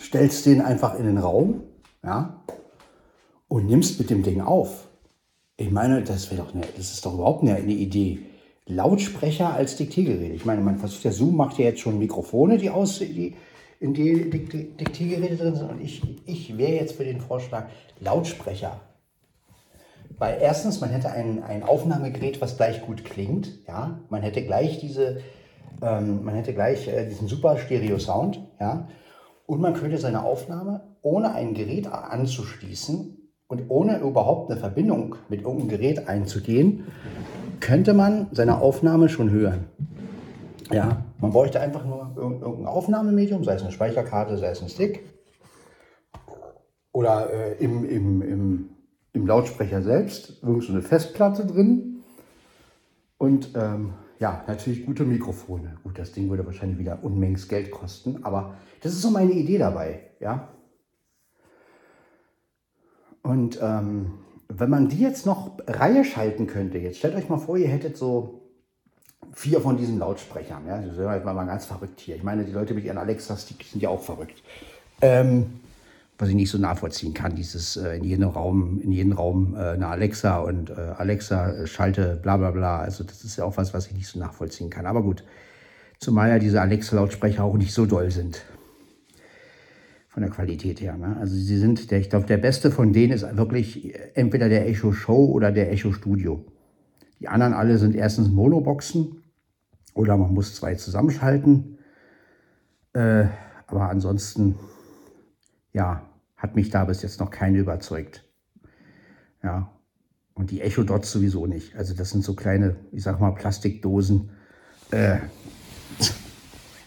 stellst 0.00 0.46
den 0.46 0.60
einfach 0.60 0.98
in 0.98 1.06
den 1.06 1.18
Raum, 1.18 1.62
ja, 2.04 2.42
und 3.48 3.66
nimmst 3.66 3.98
mit 3.98 4.10
dem 4.10 4.22
Ding 4.22 4.40
auf. 4.40 4.86
Ich 5.56 5.70
meine, 5.70 6.02
das 6.02 6.30
wäre 6.30 6.42
doch 6.42 6.54
eine, 6.54 6.64
das 6.76 6.92
ist 6.92 7.04
doch 7.04 7.14
überhaupt 7.14 7.42
eine, 7.42 7.56
eine 7.56 7.72
Idee. 7.72 8.20
Lautsprecher 8.66 9.52
als 9.52 9.76
Diktiergerät. 9.76 10.32
Ich 10.32 10.44
meine, 10.44 10.62
man 10.62 10.78
versucht 10.78 11.04
der 11.04 11.12
Zoom 11.12 11.36
macht 11.36 11.58
ja 11.58 11.66
jetzt 11.66 11.80
schon 11.80 11.98
Mikrofone, 11.98 12.56
die 12.56 12.70
aus, 12.70 13.00
die 13.00 13.34
in 13.80 13.92
die 13.94 14.30
Diktiergeräte 14.30 15.36
drin 15.36 15.56
sind. 15.56 15.70
Und 15.70 15.80
ich, 15.80 16.02
ich 16.26 16.56
wäre 16.56 16.74
jetzt 16.74 16.96
für 16.96 17.04
den 17.04 17.20
Vorschlag 17.20 17.66
Lautsprecher. 17.98 18.80
Weil 20.18 20.38
erstens, 20.40 20.80
man 20.80 20.90
hätte 20.90 21.10
ein, 21.10 21.42
ein 21.42 21.64
Aufnahmegerät, 21.64 22.40
was 22.40 22.56
gleich 22.56 22.82
gut 22.82 23.04
klingt. 23.04 23.66
Ja, 23.66 24.00
man 24.08 24.22
hätte 24.22 24.44
gleich 24.44 24.78
diese 24.78 25.20
ähm, 25.82 26.24
man 26.24 26.34
hätte 26.34 26.52
gleich 26.52 26.88
äh, 26.88 27.06
diesen 27.06 27.28
super 27.28 27.56
Stereo-Sound, 27.56 28.40
ja. 28.60 28.88
Und 29.46 29.60
man 29.60 29.74
könnte 29.74 29.98
seine 29.98 30.22
Aufnahme 30.22 30.82
ohne 31.02 31.32
ein 31.34 31.54
Gerät 31.54 31.88
anzuschließen 31.88 33.16
und 33.48 33.62
ohne 33.68 33.98
überhaupt 33.98 34.50
eine 34.50 34.60
Verbindung 34.60 35.16
mit 35.28 35.42
irgendeinem 35.42 35.68
Gerät 35.70 36.08
einzugehen, 36.08 36.84
könnte 37.58 37.94
man 37.94 38.28
seine 38.30 38.60
Aufnahme 38.60 39.08
schon 39.08 39.30
hören. 39.30 39.64
Ja, 40.70 41.04
man 41.20 41.32
bräuchte 41.32 41.60
einfach 41.60 41.84
nur 41.84 42.12
irgendein 42.16 42.66
Aufnahmemedium, 42.66 43.44
sei 43.44 43.54
es 43.54 43.62
eine 43.62 43.72
Speicherkarte, 43.72 44.36
sei 44.38 44.50
es 44.50 44.62
ein 44.62 44.68
Stick. 44.68 45.04
oder 46.92 47.32
äh, 47.32 47.62
im, 47.62 47.84
im, 47.84 48.22
im, 48.22 48.70
im 49.12 49.26
Lautsprecher 49.26 49.82
selbst 49.82 50.42
irgend 50.42 50.64
so 50.64 50.72
eine 50.72 50.82
Festplatte 50.82 51.46
drin. 51.46 52.02
Und 53.18 53.50
ähm, 53.54 53.94
ja, 54.18 54.44
natürlich 54.46 54.86
gute 54.86 55.04
Mikrofone. 55.04 55.76
Gut, 55.82 55.98
das 55.98 56.12
Ding 56.12 56.28
würde 56.30 56.46
wahrscheinlich 56.46 56.78
wieder 56.78 57.02
Unmengen 57.02 57.40
Geld 57.48 57.70
kosten, 57.70 58.24
aber 58.24 58.54
das 58.82 58.92
ist 58.92 59.02
so 59.02 59.10
meine 59.10 59.32
Idee 59.32 59.58
dabei, 59.58 60.10
ja. 60.20 60.48
Und 63.22 63.58
ähm, 63.62 64.12
wenn 64.48 64.70
man 64.70 64.88
die 64.88 65.00
jetzt 65.00 65.26
noch 65.26 65.58
Reihe 65.66 66.04
schalten 66.04 66.46
könnte, 66.46 66.78
jetzt 66.78 66.98
stellt 66.98 67.14
euch 67.14 67.28
mal 67.28 67.38
vor, 67.38 67.56
ihr 67.56 67.68
hättet 67.68 67.96
so 67.96 68.39
vier 69.32 69.60
von 69.60 69.76
diesen 69.76 69.98
Lautsprechern, 69.98 70.66
ja, 70.66 70.80
das 70.80 70.96
wäre 70.96 71.20
mal 71.34 71.46
ganz 71.46 71.66
verrückt 71.66 72.00
hier. 72.00 72.16
Ich 72.16 72.22
meine, 72.22 72.44
die 72.44 72.52
Leute 72.52 72.74
mit 72.74 72.84
ihren 72.84 72.98
Alexas, 72.98 73.46
die 73.46 73.54
sind 73.62 73.82
ja 73.82 73.88
auch 73.88 74.02
verrückt. 74.02 74.42
Ähm, 75.02 75.46
was 76.20 76.28
ich 76.28 76.34
nicht 76.34 76.50
so 76.50 76.58
nachvollziehen 76.58 77.14
kann, 77.14 77.34
dieses 77.34 77.76
äh, 77.76 77.96
in 77.96 78.04
jedem 78.04 78.28
Raum, 78.28 78.80
in 78.82 78.92
jedem 78.92 79.12
Raum 79.12 79.54
äh, 79.54 79.70
eine 79.70 79.88
Alexa 79.88 80.38
und 80.40 80.70
äh, 80.70 80.74
Alexa 80.74 81.50
äh, 81.50 81.66
schalte 81.66 82.18
bla 82.22 82.36
bla 82.36 82.50
bla. 82.50 82.80
Also 82.80 83.04
das 83.04 83.24
ist 83.24 83.36
ja 83.36 83.44
auch 83.44 83.56
was, 83.56 83.72
was 83.72 83.86
ich 83.86 83.94
nicht 83.94 84.06
so 84.06 84.18
nachvollziehen 84.18 84.68
kann. 84.68 84.84
Aber 84.84 85.02
gut, 85.02 85.24
zumal 85.98 86.28
ja 86.28 86.38
diese 86.38 86.60
Alexa-Lautsprecher 86.60 87.42
auch 87.42 87.56
nicht 87.56 87.72
so 87.72 87.86
doll 87.86 88.10
sind. 88.10 88.42
Von 90.08 90.22
der 90.22 90.30
Qualität 90.30 90.80
her. 90.80 90.96
Ne? 90.96 91.16
Also 91.18 91.34
sie 91.34 91.56
sind, 91.56 91.90
der, 91.90 92.00
ich 92.00 92.10
glaube, 92.10 92.26
der 92.26 92.36
beste 92.36 92.70
von 92.70 92.92
denen 92.92 93.12
ist 93.12 93.24
wirklich 93.36 93.94
entweder 94.14 94.48
der 94.48 94.68
Echo 94.68 94.92
Show 94.92 95.26
oder 95.26 95.52
der 95.52 95.72
Echo 95.72 95.92
Studio. 95.92 96.44
Die 97.20 97.28
anderen 97.28 97.54
alle 97.54 97.78
sind 97.78 97.94
erstens 97.94 98.28
Monoboxen 98.28 99.19
oder 100.00 100.16
man 100.16 100.32
muss 100.32 100.54
zwei 100.54 100.74
zusammenschalten. 100.74 101.78
Äh, 102.94 103.26
aber 103.66 103.90
ansonsten, 103.90 104.58
ja, 105.72 106.02
hat 106.36 106.56
mich 106.56 106.70
da 106.70 106.84
bis 106.86 107.02
jetzt 107.02 107.20
noch 107.20 107.30
keine 107.30 107.58
überzeugt. 107.58 108.24
Ja, 109.42 109.70
und 110.34 110.50
die 110.50 110.62
Echo 110.62 110.82
Dots 110.82 111.12
sowieso 111.12 111.46
nicht. 111.46 111.76
Also 111.76 111.94
das 111.94 112.10
sind 112.10 112.24
so 112.24 112.34
kleine, 112.34 112.76
ich 112.92 113.02
sag 113.02 113.20
mal, 113.20 113.32
Plastikdosen. 113.32 114.30
Äh, 114.90 115.18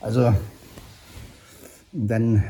also 0.01 0.33
dann, 1.91 2.43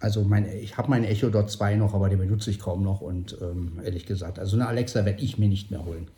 also 0.00 0.24
mein, 0.24 0.46
ich 0.46 0.76
habe 0.76 0.90
meinen 0.90 1.04
Echo 1.04 1.30
Dot 1.30 1.50
2 1.50 1.76
noch, 1.76 1.94
aber 1.94 2.08
den 2.08 2.18
benutze 2.18 2.50
ich 2.50 2.58
kaum 2.58 2.82
noch. 2.82 3.00
Und 3.00 3.38
ähm, 3.40 3.80
ehrlich 3.84 4.06
gesagt, 4.06 4.40
also 4.40 4.56
eine 4.56 4.66
Alexa 4.66 5.04
werde 5.04 5.22
ich 5.22 5.38
mir 5.38 5.48
nicht 5.48 5.70
mehr 5.70 5.84
holen. 5.84 6.10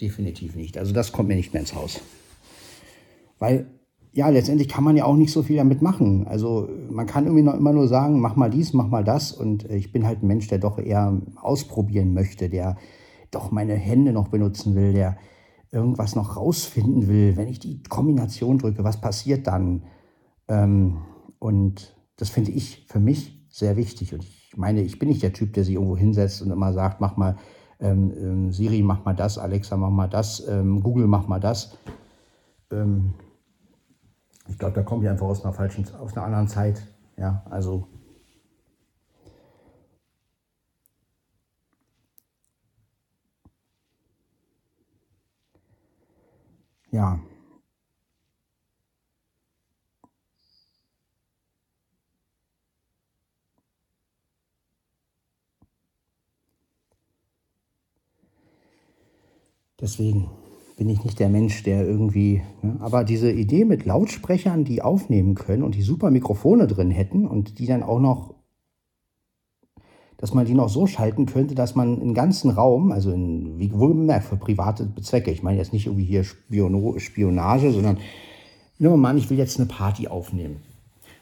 Definitiv 0.00 0.54
nicht. 0.54 0.78
Also 0.78 0.92
das 0.92 1.10
kommt 1.10 1.28
mir 1.28 1.36
nicht 1.36 1.52
mehr 1.52 1.60
ins 1.60 1.74
Haus. 1.74 2.00
Weil 3.38 3.66
ja, 4.12 4.30
letztendlich 4.30 4.68
kann 4.68 4.82
man 4.82 4.96
ja 4.96 5.04
auch 5.04 5.16
nicht 5.16 5.30
so 5.30 5.42
viel 5.42 5.56
damit 5.56 5.82
machen. 5.82 6.26
Also 6.26 6.70
man 6.88 7.06
kann 7.06 7.24
irgendwie 7.24 7.42
noch 7.42 7.52
immer 7.52 7.74
nur 7.74 7.86
sagen, 7.86 8.18
mach 8.20 8.34
mal 8.34 8.48
dies, 8.48 8.72
mach 8.72 8.88
mal 8.88 9.04
das. 9.04 9.30
Und 9.30 9.64
ich 9.70 9.92
bin 9.92 10.06
halt 10.06 10.22
ein 10.22 10.26
Mensch, 10.26 10.48
der 10.48 10.58
doch 10.58 10.78
eher 10.78 11.20
ausprobieren 11.36 12.14
möchte, 12.14 12.48
der 12.48 12.76
doch 13.30 13.50
meine 13.50 13.74
Hände 13.74 14.12
noch 14.12 14.28
benutzen 14.28 14.74
will, 14.74 14.94
der 14.94 15.18
irgendwas 15.70 16.14
noch 16.14 16.36
rausfinden 16.36 17.08
will. 17.08 17.36
Wenn 17.36 17.48
ich 17.48 17.58
die 17.58 17.82
Kombination 17.82 18.56
drücke, 18.56 18.84
was 18.84 19.02
passiert 19.02 19.46
dann? 19.46 19.82
Ähm, 20.48 21.02
und 21.38 21.94
das 22.16 22.30
finde 22.30 22.52
ich 22.52 22.86
für 22.88 23.00
mich 23.00 23.46
sehr 23.50 23.76
wichtig. 23.76 24.14
Und 24.14 24.22
ich 24.22 24.54
meine, 24.56 24.80
ich 24.80 24.98
bin 24.98 25.10
nicht 25.10 25.22
der 25.22 25.34
Typ, 25.34 25.52
der 25.52 25.64
sich 25.64 25.74
irgendwo 25.74 25.96
hinsetzt 25.98 26.40
und 26.40 26.50
immer 26.50 26.72
sagt, 26.72 27.02
mach 27.02 27.18
mal 27.18 27.36
ähm, 27.80 28.14
ähm, 28.16 28.50
Siri, 28.50 28.80
mach 28.80 29.04
mal 29.04 29.14
das, 29.14 29.36
Alexa, 29.36 29.76
mach 29.76 29.90
mal 29.90 30.08
das, 30.08 30.46
ähm, 30.48 30.82
Google, 30.82 31.06
mach 31.06 31.28
mal 31.28 31.40
das. 31.40 31.76
Ich 34.48 34.58
glaube, 34.58 34.74
da 34.74 34.82
komme 34.82 35.04
ich 35.04 35.10
einfach 35.10 35.26
aus 35.26 35.44
einer 35.44 35.52
falschen, 35.52 35.86
aus 35.96 36.16
einer 36.16 36.26
anderen 36.26 36.48
Zeit. 36.48 36.86
Ja, 37.16 37.44
also. 37.50 37.88
Ja. 46.90 47.20
Deswegen 59.80 60.30
bin 60.76 60.90
ich 60.90 61.02
nicht 61.04 61.18
der 61.18 61.30
Mensch, 61.30 61.62
der 61.62 61.86
irgendwie. 61.86 62.42
Ne? 62.62 62.76
Aber 62.80 63.02
diese 63.02 63.32
Idee 63.32 63.64
mit 63.64 63.86
Lautsprechern, 63.86 64.64
die 64.64 64.82
aufnehmen 64.82 65.34
können 65.34 65.62
und 65.62 65.74
die 65.74 65.82
super 65.82 66.10
Mikrofone 66.10 66.66
drin 66.66 66.90
hätten 66.90 67.26
und 67.26 67.58
die 67.58 67.66
dann 67.66 67.82
auch 67.82 67.98
noch, 67.98 68.34
dass 70.18 70.34
man 70.34 70.44
die 70.44 70.54
noch 70.54 70.68
so 70.68 70.86
schalten 70.86 71.26
könnte, 71.26 71.54
dass 71.54 71.74
man 71.74 72.00
im 72.00 72.14
ganzen 72.14 72.50
Raum, 72.50 72.92
also 72.92 73.10
in, 73.10 73.58
wie 73.58 73.72
wohlgemerkt 73.72 74.26
für 74.26 74.36
private 74.36 74.94
Zwecke, 75.00 75.30
ich 75.30 75.42
meine 75.42 75.58
jetzt 75.58 75.72
nicht 75.72 75.86
irgendwie 75.86 76.04
hier 76.04 76.24
Spiono, 76.24 76.98
Spionage, 76.98 77.72
sondern 77.72 77.98
nehmen 78.78 78.94
wir 78.94 78.98
mal 78.98 79.10
an, 79.10 79.18
ich 79.18 79.30
will 79.30 79.38
jetzt 79.38 79.58
eine 79.58 79.68
Party 79.68 80.08
aufnehmen. 80.08 80.60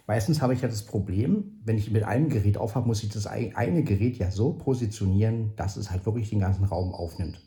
Meistens 0.07 0.43
habe 0.43 0.53
ich 0.53 0.61
ja 0.61 0.69
das 0.69 0.85
Problem, 0.85 1.61
wenn 1.65 1.79
ich 1.79 1.91
mit 1.91 2.03
einem 2.03 2.29
Gerät 2.29 2.59
aufhabe, 2.59 2.87
muss 2.87 3.03
ich 3.03 3.09
das 3.09 3.27
eine 3.27 3.85
Gerät 3.85 4.19
ja 4.19 4.31
so 4.31 4.53
positionieren, 4.53 5.53
dass 5.57 5.77
es 5.77 5.91
halt 5.91 6.05
wirklich 6.05 6.29
den 6.29 6.41
ganzen 6.41 6.65
Raum 6.65 6.93
aufnimmt. 6.93 7.41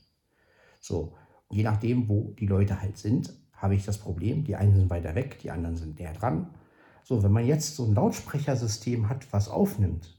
So, 0.80 1.14
je 1.52 1.64
nachdem, 1.64 2.10
wo 2.10 2.34
die 2.40 2.48
Leute 2.48 2.82
halt 2.82 2.98
sind, 2.98 3.34
habe 3.54 3.76
ich 3.76 3.86
das 3.86 3.98
Problem, 3.98 4.44
die 4.44 4.56
einen 4.56 4.76
sind 4.76 4.90
weiter 4.90 5.16
weg, 5.16 5.40
die 5.40 5.52
anderen 5.52 5.76
sind 5.76 6.00
näher 6.00 6.14
dran. 6.14 6.50
So, 7.04 7.24
wenn 7.24 7.32
man 7.32 7.46
jetzt 7.48 7.76
so 7.76 7.86
ein 7.86 7.96
Lautsprechersystem 7.96 9.10
hat, 9.10 9.32
was 9.34 9.50
aufnimmt, 9.50 10.18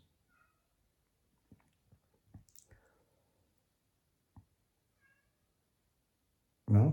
Ja. 6.70 6.92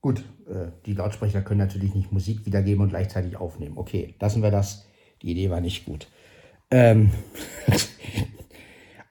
Gut, 0.00 0.24
äh, 0.48 0.72
die 0.84 0.94
Lautsprecher 0.94 1.42
können 1.42 1.60
natürlich 1.60 1.94
nicht 1.94 2.10
Musik 2.12 2.44
wiedergeben 2.44 2.82
und 2.82 2.88
gleichzeitig 2.90 3.36
aufnehmen. 3.36 3.78
Okay, 3.78 4.16
lassen 4.20 4.42
wir 4.42 4.50
das. 4.50 4.86
Die 5.22 5.30
Idee 5.30 5.48
war 5.50 5.60
nicht 5.60 5.84
gut. 5.84 6.08
Ähm 6.70 7.12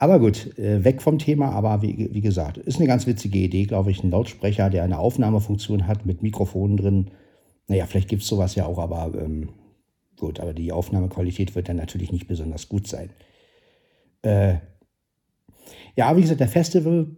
Aber 0.01 0.19
gut, 0.19 0.57
äh, 0.57 0.83
weg 0.83 0.99
vom 0.99 1.19
Thema, 1.19 1.51
aber 1.51 1.83
wie, 1.83 2.09
wie 2.11 2.21
gesagt, 2.21 2.57
ist 2.57 2.77
eine 2.77 2.87
ganz 2.87 3.05
witzige 3.05 3.37
Idee, 3.37 3.65
glaube 3.65 3.91
ich, 3.91 4.03
ein 4.03 4.09
Lautsprecher, 4.09 4.71
der 4.71 4.83
eine 4.83 4.97
Aufnahmefunktion 4.97 5.85
hat 5.85 6.07
mit 6.07 6.23
Mikrofonen 6.23 6.75
drin. 6.75 7.11
Naja, 7.67 7.85
vielleicht 7.85 8.09
gibt 8.09 8.23
es 8.23 8.27
sowas 8.27 8.55
ja 8.55 8.65
auch, 8.65 8.79
aber 8.79 9.13
ähm, 9.13 9.49
gut, 10.17 10.39
aber 10.39 10.55
die 10.55 10.71
Aufnahmequalität 10.71 11.53
wird 11.53 11.69
dann 11.69 11.75
natürlich 11.75 12.11
nicht 12.11 12.27
besonders 12.27 12.67
gut 12.67 12.87
sein. 12.87 13.11
Äh, 14.23 14.55
ja, 15.95 16.17
wie 16.17 16.21
gesagt, 16.21 16.39
der 16.39 16.47
Festival 16.47 17.15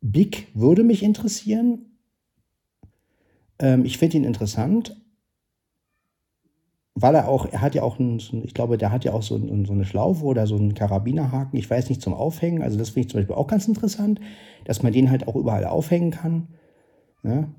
Big 0.00 0.48
würde 0.54 0.82
mich 0.82 1.04
interessieren. 1.04 2.00
Ähm, 3.60 3.84
ich 3.84 3.98
finde 3.98 4.16
ihn 4.16 4.24
interessant, 4.24 4.96
weil 6.98 7.14
er 7.14 7.28
auch, 7.28 7.44
er 7.44 7.60
hat 7.60 7.74
ja 7.74 7.82
auch, 7.82 8.00
einen, 8.00 8.18
ich 8.42 8.54
glaube, 8.54 8.78
der 8.78 8.90
hat 8.90 9.04
ja 9.04 9.12
auch 9.12 9.22
so, 9.22 9.38
so, 9.38 9.72
eine 9.72 9.84
Schlaufe 9.84 10.24
oder 10.24 10.46
so 10.46 10.56
einen 10.56 10.72
Karabinerhaken, 10.72 11.58
ich 11.58 11.68
weiß 11.68 11.90
nicht, 11.90 12.00
zum 12.00 12.14
Aufhängen. 12.14 12.62
Also 12.62 12.78
das 12.78 12.88
finde 12.88 13.00
ich 13.06 13.10
zum 13.10 13.20
Beispiel 13.20 13.36
auch 13.36 13.46
ganz 13.46 13.68
interessant, 13.68 14.18
dass 14.64 14.82
man 14.82 14.94
den 14.94 15.10
halt 15.10 15.28
auch 15.28 15.36
überall 15.36 15.66
aufhängen 15.66 16.10
kann. 16.10 16.48
Ja. 17.22 17.30
Ne? 17.30 17.54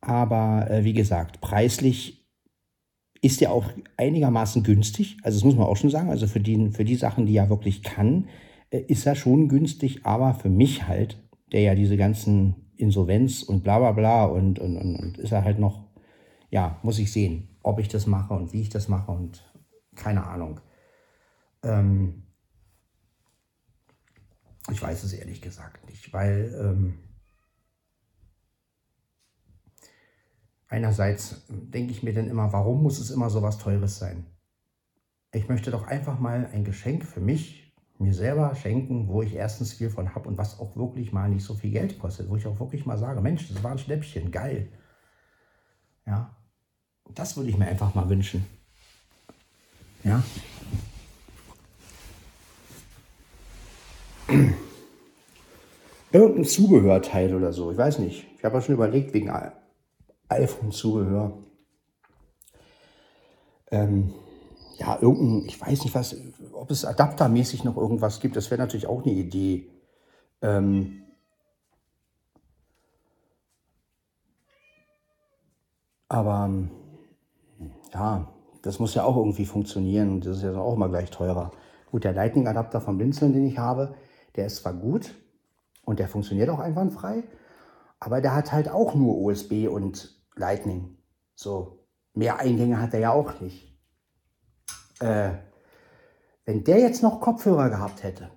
Aber 0.00 0.70
äh, 0.70 0.84
wie 0.84 0.94
gesagt, 0.94 1.42
preislich 1.42 2.26
ist 3.20 3.42
er 3.42 3.52
auch 3.52 3.66
einigermaßen 3.98 4.62
günstig. 4.62 5.18
Also 5.22 5.36
das 5.36 5.44
muss 5.44 5.56
man 5.56 5.66
auch 5.66 5.76
schon 5.76 5.90
sagen. 5.90 6.08
Also 6.08 6.26
für 6.26 6.40
die, 6.40 6.70
für 6.70 6.86
die 6.86 6.94
Sachen, 6.94 7.26
die 7.26 7.36
er 7.36 7.50
wirklich 7.50 7.82
kann, 7.82 8.28
äh, 8.70 8.80
ist 8.80 9.04
er 9.04 9.14
schon 9.14 9.48
günstig. 9.48 10.06
Aber 10.06 10.32
für 10.32 10.48
mich 10.48 10.88
halt, 10.88 11.18
der 11.52 11.60
ja 11.60 11.74
diese 11.74 11.98
ganzen 11.98 12.54
Insolvenz 12.78 13.42
und 13.42 13.62
bla 13.62 13.78
bla 13.78 13.92
bla 13.92 14.24
und, 14.24 14.58
und, 14.58 14.78
und, 14.78 14.96
und 14.96 15.18
ist 15.18 15.32
er 15.32 15.44
halt 15.44 15.58
noch 15.58 15.89
ja, 16.50 16.78
muss 16.82 16.98
ich 16.98 17.12
sehen, 17.12 17.48
ob 17.62 17.78
ich 17.78 17.88
das 17.88 18.06
mache 18.06 18.34
und 18.34 18.52
wie 18.52 18.62
ich 18.62 18.68
das 18.68 18.88
mache 18.88 19.10
und 19.12 19.50
keine 19.94 20.26
Ahnung. 20.26 20.60
Ähm, 21.62 22.22
ich 24.70 24.80
weiß 24.80 25.04
es 25.04 25.12
ehrlich 25.12 25.40
gesagt 25.40 25.88
nicht, 25.88 26.12
weil 26.12 26.54
ähm, 26.60 26.98
einerseits 30.68 31.46
denke 31.48 31.92
ich 31.92 32.02
mir 32.02 32.14
dann 32.14 32.28
immer, 32.28 32.52
warum 32.52 32.82
muss 32.82 32.98
es 32.98 33.10
immer 33.10 33.30
so 33.30 33.42
was 33.42 33.58
Teures 33.58 33.98
sein? 33.98 34.26
Ich 35.32 35.48
möchte 35.48 35.70
doch 35.70 35.86
einfach 35.86 36.18
mal 36.18 36.46
ein 36.52 36.64
Geschenk 36.64 37.04
für 37.04 37.20
mich, 37.20 37.72
mir 37.98 38.14
selber 38.14 38.54
schenken, 38.54 39.08
wo 39.08 39.22
ich 39.22 39.34
erstens 39.34 39.74
viel 39.74 39.90
von 39.90 40.14
habe 40.14 40.28
und 40.28 40.38
was 40.38 40.58
auch 40.58 40.76
wirklich 40.76 41.12
mal 41.12 41.28
nicht 41.28 41.44
so 41.44 41.54
viel 41.54 41.70
Geld 41.70 41.98
kostet, 41.98 42.28
wo 42.28 42.36
ich 42.36 42.46
auch 42.46 42.58
wirklich 42.58 42.86
mal 42.86 42.98
sage, 42.98 43.20
Mensch, 43.20 43.48
das 43.48 43.62
war 43.62 43.72
ein 43.72 43.78
Schnäppchen, 43.78 44.30
geil. 44.30 44.72
Ja, 46.06 46.34
das 47.14 47.36
würde 47.36 47.50
ich 47.50 47.56
mir 47.56 47.66
einfach 47.66 47.94
mal 47.94 48.08
wünschen. 48.08 48.46
Ja. 50.04 50.22
Irgendein 56.12 56.44
Zubehörteil 56.44 57.34
oder 57.34 57.52
so. 57.52 57.70
Ich 57.70 57.78
weiß 57.78 57.98
nicht. 57.98 58.26
Ich 58.36 58.44
habe 58.44 58.56
ja 58.56 58.62
schon 58.62 58.74
überlegt, 58.74 59.12
wegen 59.12 59.30
iPhone-Zubehör. 60.28 61.38
Ähm, 63.70 64.12
ja, 64.78 64.98
irgendein, 65.00 65.46
ich 65.46 65.60
weiß 65.60 65.84
nicht 65.84 65.94
was, 65.94 66.16
ob 66.52 66.70
es 66.70 66.84
adaptermäßig 66.84 67.64
noch 67.64 67.76
irgendwas 67.76 68.20
gibt, 68.20 68.34
das 68.34 68.50
wäre 68.50 68.60
natürlich 68.60 68.86
auch 68.86 69.02
eine 69.02 69.12
Idee. 69.12 69.70
Ähm, 70.42 71.02
aber 76.08 76.48
ja, 77.92 78.32
das 78.62 78.78
muss 78.78 78.94
ja 78.94 79.04
auch 79.04 79.16
irgendwie 79.16 79.46
funktionieren 79.46 80.10
und 80.10 80.26
das 80.26 80.38
ist 80.38 80.42
ja 80.42 80.56
auch 80.58 80.74
immer 80.74 80.88
gleich 80.88 81.10
teurer. 81.10 81.50
Gut, 81.90 82.04
der 82.04 82.12
Lightning-Adapter 82.12 82.80
vom 82.80 82.98
Blinzeln, 82.98 83.32
den 83.32 83.46
ich 83.46 83.58
habe, 83.58 83.94
der 84.36 84.46
ist 84.46 84.56
zwar 84.56 84.74
gut 84.74 85.14
und 85.84 85.98
der 85.98 86.08
funktioniert 86.08 86.50
auch 86.50 86.60
einwandfrei, 86.60 87.24
aber 87.98 88.20
der 88.20 88.34
hat 88.34 88.52
halt 88.52 88.68
auch 88.68 88.94
nur 88.94 89.18
USB 89.18 89.68
und 89.68 90.14
Lightning. 90.36 90.96
So, 91.34 91.84
mehr 92.14 92.38
Eingänge 92.38 92.80
hat 92.80 92.94
er 92.94 93.00
ja 93.00 93.12
auch 93.12 93.40
nicht. 93.40 93.76
Äh, 95.00 95.32
wenn 96.44 96.64
der 96.64 96.80
jetzt 96.80 97.02
noch 97.02 97.20
Kopfhörer 97.20 97.70
gehabt 97.70 98.02
hätte, 98.02 98.30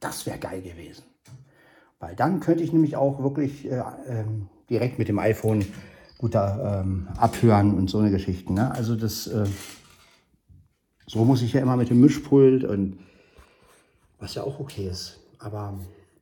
das 0.00 0.26
wäre 0.26 0.38
geil 0.38 0.62
gewesen. 0.62 1.04
Weil 1.98 2.16
dann 2.16 2.40
könnte 2.40 2.64
ich 2.64 2.72
nämlich 2.72 2.96
auch 2.96 3.22
wirklich 3.22 3.70
äh, 3.70 3.82
ähm, 4.06 4.48
direkt 4.72 4.98
mit 4.98 5.08
dem 5.08 5.18
iPhone 5.18 5.64
guter 6.18 6.82
ähm, 6.82 7.08
abhören 7.16 7.74
und 7.74 7.90
so 7.90 7.98
eine 7.98 8.10
Geschichte. 8.10 8.52
Ne? 8.52 8.72
Also 8.72 8.96
das, 8.96 9.26
äh, 9.26 9.46
so 11.06 11.24
muss 11.24 11.42
ich 11.42 11.52
ja 11.52 11.60
immer 11.60 11.76
mit 11.76 11.90
dem 11.90 12.00
Mischpult 12.00 12.64
und 12.64 12.98
was 14.18 14.34
ja 14.34 14.42
auch 14.42 14.58
okay 14.58 14.88
ist. 14.88 15.20
Aber 15.38 15.78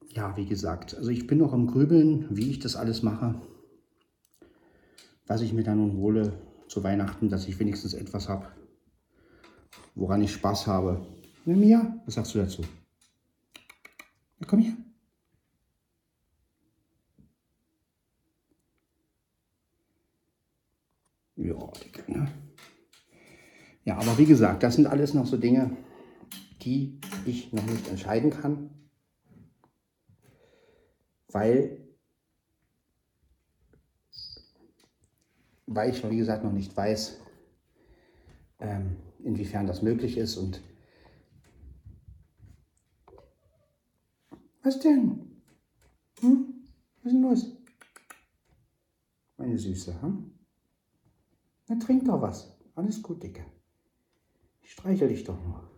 ja, 0.08 0.36
wie 0.36 0.46
gesagt, 0.46 0.96
also 0.96 1.10
ich 1.10 1.26
bin 1.26 1.38
noch 1.38 1.52
am 1.52 1.66
Grübeln, 1.66 2.26
wie 2.30 2.50
ich 2.50 2.58
das 2.58 2.76
alles 2.76 3.02
mache. 3.02 3.36
Was 5.26 5.42
ich 5.42 5.52
mir 5.52 5.62
dann 5.62 5.78
nun 5.78 5.96
hole 5.98 6.32
zu 6.66 6.82
Weihnachten, 6.82 7.28
dass 7.28 7.46
ich 7.46 7.58
wenigstens 7.60 7.94
etwas 7.94 8.28
habe, 8.28 8.46
woran 9.94 10.22
ich 10.22 10.32
Spaß 10.32 10.66
habe. 10.66 11.06
Mia, 11.44 11.94
was 12.04 12.14
sagst 12.14 12.34
du 12.34 12.38
dazu? 12.38 12.62
Ja, 14.40 14.46
komm 14.46 14.60
her. 14.60 14.72
Ja, 21.42 21.54
Digga, 21.54 22.02
ne? 22.06 22.28
Ja, 23.84 23.96
aber 23.96 24.18
wie 24.18 24.26
gesagt, 24.26 24.62
das 24.62 24.74
sind 24.74 24.86
alles 24.86 25.14
noch 25.14 25.26
so 25.26 25.38
Dinge, 25.38 25.74
die 26.60 27.00
ich 27.24 27.50
noch 27.54 27.64
nicht 27.64 27.88
entscheiden 27.88 28.30
kann, 28.30 28.68
weil, 31.28 31.88
weil 35.66 35.90
ich, 35.90 36.10
wie 36.10 36.18
gesagt, 36.18 36.44
noch 36.44 36.52
nicht 36.52 36.76
weiß, 36.76 37.20
ähm, 38.58 38.96
inwiefern 39.24 39.66
das 39.66 39.80
möglich 39.80 40.18
ist 40.18 40.36
und 40.36 40.60
was 44.62 44.78
denn? 44.78 45.42
Hm? 46.20 46.64
Was 47.02 47.06
ist 47.06 47.12
denn 47.12 47.22
los? 47.22 47.56
Meine 49.38 49.56
Süße, 49.56 50.02
hm? 50.02 50.39
Dann 51.70 51.78
trink 51.78 52.04
doch 52.04 52.20
was. 52.20 52.52
Alles 52.74 53.00
gut, 53.00 53.22
Dicke. 53.22 53.46
Ich 54.60 54.72
streichel 54.72 55.08
dich 55.08 55.22
doch 55.22 55.40
nur. 55.40 55.70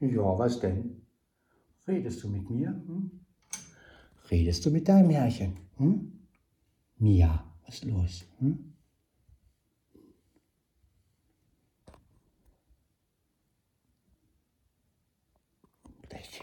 Ja, 0.00 0.38
was 0.38 0.60
denn? 0.60 1.06
Redest 1.88 2.22
du 2.22 2.28
mit 2.28 2.50
mir? 2.50 2.68
Hm? 2.68 3.24
Redest 4.30 4.66
du 4.66 4.70
mit 4.70 4.86
deinem 4.86 5.08
Herrchen? 5.08 5.56
Hm? 5.78 6.20
Mia, 6.98 7.50
was 7.64 7.76
ist 7.76 7.84
los? 7.86 8.26
Hm? 8.40 8.69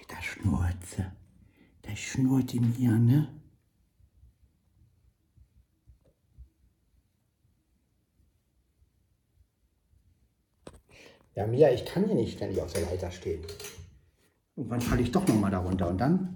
Da 0.08 0.22
schnurrt. 0.22 0.76
Da 1.82 1.96
schnurrt 1.96 2.54
in 2.54 2.78
ihr, 2.80 2.92
ne? 2.92 3.28
Ja, 11.36 11.46
Mia, 11.46 11.72
ich 11.72 11.86
kann 11.86 12.06
hier 12.06 12.16
nicht 12.16 12.38
ständig 12.38 12.60
auf 12.62 12.74
der 12.74 12.82
Leiter 12.84 13.12
stehen. 13.12 13.44
Irgendwann 14.56 14.82
falle 14.82 15.04
ich 15.04 15.12
doch 15.12 15.28
nochmal 15.28 15.52
darunter 15.52 15.88
und 15.88 16.00
dann. 16.00 16.36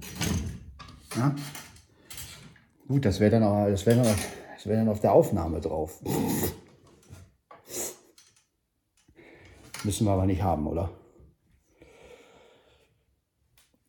Ja? 1.15 1.35
Gut, 2.87 3.03
das 3.05 3.19
wäre 3.19 3.31
dann, 3.31 3.41
wär 3.41 3.95
dann, 3.95 4.05
wär 4.05 4.77
dann 4.77 4.89
auf 4.89 4.99
der 4.99 5.13
Aufnahme 5.13 5.59
drauf. 5.59 5.99
Müssen 9.83 10.05
wir 10.05 10.11
aber 10.11 10.27
nicht 10.27 10.43
haben, 10.43 10.67
oder? 10.67 11.00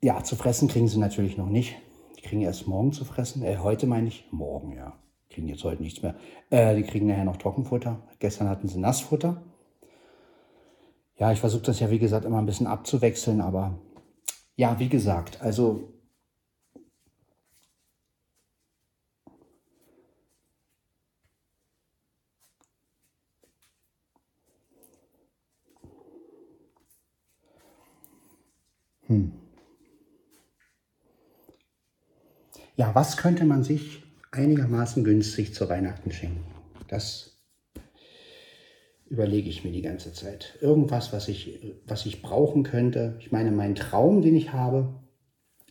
Ja, 0.05 0.25
zu 0.25 0.35
fressen 0.35 0.67
kriegen 0.67 0.89
sie 0.89 0.99
natürlich 0.99 1.37
noch 1.37 1.49
nicht. 1.49 1.77
Die 2.17 2.23
kriegen 2.23 2.43
erst 2.43 2.67
morgen 2.67 2.93
zu 2.93 3.05
fressen. 3.05 3.45
Äh, 3.45 3.59
heute 3.59 3.87
meine 3.87 4.09
ich. 4.09 4.27
Morgen, 4.33 4.73
ja. 4.73 4.99
Kriegen 5.31 5.47
jetzt 5.47 5.63
heute 5.63 5.81
nichts 5.81 6.03
mehr. 6.03 6.17
Äh, 6.51 6.75
die 6.75 6.83
kriegen 6.83 7.07
nachher 7.07 7.25
noch 7.25 7.37
Trockenfutter. 7.37 8.03
Gestern 8.19 8.49
hatten 8.49 8.67
sie 8.67 8.81
Nassfutter. 8.81 9.43
Ja, 11.19 11.31
ich 11.31 11.39
versuche 11.39 11.63
das 11.63 11.79
ja, 11.79 11.91
wie 11.91 12.01
gesagt, 12.01 12.25
immer 12.25 12.39
ein 12.39 12.47
bisschen 12.47 12.67
abzuwechseln, 12.67 13.41
aber 13.41 13.79
ja, 14.57 14.79
wie 14.81 14.89
gesagt, 14.89 15.41
also 15.41 15.93
hm. 29.07 29.42
Ja, 32.83 32.97
was 32.97 33.17
könnte 33.17 33.45
man 33.45 33.63
sich 33.63 34.03
einigermaßen 34.33 35.05
günstig 35.05 35.55
zu 35.55 35.69
Weihnachten 35.69 36.11
schenken? 36.11 36.45
Das 36.89 37.45
überlege 39.07 39.49
ich 39.49 39.63
mir 39.63 39.71
die 39.71 39.83
ganze 39.83 40.13
Zeit. 40.13 40.59
Irgendwas, 40.61 41.13
was 41.13 41.29
ich, 41.29 41.77
was 41.87 42.07
ich 42.07 42.23
brauchen 42.23 42.65
könnte. 42.65 43.15
Ich 43.21 43.31
meine, 43.31 43.53
mein 43.53 43.77
Traum, 43.77 44.21
den 44.21 44.35
ich 44.35 44.53
habe, 44.53 44.95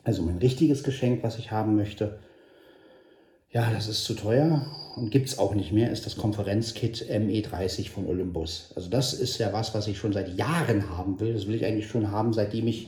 also 0.05 0.21
mein 0.21 0.37
richtiges 0.37 0.83
Geschenk, 0.83 1.21
was 1.21 1.37
ich 1.37 1.51
haben 1.51 1.75
möchte, 1.75 2.21
ja, 3.49 3.69
das 3.69 3.89
ist 3.89 4.05
zu 4.05 4.13
teuer 4.13 4.65
und 4.95 5.11
gibt 5.11 5.27
es 5.27 5.37
auch 5.37 5.53
nicht 5.53 5.73
mehr, 5.73 5.91
ist 5.91 6.05
das 6.05 6.15
Konferenzkit 6.15 7.07
ME30 7.09 7.89
von 7.89 8.07
Olympus. 8.07 8.71
Also 8.77 8.89
das 8.89 9.13
ist 9.13 9.37
ja 9.37 9.51
was, 9.51 9.75
was 9.75 9.89
ich 9.89 9.97
schon 9.97 10.13
seit 10.13 10.37
Jahren 10.37 10.89
haben 10.95 11.19
will. 11.19 11.33
Das 11.33 11.45
will 11.45 11.55
ich 11.55 11.65
eigentlich 11.65 11.89
schon 11.89 12.09
haben, 12.09 12.31
seitdem 12.31 12.67
ich 12.67 12.87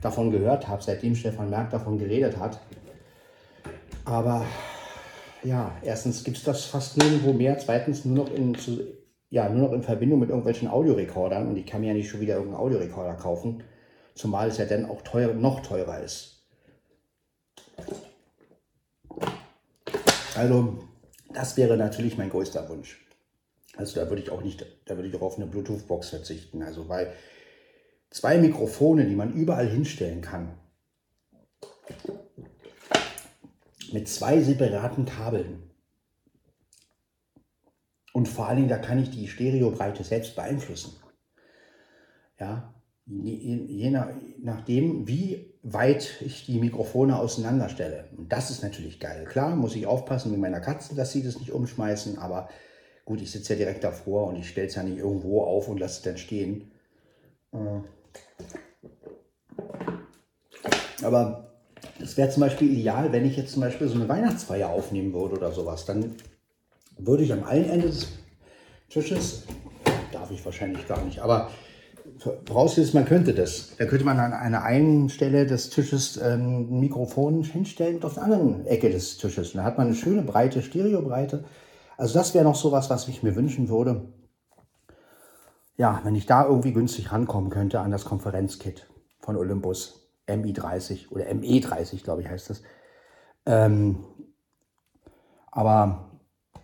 davon 0.00 0.30
gehört 0.30 0.66
habe, 0.66 0.82
seitdem 0.82 1.14
Stefan 1.14 1.50
Merck 1.50 1.68
davon 1.68 1.98
geredet 1.98 2.38
hat. 2.38 2.58
Aber 4.04 4.46
ja, 5.42 5.76
erstens 5.82 6.24
gibt 6.24 6.38
es 6.38 6.44
das 6.44 6.64
fast 6.64 6.96
nirgendwo 6.98 7.32
mehr, 7.32 7.58
zweitens 7.58 8.04
nur 8.04 8.24
noch 8.24 8.34
in, 8.34 8.56
ja, 9.30 9.48
nur 9.48 9.68
noch 9.68 9.72
in 9.72 9.82
Verbindung 9.82 10.20
mit 10.20 10.28
irgendwelchen 10.28 10.68
Audiorekordern 10.68 11.48
und 11.48 11.56
ich 11.56 11.66
kann 11.66 11.80
mir 11.80 11.88
ja 11.88 11.94
nicht 11.94 12.08
schon 12.08 12.20
wieder 12.20 12.34
irgendeinen 12.34 12.60
Audiorekorder 12.60 13.14
kaufen, 13.14 13.62
zumal 14.14 14.48
es 14.48 14.58
ja 14.58 14.64
dann 14.64 14.86
auch 14.86 15.02
teuer, 15.02 15.32
noch 15.34 15.60
teurer 15.60 16.00
ist. 16.00 16.46
Also, 20.36 20.78
das 21.32 21.56
wäre 21.56 21.76
natürlich 21.76 22.16
mein 22.16 22.30
größter 22.30 22.68
Wunsch. 22.68 23.06
Also 23.76 24.00
da 24.00 24.08
würde 24.08 24.22
ich 24.22 24.30
auch 24.30 24.42
nicht, 24.42 24.66
da 24.84 24.96
würde 24.96 25.08
ich 25.08 25.16
auch 25.16 25.22
auf 25.22 25.36
eine 25.36 25.46
Bluetooth-Box 25.46 26.10
verzichten. 26.10 26.62
Also 26.62 26.88
weil 26.88 27.12
zwei 28.10 28.36
Mikrofone, 28.38 29.06
die 29.06 29.14
man 29.14 29.32
überall 29.32 29.68
hinstellen 29.68 30.20
kann, 30.20 30.58
mit 33.92 34.08
zwei 34.08 34.40
separaten 34.40 35.04
Kabeln. 35.04 35.62
Und 38.12 38.28
vor 38.28 38.46
allen 38.46 38.56
Dingen, 38.56 38.68
da 38.68 38.78
kann 38.78 39.00
ich 39.00 39.10
die 39.10 39.28
Stereobreite 39.28 40.02
selbst 40.02 40.34
beeinflussen. 40.34 40.96
Ja, 42.38 42.74
je, 43.06 43.34
je 43.34 43.90
nach, 43.90 44.08
nachdem, 44.38 45.06
wie 45.06 45.54
weit 45.62 46.22
ich 46.22 46.46
die 46.46 46.58
Mikrofone 46.58 47.18
auseinanderstelle. 47.18 48.08
Und 48.16 48.32
das 48.32 48.50
ist 48.50 48.62
natürlich 48.62 48.98
geil. 48.98 49.24
Klar, 49.26 49.54
muss 49.54 49.76
ich 49.76 49.86
aufpassen 49.86 50.32
mit 50.32 50.40
meiner 50.40 50.60
Katze, 50.60 50.94
dass 50.94 51.12
sie 51.12 51.22
das 51.22 51.38
nicht 51.38 51.52
umschmeißen, 51.52 52.18
aber 52.18 52.48
gut, 53.04 53.20
ich 53.20 53.30
sitze 53.30 53.52
ja 53.52 53.58
direkt 53.58 53.84
davor 53.84 54.26
und 54.26 54.36
ich 54.36 54.48
stelle 54.48 54.68
es 54.68 54.74
ja 54.74 54.82
nicht 54.82 54.98
irgendwo 54.98 55.42
auf 55.42 55.68
und 55.68 55.78
lasse 55.78 55.98
es 55.98 56.02
dann 56.02 56.16
stehen. 56.16 56.72
Äh. 57.52 57.80
Aber 61.02 61.49
das 62.00 62.16
wäre 62.16 62.30
zum 62.30 62.40
Beispiel 62.40 62.72
ideal, 62.72 63.12
wenn 63.12 63.24
ich 63.24 63.36
jetzt 63.36 63.52
zum 63.52 63.62
Beispiel 63.62 63.88
so 63.88 63.94
eine 63.94 64.08
Weihnachtsfeier 64.08 64.68
aufnehmen 64.68 65.12
würde 65.12 65.36
oder 65.36 65.52
sowas. 65.52 65.84
Dann 65.84 66.14
würde 66.98 67.22
ich 67.22 67.32
am 67.32 67.44
einen 67.44 67.68
Ende 67.68 67.88
des 67.88 68.08
Tisches, 68.88 69.44
darf 70.12 70.30
ich 70.30 70.44
wahrscheinlich 70.44 70.86
gar 70.88 71.02
nicht, 71.04 71.20
aber 71.20 71.50
vorausgesetzt, 72.46 72.94
man 72.94 73.04
könnte 73.04 73.34
das. 73.34 73.76
Da 73.78 73.86
könnte 73.86 74.04
man 74.04 74.18
an 74.18 74.32
einer 74.32 74.62
einen 74.62 75.08
Stelle 75.08 75.46
des 75.46 75.70
Tisches 75.70 76.16
ähm, 76.16 76.68
ein 76.70 76.80
Mikrofon 76.80 77.42
hinstellen 77.42 77.96
und 77.96 78.04
auf 78.04 78.14
der 78.14 78.24
anderen 78.24 78.66
Ecke 78.66 78.90
des 78.90 79.18
Tisches. 79.18 79.52
Da 79.52 79.64
hat 79.64 79.78
man 79.78 79.88
eine 79.88 79.96
schöne 79.96 80.22
breite 80.22 80.62
Stereobreite. 80.62 81.44
Also 81.96 82.14
das 82.14 82.34
wäre 82.34 82.44
noch 82.44 82.56
sowas, 82.56 82.90
was 82.90 83.08
ich 83.08 83.22
mir 83.22 83.36
wünschen 83.36 83.68
würde. 83.68 84.08
Ja, 85.76 86.00
wenn 86.04 86.14
ich 86.14 86.26
da 86.26 86.46
irgendwie 86.46 86.72
günstig 86.72 87.12
rankommen 87.12 87.50
könnte 87.50 87.80
an 87.80 87.90
das 87.90 88.04
Konferenzkit 88.04 88.86
von 89.20 89.36
Olympus 89.36 89.99
MI30 90.32 91.10
oder 91.10 91.24
ME30, 91.24 92.02
glaube 92.02 92.22
ich, 92.22 92.28
heißt 92.28 92.50
das. 92.50 92.62
Ähm, 93.46 94.04
aber 95.50 96.10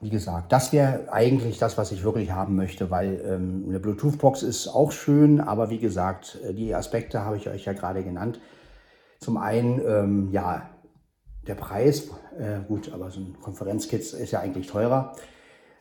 wie 0.00 0.10
gesagt, 0.10 0.52
das 0.52 0.72
wäre 0.72 1.12
eigentlich 1.12 1.58
das, 1.58 1.78
was 1.78 1.90
ich 1.90 2.04
wirklich 2.04 2.30
haben 2.30 2.54
möchte, 2.54 2.90
weil 2.90 3.20
ähm, 3.26 3.64
eine 3.68 3.80
Bluetooth-Box 3.80 4.42
ist 4.42 4.68
auch 4.68 4.92
schön, 4.92 5.40
aber 5.40 5.70
wie 5.70 5.78
gesagt, 5.78 6.38
äh, 6.44 6.52
die 6.52 6.74
Aspekte 6.74 7.24
habe 7.24 7.36
ich 7.36 7.48
euch 7.48 7.64
ja 7.64 7.72
gerade 7.72 8.04
genannt. 8.04 8.40
Zum 9.20 9.38
einen, 9.38 9.80
ähm, 9.86 10.28
ja, 10.32 10.68
der 11.46 11.54
Preis, 11.54 12.10
äh, 12.38 12.60
gut, 12.66 12.92
aber 12.92 13.10
so 13.10 13.20
ein 13.20 13.36
Konferenzkit 13.40 14.00
ist 14.00 14.30
ja 14.30 14.40
eigentlich 14.40 14.66
teurer. 14.66 15.16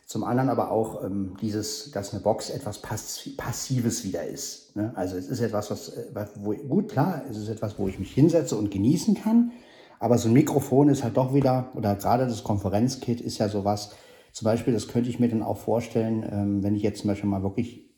Zum 0.05 0.23
anderen 0.23 0.49
aber 0.49 0.69
auch 0.69 1.03
ähm, 1.03 1.35
dieses, 1.41 1.89
dass 1.89 2.13
eine 2.13 2.21
Box 2.21 2.51
etwas 2.51 2.79
Pass 2.79 3.27
Passives 3.37 4.03
wieder 4.03 4.23
ist. 4.23 4.75
Ne? 4.75 4.93
Also 4.95 5.17
es 5.17 5.27
ist 5.27 5.39
etwas, 5.39 5.71
was, 5.71 5.89
äh, 5.89 6.27
wo, 6.35 6.53
gut, 6.53 6.89
klar, 6.91 7.23
es 7.27 7.37
ist 7.37 7.49
etwas, 7.49 7.79
wo 7.79 7.87
ich 7.87 7.97
mich 7.97 8.13
hinsetze 8.13 8.55
und 8.55 8.69
genießen 8.69 9.15
kann. 9.15 9.51
Aber 9.99 10.19
so 10.19 10.29
ein 10.29 10.33
Mikrofon 10.33 10.89
ist 10.89 11.03
halt 11.03 11.17
doch 11.17 11.33
wieder, 11.33 11.71
oder 11.73 11.95
gerade 11.95 12.27
das 12.27 12.43
Konferenzkit 12.43 13.19
ist 13.19 13.39
ja 13.39 13.49
sowas, 13.49 13.95
zum 14.31 14.45
Beispiel, 14.45 14.73
das 14.73 14.87
könnte 14.87 15.09
ich 15.09 15.19
mir 15.19 15.29
dann 15.29 15.41
auch 15.41 15.57
vorstellen, 15.57 16.23
ähm, 16.29 16.61
wenn 16.61 16.75
ich 16.75 16.83
jetzt 16.83 16.99
zum 16.99 17.07
Beispiel 17.07 17.29
mal 17.29 17.41
wirklich, 17.41 17.89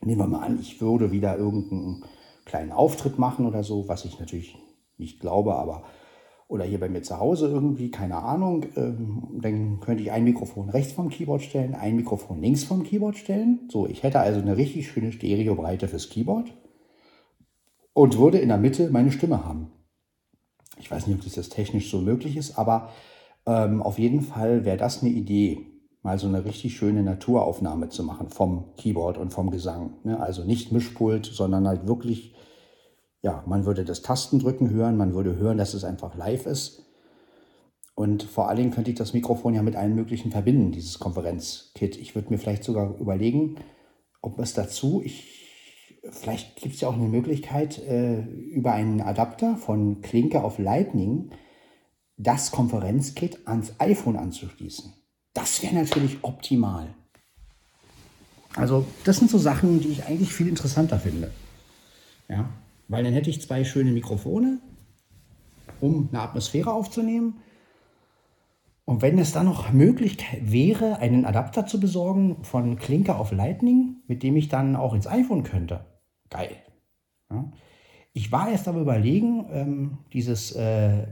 nehmen 0.00 0.20
wir 0.20 0.26
mal 0.26 0.42
an, 0.42 0.58
ich 0.58 0.80
würde 0.80 1.12
wieder 1.12 1.36
irgendeinen 1.36 2.04
kleinen 2.44 2.72
Auftritt 2.72 3.20
machen 3.20 3.46
oder 3.46 3.62
so, 3.62 3.86
was 3.86 4.04
ich 4.04 4.18
natürlich 4.18 4.58
nicht 4.96 5.20
glaube, 5.20 5.54
aber 5.54 5.84
oder 6.48 6.64
hier 6.64 6.78
bei 6.78 6.88
mir 6.88 7.02
zu 7.02 7.18
Hause 7.18 7.48
irgendwie, 7.48 7.90
keine 7.90 8.16
Ahnung, 8.16 8.66
ähm, 8.76 9.40
dann 9.40 9.80
könnte 9.80 10.02
ich 10.02 10.12
ein 10.12 10.24
Mikrofon 10.24 10.68
rechts 10.70 10.92
vom 10.92 11.08
Keyboard 11.08 11.42
stellen, 11.42 11.74
ein 11.74 11.96
Mikrofon 11.96 12.40
links 12.40 12.64
vom 12.64 12.84
Keyboard 12.84 13.16
stellen. 13.16 13.68
So, 13.70 13.86
ich 13.86 14.02
hätte 14.02 14.20
also 14.20 14.40
eine 14.40 14.56
richtig 14.56 14.88
schöne 14.88 15.12
Stereobreite 15.12 15.88
fürs 15.88 16.08
Keyboard 16.08 16.52
und 17.92 18.18
würde 18.18 18.38
in 18.38 18.48
der 18.48 18.58
Mitte 18.58 18.90
meine 18.90 19.10
Stimme 19.10 19.44
haben. 19.44 19.72
Ich 20.78 20.90
weiß 20.90 21.06
nicht, 21.06 21.26
ob 21.26 21.34
das 21.34 21.48
technisch 21.48 21.90
so 21.90 22.00
möglich 22.00 22.36
ist, 22.36 22.58
aber 22.58 22.90
ähm, 23.46 23.82
auf 23.82 23.98
jeden 23.98 24.20
Fall 24.20 24.64
wäre 24.64 24.76
das 24.76 25.02
eine 25.02 25.10
Idee, 25.10 25.66
mal 26.02 26.18
so 26.18 26.28
eine 26.28 26.44
richtig 26.44 26.76
schöne 26.76 27.02
Naturaufnahme 27.02 27.88
zu 27.88 28.04
machen 28.04 28.28
vom 28.28 28.72
Keyboard 28.76 29.18
und 29.18 29.32
vom 29.32 29.50
Gesang. 29.50 29.94
Ne? 30.04 30.20
Also 30.20 30.44
nicht 30.44 30.70
Mischpult, 30.70 31.26
sondern 31.26 31.66
halt 31.66 31.88
wirklich, 31.88 32.35
ja, 33.22 33.42
man 33.46 33.64
würde 33.64 33.84
das 33.84 34.02
Tastendrücken 34.02 34.70
hören, 34.70 34.96
man 34.96 35.14
würde 35.14 35.36
hören, 35.36 35.58
dass 35.58 35.74
es 35.74 35.84
einfach 35.84 36.14
live 36.16 36.46
ist. 36.46 36.82
Und 37.94 38.22
vor 38.22 38.48
allen 38.48 38.58
Dingen 38.58 38.70
könnte 38.72 38.90
ich 38.90 38.96
das 38.96 39.14
Mikrofon 39.14 39.54
ja 39.54 39.62
mit 39.62 39.74
allen 39.74 39.94
möglichen 39.94 40.30
verbinden, 40.30 40.70
dieses 40.70 40.98
Konferenzkit. 40.98 41.96
Ich 41.96 42.14
würde 42.14 42.30
mir 42.30 42.38
vielleicht 42.38 42.62
sogar 42.62 42.96
überlegen, 42.98 43.56
ob 44.20 44.38
es 44.38 44.52
dazu, 44.52 45.00
ich, 45.02 45.48
vielleicht 46.10 46.56
gibt 46.56 46.74
es 46.74 46.82
ja 46.82 46.88
auch 46.88 46.94
eine 46.94 47.08
Möglichkeit, 47.08 47.78
äh, 47.78 48.20
über 48.20 48.72
einen 48.72 49.00
Adapter 49.00 49.56
von 49.56 50.02
Klinke 50.02 50.44
auf 50.44 50.58
Lightning 50.58 51.30
das 52.18 52.50
Konferenzkit 52.50 53.46
ans 53.46 53.72
iPhone 53.78 54.16
anzuschließen. 54.16 54.92
Das 55.34 55.62
wäre 55.62 55.74
natürlich 55.74 56.18
optimal. 56.22 56.94
Also 58.54 58.86
das 59.04 59.18
sind 59.18 59.30
so 59.30 59.38
Sachen, 59.38 59.80
die 59.80 59.88
ich 59.88 60.04
eigentlich 60.06 60.32
viel 60.32 60.48
interessanter 60.48 60.98
finde. 60.98 61.30
Ja, 62.28 62.48
weil 62.88 63.04
dann 63.04 63.12
hätte 63.12 63.30
ich 63.30 63.42
zwei 63.42 63.64
schöne 63.64 63.92
Mikrofone, 63.92 64.60
um 65.80 66.08
eine 66.10 66.22
Atmosphäre 66.22 66.72
aufzunehmen. 66.72 67.40
Und 68.84 69.02
wenn 69.02 69.18
es 69.18 69.32
dann 69.32 69.46
noch 69.46 69.72
möglich 69.72 70.18
wäre, 70.40 70.98
einen 70.98 71.24
Adapter 71.24 71.66
zu 71.66 71.80
besorgen 71.80 72.44
von 72.44 72.76
Klinke 72.76 73.16
auf 73.16 73.32
Lightning, 73.32 73.96
mit 74.06 74.22
dem 74.22 74.36
ich 74.36 74.48
dann 74.48 74.76
auch 74.76 74.94
ins 74.94 75.08
iPhone 75.08 75.42
könnte. 75.42 75.84
Geil. 76.30 76.56
Ja. 77.30 77.50
Ich 78.12 78.30
war 78.32 78.48
erst 78.48 78.68
aber 78.68 78.80
überlegen, 78.80 79.46
ähm, 79.50 79.98
dieses 80.12 80.52
äh, 80.52 81.06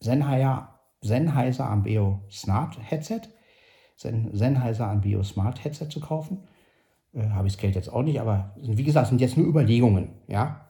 Sennheiser, 0.00 0.78
Sennheiser 1.00 1.68
Ambeo 1.68 2.20
Smart 2.30 2.78
Headset, 2.80 3.22
Sen, 3.96 4.30
Sennheiser 4.36 4.88
Ambeo 4.88 5.22
Smart 5.22 5.64
Headset 5.64 5.88
zu 5.88 6.00
kaufen. 6.00 6.46
Äh, 7.14 7.30
Habe 7.30 7.48
ich 7.48 7.54
das 7.54 7.60
Geld 7.60 7.74
jetzt 7.74 7.92
auch 7.92 8.02
nicht, 8.02 8.20
aber 8.20 8.54
wie 8.62 8.84
gesagt, 8.84 9.08
sind 9.08 9.20
jetzt 9.20 9.36
nur 9.36 9.46
Überlegungen, 9.46 10.10
ja. 10.28 10.67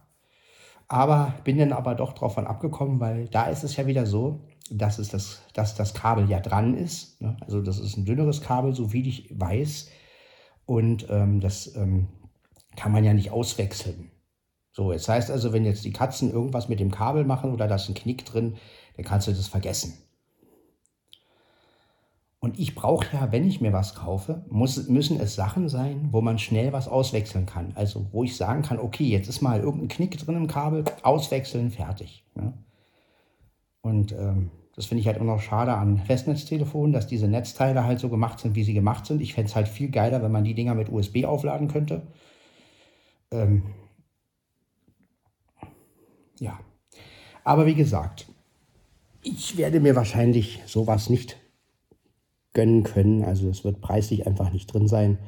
Aber 0.89 1.35
bin 1.45 1.59
dann 1.59 1.73
aber 1.73 1.95
doch 1.95 2.15
davon 2.15 2.47
abgekommen, 2.47 2.99
weil 2.99 3.29
da 3.29 3.45
ist 3.45 3.63
es 3.63 3.77
ja 3.77 3.87
wieder 3.87 4.07
so, 4.07 4.41
dass, 4.71 4.99
es 4.99 5.11
das, 5.11 5.43
dass 5.53 5.75
das 5.75 5.95
Kabel 5.95 6.29
ja 6.31 6.41
dran 6.41 6.75
ist. 6.75 7.21
Ne? 7.21 7.37
Also 7.41 7.61
das 7.61 7.79
ist 7.79 7.97
ein 7.97 8.07
dünneres 8.07 8.41
Kabel, 8.41 8.75
so 8.75 8.93
wie 8.93 9.07
ich 9.07 9.39
weiß. 9.39 9.91
Und 10.65 11.09
ähm, 11.11 11.41
das 11.41 11.75
ähm, 11.77 12.09
kann 12.77 12.93
man 12.93 13.05
ja 13.05 13.13
nicht 13.13 13.31
auswechseln. 13.31 14.11
So, 14.73 14.93
jetzt 14.93 15.09
heißt 15.09 15.31
also, 15.31 15.53
wenn 15.53 15.65
jetzt 15.65 15.85
die 15.85 15.93
Katzen 15.93 16.33
irgendwas 16.33 16.69
mit 16.69 16.79
dem 16.79 16.91
Kabel 16.91 17.25
machen 17.25 17.53
oder 17.53 17.67
da 17.67 17.75
ist 17.75 17.89
ein 17.89 17.95
Knick 17.95 18.25
drin, 18.25 18.57
dann 18.97 19.05
kannst 19.05 19.27
du 19.27 19.33
das 19.33 19.49
vergessen. 19.49 19.95
Und 22.41 22.59
ich 22.59 22.77
brauche 22.77 23.17
ja, 23.17 23.33
wenn 23.33 23.47
ich 23.47 23.61
mir 23.61 23.73
was 23.73 23.97
kaufe, 23.97 24.45
muss, 24.49 24.89
müssen 24.89 25.19
es 25.19 25.35
Sachen 25.35 25.69
sein, 25.69 26.09
wo 26.13 26.21
man 26.21 26.39
schnell 26.39 26.73
was 26.73 26.87
auswechseln 26.87 27.47
kann. 27.47 27.73
Also 27.75 28.07
wo 28.13 28.23
ich 28.23 28.37
sagen 28.37 28.63
kann, 28.63 28.79
okay, 28.79 29.05
jetzt 29.05 29.29
ist 29.29 29.43
mal 29.43 29.59
irgendein 29.59 29.89
Knick 29.89 30.17
drin 30.19 30.37
im 30.37 30.47
Kabel, 30.47 30.85
auswechseln, 31.03 31.71
fertig. 31.71 32.25
Ja? 32.37 32.53
Und 33.81 34.13
ähm, 34.13 34.51
das 34.77 34.87
finde 34.87 35.01
ich 35.01 35.09
halt 35.09 35.17
immer 35.17 35.33
noch 35.33 35.41
schade 35.41 35.73
an 35.73 35.99
Festnetztelefonen, 35.99 36.93
dass 36.93 37.09
diese 37.09 37.27
Netzteile 37.27 37.83
halt 37.85 37.99
so 37.99 38.09
gemacht 38.09 38.39
sind, 38.39 38.55
wie 38.55 38.63
sie 38.63 38.75
gemacht 38.75 39.07
sind. 39.07 39.21
Ich 39.21 39.35
fände 39.35 39.49
es 39.49 39.57
halt 39.57 39.67
viel 39.67 39.91
geiler, 39.91 40.23
wenn 40.23 40.31
man 40.31 40.45
die 40.45 40.55
Dinger 40.55 40.77
mit 40.77 40.89
USB 40.89 41.25
aufladen 41.25 41.67
könnte. 41.67 42.07
Ähm, 43.33 43.65
ja. 46.39 46.61
Aber 47.43 47.67
wie 47.67 47.75
gesagt, 47.75 48.29
ich 49.23 49.57
werde 49.57 49.81
mir 49.81 49.97
wahrscheinlich 49.97 50.63
sowas 50.67 51.11
nicht 51.11 51.37
gönnen 52.59 52.83
können. 52.83 53.23
Also 53.23 53.49
es 53.49 53.63
wird 53.63 53.81
preislich 53.81 54.27
einfach 54.27 54.53
nicht 54.53 54.75
drin 54.75 54.89
sein. 54.89 55.19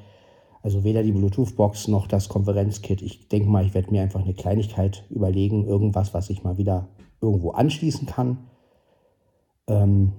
Also 0.62 0.82
weder 0.82 1.04
die 1.04 1.12
Bluetooth-Box 1.12 1.86
noch 1.86 2.08
das 2.08 2.28
Konferenzkit. 2.28 3.02
Ich 3.02 3.28
denke 3.28 3.48
mal, 3.48 3.64
ich 3.64 3.72
werde 3.72 3.92
mir 3.92 4.02
einfach 4.02 4.20
eine 4.20 4.34
Kleinigkeit 4.34 5.06
überlegen, 5.10 5.64
irgendwas, 5.64 6.12
was 6.12 6.28
ich 6.28 6.42
mal 6.42 6.58
wieder 6.58 6.88
irgendwo 7.20 7.52
anschließen 7.52 8.08
kann. 8.08 8.50
Ähm 9.68 10.12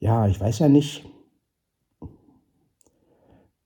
ja, 0.00 0.26
ich 0.28 0.40
weiß 0.40 0.60
ja 0.60 0.70
nicht, 0.70 1.04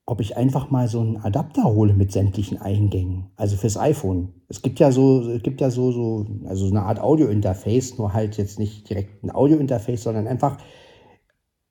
ob 0.04 0.20
ich 0.20 0.36
einfach 0.36 0.70
mal 0.70 0.88
so 0.88 1.00
einen 1.00 1.18
Adapter 1.18 1.64
hole 1.64 1.94
mit 1.94 2.12
sämtlichen 2.12 2.60
Eingängen, 2.60 3.30
also 3.36 3.56
fürs 3.56 3.76
iPhone. 3.76 4.34
Es 4.48 4.60
gibt 4.60 4.80
ja 4.80 4.90
so, 4.90 5.20
es 5.30 5.42
gibt 5.42 5.60
ja 5.60 5.70
so, 5.70 5.92
so, 5.92 6.26
also 6.46 6.66
so 6.66 6.70
eine 6.70 6.82
Art 6.82 7.00
Audio-Interface, 7.00 7.98
nur 7.98 8.12
halt 8.12 8.36
jetzt 8.36 8.58
nicht 8.58 8.88
direkt 8.88 9.22
ein 9.22 9.34
Audio-Interface, 9.34 10.02
sondern 10.02 10.26
einfach 10.26 10.58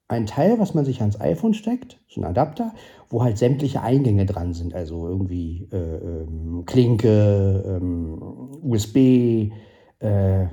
ein 0.08 0.26
Teil, 0.26 0.60
was 0.60 0.74
man 0.74 0.86
sich 0.86 1.02
ans 1.02 1.20
iPhone 1.20 1.54
steckt, 1.54 2.00
so 2.08 2.22
ein 2.22 2.26
Adapter, 2.26 2.74
wo 3.10 3.24
halt 3.24 3.38
sämtliche 3.38 3.82
Eingänge 3.82 4.26
dran 4.26 4.54
sind, 4.54 4.74
also 4.74 5.08
irgendwie 5.08 5.70
äh, 5.72 5.78
ähm, 5.78 6.64
Klinke, 6.66 7.64
ähm, 7.66 8.22
USB, 8.62 9.52
äh, 10.00 10.48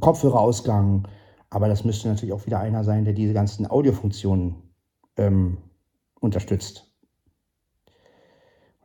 Kopfhörerausgang, 0.00 1.08
aber 1.50 1.68
das 1.68 1.84
müsste 1.84 2.08
natürlich 2.08 2.32
auch 2.32 2.46
wieder 2.46 2.60
einer 2.60 2.84
sein, 2.84 3.04
der 3.04 3.14
diese 3.14 3.32
ganzen 3.32 3.66
Audiofunktionen 3.66 4.56
ähm, 5.16 5.58
unterstützt. 6.24 6.90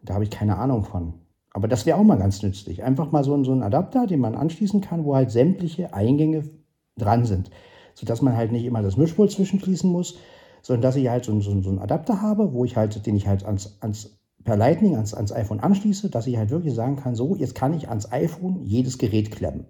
Da 0.04 0.14
habe 0.14 0.24
ich 0.24 0.30
keine 0.30 0.58
Ahnung 0.58 0.84
von. 0.84 1.14
Aber 1.52 1.68
das 1.68 1.86
wäre 1.86 1.98
auch 1.98 2.04
mal 2.04 2.18
ganz 2.18 2.42
nützlich. 2.44 2.84
Einfach 2.84 3.12
mal 3.12 3.24
so, 3.24 3.44
so 3.44 3.52
einen 3.52 3.64
Adapter, 3.64 4.08
den 4.08 4.20
man 4.20 4.36
anschließen 4.36 4.82
kann, 4.82 5.04
wo 5.04 5.16
halt 5.16 5.32
sämtliche 5.32 5.94
Eingänge 5.94 6.50
dran 6.98 7.26
sind. 7.26 7.50
Sodass 7.96 8.22
man 8.22 8.38
halt 8.38 8.52
nicht 8.52 8.66
immer 8.66 8.82
das 8.82 8.98
Mischpult 8.98 9.32
zwischenfließen 9.32 9.92
muss, 9.92 10.18
sondern 10.62 10.84
dass 10.84 10.96
ich 10.96 11.10
halt 11.10 11.26
so, 11.26 11.40
so, 11.42 11.60
so 11.62 11.70
einen 11.70 11.80
Adapter 11.80 12.22
habe, 12.22 12.54
wo 12.54 12.66
ich 12.66 12.78
halt, 12.78 13.06
den 13.06 13.16
ich 13.16 13.28
halt 13.28 13.46
ans, 13.46 13.78
ans, 13.82 14.20
per 14.44 14.58
Lightning 14.58 14.96
ans, 14.96 15.14
ans 15.14 15.32
iPhone 15.32 15.60
anschließe, 15.60 16.10
dass 16.10 16.28
ich 16.28 16.38
halt 16.38 16.50
wirklich 16.50 16.74
sagen 16.74 16.96
kann, 16.96 17.16
so, 17.16 17.36
jetzt 17.36 17.56
kann 17.56 17.74
ich 17.74 17.90
ans 17.90 18.12
iPhone 18.12 18.62
jedes 18.64 18.98
Gerät 18.98 19.32
klemmen. 19.32 19.66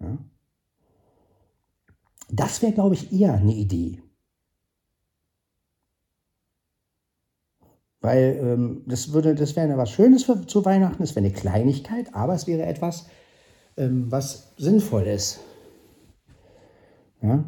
Ja. 0.00 0.18
Das 2.30 2.62
wäre, 2.62 2.72
glaube 2.72 2.94
ich, 2.94 3.12
eher 3.12 3.34
eine 3.34 3.54
Idee. 3.54 4.02
Weil 8.06 8.38
ähm, 8.40 8.82
das 8.86 9.12
würde, 9.12 9.34
das 9.34 9.56
wäre 9.56 9.76
was 9.76 9.90
Schönes 9.90 10.22
für, 10.22 10.46
zu 10.46 10.64
Weihnachten, 10.64 11.02
es 11.02 11.16
wäre 11.16 11.26
eine 11.26 11.34
Kleinigkeit, 11.34 12.14
aber 12.14 12.34
es 12.34 12.46
wäre 12.46 12.64
etwas, 12.64 13.08
ähm, 13.76 14.06
was 14.12 14.54
sinnvoll 14.56 15.02
ist. 15.08 15.40
Ja? 17.20 17.44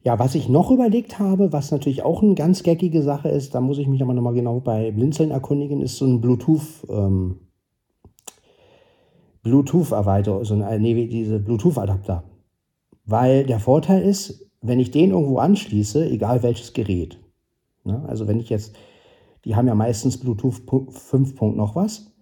Ja, 0.00 0.18
was 0.18 0.34
ich 0.34 0.48
noch 0.48 0.70
überlegt 0.70 1.18
habe, 1.18 1.52
was 1.52 1.70
natürlich 1.70 2.02
auch 2.02 2.22
eine 2.22 2.34
ganz 2.34 2.62
geckige 2.62 3.02
Sache 3.02 3.28
ist, 3.28 3.54
da 3.54 3.60
muss 3.60 3.76
ich 3.76 3.88
mich 3.88 4.00
aber 4.00 4.14
nochmal 4.14 4.32
genau 4.32 4.60
bei 4.60 4.90
Blinzeln 4.90 5.30
erkundigen, 5.30 5.82
ist 5.82 5.98
so 5.98 6.06
ein 6.06 6.22
Bluetooth, 6.22 6.86
ähm, 6.88 7.40
Bluetooth-Erweiterung, 9.42 10.46
so 10.46 10.54
ein, 10.54 10.62
äh, 10.62 10.78
nee, 10.78 11.08
diese 11.08 11.38
Bluetooth-Adapter. 11.38 12.24
Weil 13.04 13.44
der 13.44 13.60
Vorteil 13.60 14.00
ist, 14.00 14.47
wenn 14.60 14.80
ich 14.80 14.90
den 14.90 15.10
irgendwo 15.10 15.38
anschließe, 15.38 16.08
egal 16.08 16.42
welches 16.42 16.72
Gerät, 16.72 17.18
ne, 17.84 18.04
also 18.08 18.26
wenn 18.26 18.40
ich 18.40 18.48
jetzt, 18.48 18.74
die 19.44 19.54
haben 19.54 19.68
ja 19.68 19.74
meistens 19.74 20.18
Bluetooth 20.18 20.62
5. 20.90 21.40
noch 21.54 21.76
was, 21.76 22.12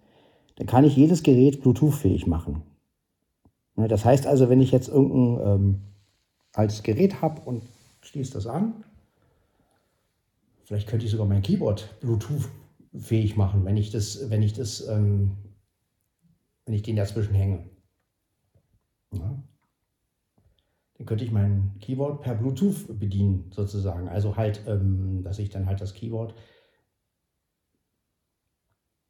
dann 0.55 0.67
kann 0.67 0.83
ich 0.83 0.95
jedes 0.95 1.23
Gerät 1.23 1.61
Bluetooth-fähig 1.61 2.27
machen. 2.27 2.63
Ne, 3.75 3.87
das 3.87 4.05
heißt 4.05 4.27
also, 4.27 4.49
wenn 4.49 4.61
ich 4.61 4.71
jetzt 4.71 4.87
irgendein 4.87 5.47
ähm, 5.47 5.81
altes 6.53 6.83
Gerät 6.83 7.21
habe 7.21 7.41
und 7.41 7.63
schließe 8.01 8.33
das 8.33 8.47
an, 8.47 8.83
vielleicht 10.63 10.87
könnte 10.87 11.05
ich 11.05 11.11
sogar 11.11 11.27
mein 11.27 11.41
Keyboard 11.41 11.99
Bluetooth-fähig 12.01 13.35
machen, 13.35 13.65
wenn 13.65 13.77
ich 13.77 13.91
das, 13.91 14.29
wenn 14.29 14.43
ich 14.43 14.53
das, 14.53 14.87
ähm, 14.87 15.37
wenn 16.65 16.75
ich 16.75 16.83
den 16.83 16.95
dazwischen 16.95 17.33
hänge. 17.33 17.69
Ja 19.13 19.37
dann 20.97 21.05
könnte 21.05 21.23
ich 21.23 21.31
mein 21.31 21.73
Keyboard 21.79 22.21
per 22.21 22.35
Bluetooth 22.35 22.99
bedienen, 22.99 23.51
sozusagen. 23.51 24.07
Also 24.09 24.35
halt, 24.35 24.61
ähm, 24.67 25.21
dass 25.23 25.39
ich 25.39 25.49
dann 25.49 25.67
halt 25.67 25.79
das 25.79 25.93
Keyboard 25.93 26.33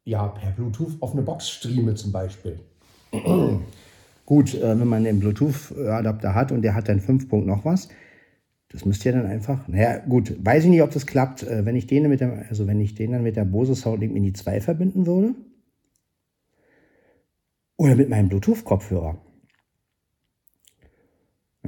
ja 0.04 0.26
per 0.28 0.50
Bluetooth 0.52 1.00
auf 1.00 1.12
eine 1.12 1.22
Box 1.22 1.48
streame 1.48 1.94
zum 1.94 2.12
Beispiel. 2.12 2.60
Gut, 4.26 4.54
äh, 4.54 4.78
wenn 4.78 4.88
man 4.88 5.04
den 5.04 5.20
Bluetooth-Adapter 5.20 6.34
hat 6.34 6.52
und 6.52 6.62
der 6.62 6.74
hat 6.74 6.88
dann 6.88 7.00
5 7.00 7.28
Punkt 7.30 7.46
noch 7.46 7.64
was, 7.64 7.88
das 8.70 8.84
müsste 8.84 9.08
ja 9.08 9.16
dann 9.16 9.24
einfach, 9.24 9.66
naja, 9.66 9.98
gut, 10.06 10.36
weiß 10.44 10.64
ich 10.64 10.70
nicht, 10.70 10.82
ob 10.82 10.90
das 10.90 11.06
klappt, 11.06 11.42
äh, 11.42 11.64
wenn 11.64 11.76
ich 11.76 11.86
den 11.86 12.06
mit 12.10 12.20
der, 12.20 12.44
also 12.50 12.66
wenn 12.66 12.80
ich 12.80 12.94
den 12.94 13.12
dann 13.12 13.22
mit 13.22 13.36
der 13.36 13.46
Bose 13.46 13.74
Soundlink 13.74 14.12
Mini 14.12 14.34
2 14.34 14.60
verbinden 14.60 15.06
würde. 15.06 15.34
Oder 17.78 17.96
mit 17.96 18.10
meinem 18.10 18.28
Bluetooth-Kopfhörer. 18.28 19.18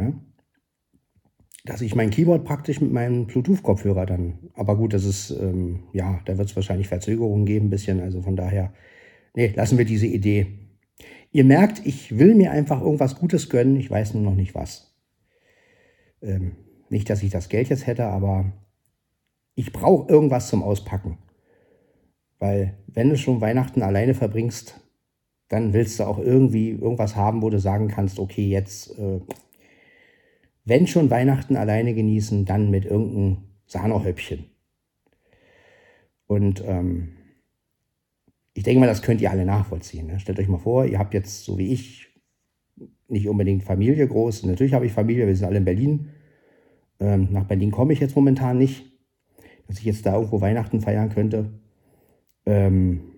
Ja? 0.01 0.13
Dass 1.65 1.83
ich 1.83 1.95
mein 1.95 2.11
Keyboard 2.11 2.45
praktisch 2.45 2.81
mit 2.81 2.91
meinem 2.91 3.27
Bluetooth-Kopfhörer 3.27 4.07
dann. 4.07 4.51
Aber 4.55 4.77
gut, 4.77 4.95
das 4.95 5.05
ist, 5.05 5.31
ähm, 5.31 5.85
ja, 5.93 6.21
da 6.25 6.39
wird 6.39 6.49
es 6.49 6.57
wahrscheinlich 6.57 6.89
Verzögerungen 6.89 7.45
geben, 7.45 7.67
ein 7.67 7.71
bisschen. 7.71 8.01
Also 8.01 8.23
von 8.23 8.35
daher, 8.35 8.73
nee, 9.35 9.53
lassen 9.55 9.77
wir 9.77 9.85
diese 9.85 10.07
Idee. 10.07 10.47
Ihr 11.33 11.45
merkt, 11.45 11.87
ich 11.87 12.19
will 12.19 12.35
mir 12.35 12.51
einfach 12.51 12.81
irgendwas 12.81 13.17
Gutes 13.17 13.51
gönnen, 13.51 13.77
ich 13.77 13.91
weiß 13.91 14.15
nur 14.15 14.23
noch 14.23 14.35
nicht 14.35 14.55
was. 14.55 14.97
Ähm, 16.23 16.53
nicht, 16.89 17.09
dass 17.09 17.23
ich 17.23 17.31
das 17.31 17.49
Geld 17.49 17.69
jetzt 17.69 17.87
hätte, 17.87 18.07
aber 18.07 18.53
ich 19.55 19.73
brauche 19.73 20.11
irgendwas 20.11 20.49
zum 20.49 20.63
Auspacken. 20.63 21.19
Weil 22.39 22.79
wenn 22.87 23.11
du 23.11 23.17
schon 23.17 23.41
Weihnachten 23.41 23.83
alleine 23.83 24.15
verbringst, 24.15 24.81
dann 25.49 25.73
willst 25.73 26.01
du 26.01 26.05
auch 26.05 26.19
irgendwie 26.19 26.71
irgendwas 26.71 27.17
haben, 27.17 27.43
wo 27.43 27.51
du 27.51 27.61
sagen 27.61 27.89
kannst, 27.89 28.19
okay, 28.19 28.49
jetzt 28.49 28.99
äh, 28.99 29.21
wenn 30.65 30.87
schon 30.87 31.11
Weihnachten 31.11 31.57
alleine 31.57 31.95
genießen, 31.95 32.45
dann 32.45 32.71
mit 32.71 32.85
irgendeinem 32.85 33.39
Sahnehäubchen. 33.67 34.47
Und 36.27 36.63
ähm, 36.67 37.17
ich 38.55 38.63
denke 38.63 38.81
mal, 38.81 38.87
das 38.87 39.03
könnt 39.03 39.21
ihr 39.21 39.31
alle 39.31 39.45
nachvollziehen. 39.45 40.07
Ne? 40.07 40.21
Stellt 40.21 40.39
euch 40.39 40.49
mal 40.49 40.59
vor, 40.59 40.85
ihr 40.85 40.99
habt 40.99 41.15
jetzt, 41.15 41.45
so 41.45 41.59
wie 41.59 41.73
ich, 41.73 42.09
nicht 43.09 43.29
unbedingt 43.29 43.65
Familie 43.65 44.07
groß. 44.07 44.45
Natürlich 44.45 44.73
habe 44.73 44.87
ich 44.87 44.93
Familie, 44.93 45.27
wir 45.27 45.35
sind 45.35 45.47
alle 45.47 45.59
in 45.59 45.65
Berlin. 45.65 46.11
Ähm, 47.01 47.29
nach 47.33 47.45
Berlin 47.45 47.71
komme 47.71 47.93
ich 47.93 48.01
jetzt 48.01 48.15
momentan 48.15 48.59
nicht, 48.59 48.85
dass 49.67 49.79
ich 49.79 49.85
jetzt 49.85 50.07
da 50.07 50.15
irgendwo 50.15 50.41
Weihnachten 50.41 50.81
feiern 50.81 51.09
könnte. 51.09 51.51
Ähm, 52.47 53.10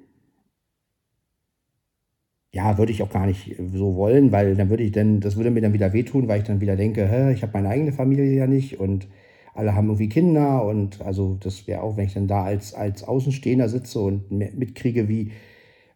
ja, 2.52 2.76
würde 2.76 2.92
ich 2.92 3.02
auch 3.02 3.10
gar 3.10 3.26
nicht 3.26 3.56
so 3.74 3.96
wollen, 3.96 4.30
weil 4.30 4.54
dann 4.56 4.68
würde 4.68 4.82
ich 4.82 4.92
dann, 4.92 5.20
das 5.20 5.36
würde 5.36 5.50
mir 5.50 5.62
dann 5.62 5.72
wieder 5.72 5.92
wehtun, 5.94 6.28
weil 6.28 6.40
ich 6.40 6.46
dann 6.46 6.60
wieder 6.60 6.76
denke, 6.76 7.08
hä, 7.08 7.32
ich 7.32 7.42
habe 7.42 7.52
meine 7.54 7.70
eigene 7.70 7.92
Familie 7.92 8.30
ja 8.34 8.46
nicht 8.46 8.78
und 8.78 9.08
alle 9.54 9.74
haben 9.74 9.86
irgendwie 9.88 10.08
Kinder 10.08 10.64
und 10.64 11.00
also 11.02 11.36
das 11.40 11.66
wäre 11.66 11.82
auch, 11.82 11.96
wenn 11.96 12.06
ich 12.06 12.14
dann 12.14 12.28
da 12.28 12.44
als, 12.44 12.74
als 12.74 13.04
Außenstehender 13.04 13.68
sitze 13.68 14.00
und 14.00 14.30
mitkriege, 14.30 15.08
wie, 15.08 15.32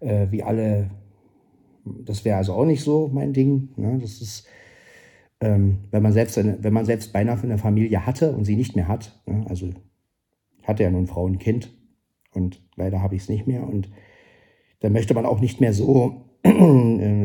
äh, 0.01 0.29
wie 0.31 0.43
alle, 0.43 0.91
das 1.85 2.25
wäre 2.25 2.39
also 2.39 2.55
auch 2.55 2.65
nicht 2.65 2.83
so 2.83 3.11
mein 3.13 3.33
Ding. 3.33 3.69
Ne? 3.77 3.99
Das 4.01 4.21
ist, 4.23 4.47
ähm, 5.41 5.79
wenn, 5.91 6.03
man 6.03 6.13
selbst 6.13 6.39
eine, 6.39 6.59
wenn 6.63 6.73
man 6.73 6.87
selbst 6.87 7.13
beinahe 7.13 7.43
eine 7.43 7.59
Familie 7.59 8.07
hatte 8.07 8.33
und 8.33 8.45
sie 8.45 8.57
nicht 8.57 8.77
mehr 8.77 8.89
hat, 8.89 9.21
ne? 9.27 9.45
also 9.49 9.71
hatte 10.65 10.83
ja 10.83 10.91
nun 10.91 11.07
Frau 11.07 11.25
und 11.25 11.39
Kind 11.39 11.71
und 12.33 12.63
leider 12.77 13.03
habe 13.03 13.15
ich 13.15 13.23
es 13.23 13.29
nicht 13.29 13.47
mehr 13.47 13.67
und 13.67 13.91
dann 14.81 14.93
möchte 14.93 15.15
man 15.15 15.27
auch 15.27 15.41
nicht 15.41 15.61
mehr 15.61 15.73
so 15.73 16.09
äh, 16.09 16.26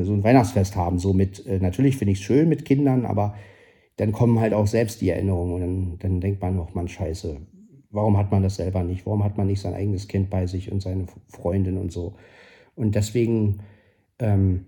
so 0.05 0.13
ein 0.13 0.23
Weihnachtsfest 0.23 0.75
haben. 0.75 0.99
So 0.99 1.13
mit, 1.13 1.45
äh, 1.45 1.59
natürlich 1.59 1.97
finde 1.97 2.13
ich 2.13 2.19
es 2.19 2.25
schön 2.25 2.49
mit 2.49 2.65
Kindern, 2.65 3.05
aber 3.05 3.35
dann 3.97 4.11
kommen 4.11 4.39
halt 4.39 4.53
auch 4.53 4.67
selbst 4.67 5.01
die 5.01 5.09
Erinnerungen 5.09 5.53
und 5.53 5.61
dann, 5.61 5.99
dann 5.99 6.21
denkt 6.21 6.41
man 6.41 6.59
auch, 6.59 6.73
man 6.73 6.87
scheiße, 6.87 7.37
warum 7.91 8.17
hat 8.17 8.31
man 8.31 8.43
das 8.43 8.55
selber 8.55 8.83
nicht? 8.83 9.05
Warum 9.05 9.23
hat 9.23 9.37
man 9.37 9.47
nicht 9.47 9.61
sein 9.61 9.73
eigenes 9.73 10.07
Kind 10.07 10.29
bei 10.29 10.47
sich 10.47 10.71
und 10.71 10.81
seine 10.81 11.05
Freundin 11.27 11.77
und 11.77 11.91
so? 11.91 12.15
Und 12.75 12.95
deswegen, 12.95 13.59
ähm, 14.19 14.65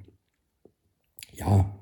ja, 1.31 1.73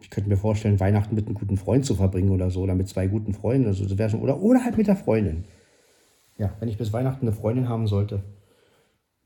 ich 0.00 0.10
könnte 0.10 0.30
mir 0.30 0.36
vorstellen, 0.36 0.80
Weihnachten 0.80 1.14
mit 1.14 1.26
einem 1.26 1.34
guten 1.34 1.56
Freund 1.56 1.84
zu 1.84 1.94
verbringen 1.94 2.30
oder 2.30 2.50
so, 2.50 2.62
oder 2.62 2.74
mit 2.74 2.88
zwei 2.88 3.06
guten 3.06 3.34
Freunden, 3.34 3.66
das 3.66 4.10
schon, 4.10 4.20
oder, 4.20 4.40
oder 4.40 4.64
halt 4.64 4.76
mit 4.76 4.86
der 4.86 4.96
Freundin. 4.96 5.44
Ja, 6.38 6.54
wenn 6.60 6.68
ich 6.68 6.78
bis 6.78 6.92
Weihnachten 6.92 7.26
eine 7.26 7.34
Freundin 7.34 7.68
haben 7.68 7.86
sollte, 7.86 8.22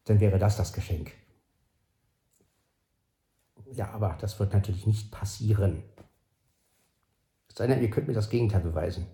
dann 0.04 0.20
wäre 0.20 0.38
das 0.38 0.56
das 0.56 0.72
Geschenk. 0.72 1.12
Ja, 3.72 3.90
aber 3.90 4.16
das 4.20 4.38
wird 4.40 4.52
natürlich 4.52 4.86
nicht 4.86 5.10
passieren. 5.12 5.82
Es 7.48 7.56
sei 7.56 7.66
denn, 7.66 7.82
ihr 7.82 7.90
könnt 7.90 8.08
mir 8.08 8.14
das 8.14 8.30
Gegenteil 8.30 8.60
beweisen. 8.60 9.06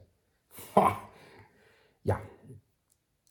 Ja. 2.04 2.20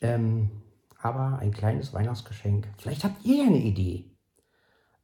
Ähm, 0.02 0.52
aber 1.00 1.40
ein 1.40 1.52
kleines 1.52 1.94
Weihnachtsgeschenk. 1.94 2.68
Vielleicht 2.78 3.04
habt 3.04 3.24
ihr 3.24 3.38
ja 3.38 3.46
eine 3.46 3.62
Idee. 3.62 4.12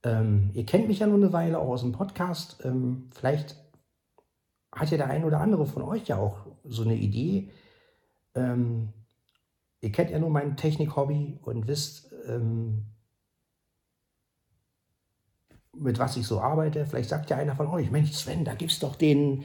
Ähm, 0.03 0.49
ihr 0.53 0.65
kennt 0.65 0.88
mich 0.88 0.99
ja 0.99 1.07
nur 1.07 1.17
eine 1.17 1.32
Weile 1.32 1.59
auch 1.59 1.69
aus 1.69 1.82
dem 1.82 1.91
Podcast. 1.91 2.59
Ähm, 2.65 3.09
vielleicht 3.13 3.55
hat 4.74 4.89
ja 4.91 4.97
der 4.97 5.09
ein 5.09 5.24
oder 5.24 5.39
andere 5.39 5.65
von 5.65 5.84
euch 5.84 6.07
ja 6.07 6.17
auch 6.17 6.47
so 6.63 6.84
eine 6.84 6.95
Idee. 6.95 7.51
Ähm, 8.36 8.93
ihr 9.80 9.91
kennt 9.91 10.09
ja 10.09 10.19
nur 10.19 10.30
mein 10.30 10.57
Technik-Hobby 10.57 11.39
und 11.43 11.67
wisst, 11.67 12.11
ähm, 12.28 12.88
mit 15.78 15.99
was 15.99 16.17
ich 16.17 16.26
so 16.26 16.41
arbeite. 16.41 16.86
Vielleicht 16.86 17.09
sagt 17.09 17.30
ja 17.30 17.38
einer 17.38 17.55
von 17.55 17.67
euch, 17.67 17.91
Mensch 17.91 18.11
Sven, 18.11 18.45
da 18.45 18.53
gibt 18.53 18.72
es 18.72 18.80
doch 18.80 18.95
den 18.95 19.43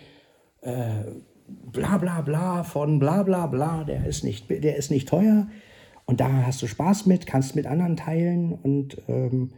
äh, 0.62 1.04
bla 1.46 1.98
bla 1.98 2.20
bla 2.22 2.64
von 2.64 2.98
bla 2.98 3.22
bla 3.22 3.46
bla, 3.46 3.84
der 3.84 4.06
ist, 4.06 4.24
nicht, 4.24 4.50
der 4.50 4.76
ist 4.76 4.90
nicht 4.90 5.08
teuer 5.08 5.46
und 6.06 6.20
da 6.20 6.46
hast 6.46 6.62
du 6.62 6.66
Spaß 6.66 7.06
mit, 7.06 7.26
kannst 7.26 7.56
mit 7.56 7.66
anderen 7.66 7.96
teilen 7.96 8.52
und 8.52 9.02
ähm, 9.08 9.52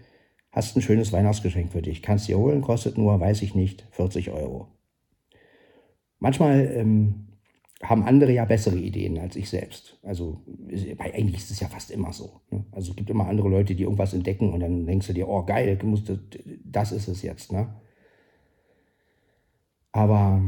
hast 0.51 0.77
ein 0.77 0.83
schönes 0.83 1.13
Weihnachtsgeschenk 1.13 1.73
für 1.73 1.83
dich. 1.83 2.03
Kannst 2.03 2.27
dir 2.27 2.39
holen, 2.39 2.63
kostet 2.63 2.99
nur, 2.99 3.21
weiß 3.21 3.43
ich 3.43 3.55
nicht, 3.55 3.87
40 3.93 4.31
Euro. 4.31 4.69
Manchmal 6.19 6.73
ähm, 6.75 7.28
haben 7.83 8.03
andere 8.03 8.33
ja 8.33 8.45
bessere 8.45 8.79
Ideen 8.79 9.19
als 9.19 9.37
ich 9.37 9.49
selbst. 9.49 9.99
Also 10.03 10.43
eigentlich 10.99 11.37
ist 11.37 11.51
es 11.51 11.61
ja 11.61 11.69
fast 11.69 11.91
immer 11.91 12.13
so. 12.13 12.41
Ne? 12.51 12.65
Also 12.73 12.91
es 12.91 12.97
gibt 12.97 13.11
immer 13.11 13.29
andere 13.29 13.49
Leute, 13.49 13.75
die 13.75 13.85
irgendwas 13.85 14.15
entdecken 14.15 14.53
und 14.53 14.61
dann 14.61 14.87
denkst 14.87 15.07
du 15.07 15.13
dir, 15.13 15.29
oh 15.29 15.45
geil, 15.45 15.79
das 16.65 16.93
ist 16.93 17.09
es 17.09 17.23
jetzt. 17.23 17.53
Ne? 17.53 17.69
Aber 19.93 20.43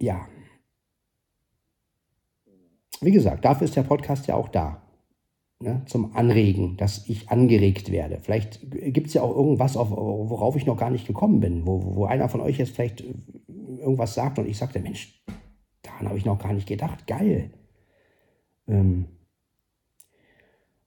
ja, 0.00 0.26
wie 3.00 3.12
gesagt, 3.12 3.44
dafür 3.44 3.64
ist 3.64 3.76
der 3.76 3.82
Podcast 3.82 4.26
ja 4.26 4.34
auch 4.34 4.48
da. 4.48 4.82
Ne? 5.58 5.82
Zum 5.86 6.14
Anregen, 6.14 6.76
dass 6.76 7.08
ich 7.08 7.28
angeregt 7.28 7.90
werde. 7.90 8.18
Vielleicht 8.20 8.70
gibt 8.70 9.08
es 9.08 9.14
ja 9.14 9.22
auch 9.22 9.34
irgendwas, 9.34 9.76
auf, 9.76 9.90
worauf 9.90 10.56
ich 10.56 10.64
noch 10.64 10.76
gar 10.76 10.90
nicht 10.90 11.06
gekommen 11.06 11.40
bin, 11.40 11.66
wo, 11.66 11.96
wo 11.96 12.04
einer 12.06 12.28
von 12.28 12.40
euch 12.40 12.58
jetzt 12.58 12.74
vielleicht 12.74 13.04
irgendwas 13.78 14.14
sagt 14.14 14.38
und 14.38 14.48
ich 14.48 14.56
sagte, 14.56 14.80
Mensch, 14.80 15.22
Daran 16.00 16.12
habe 16.12 16.18
ich 16.18 16.24
noch 16.24 16.38
gar 16.38 16.54
nicht 16.54 16.66
gedacht. 16.66 17.06
Geil. 17.06 17.50
Ähm, 18.66 19.04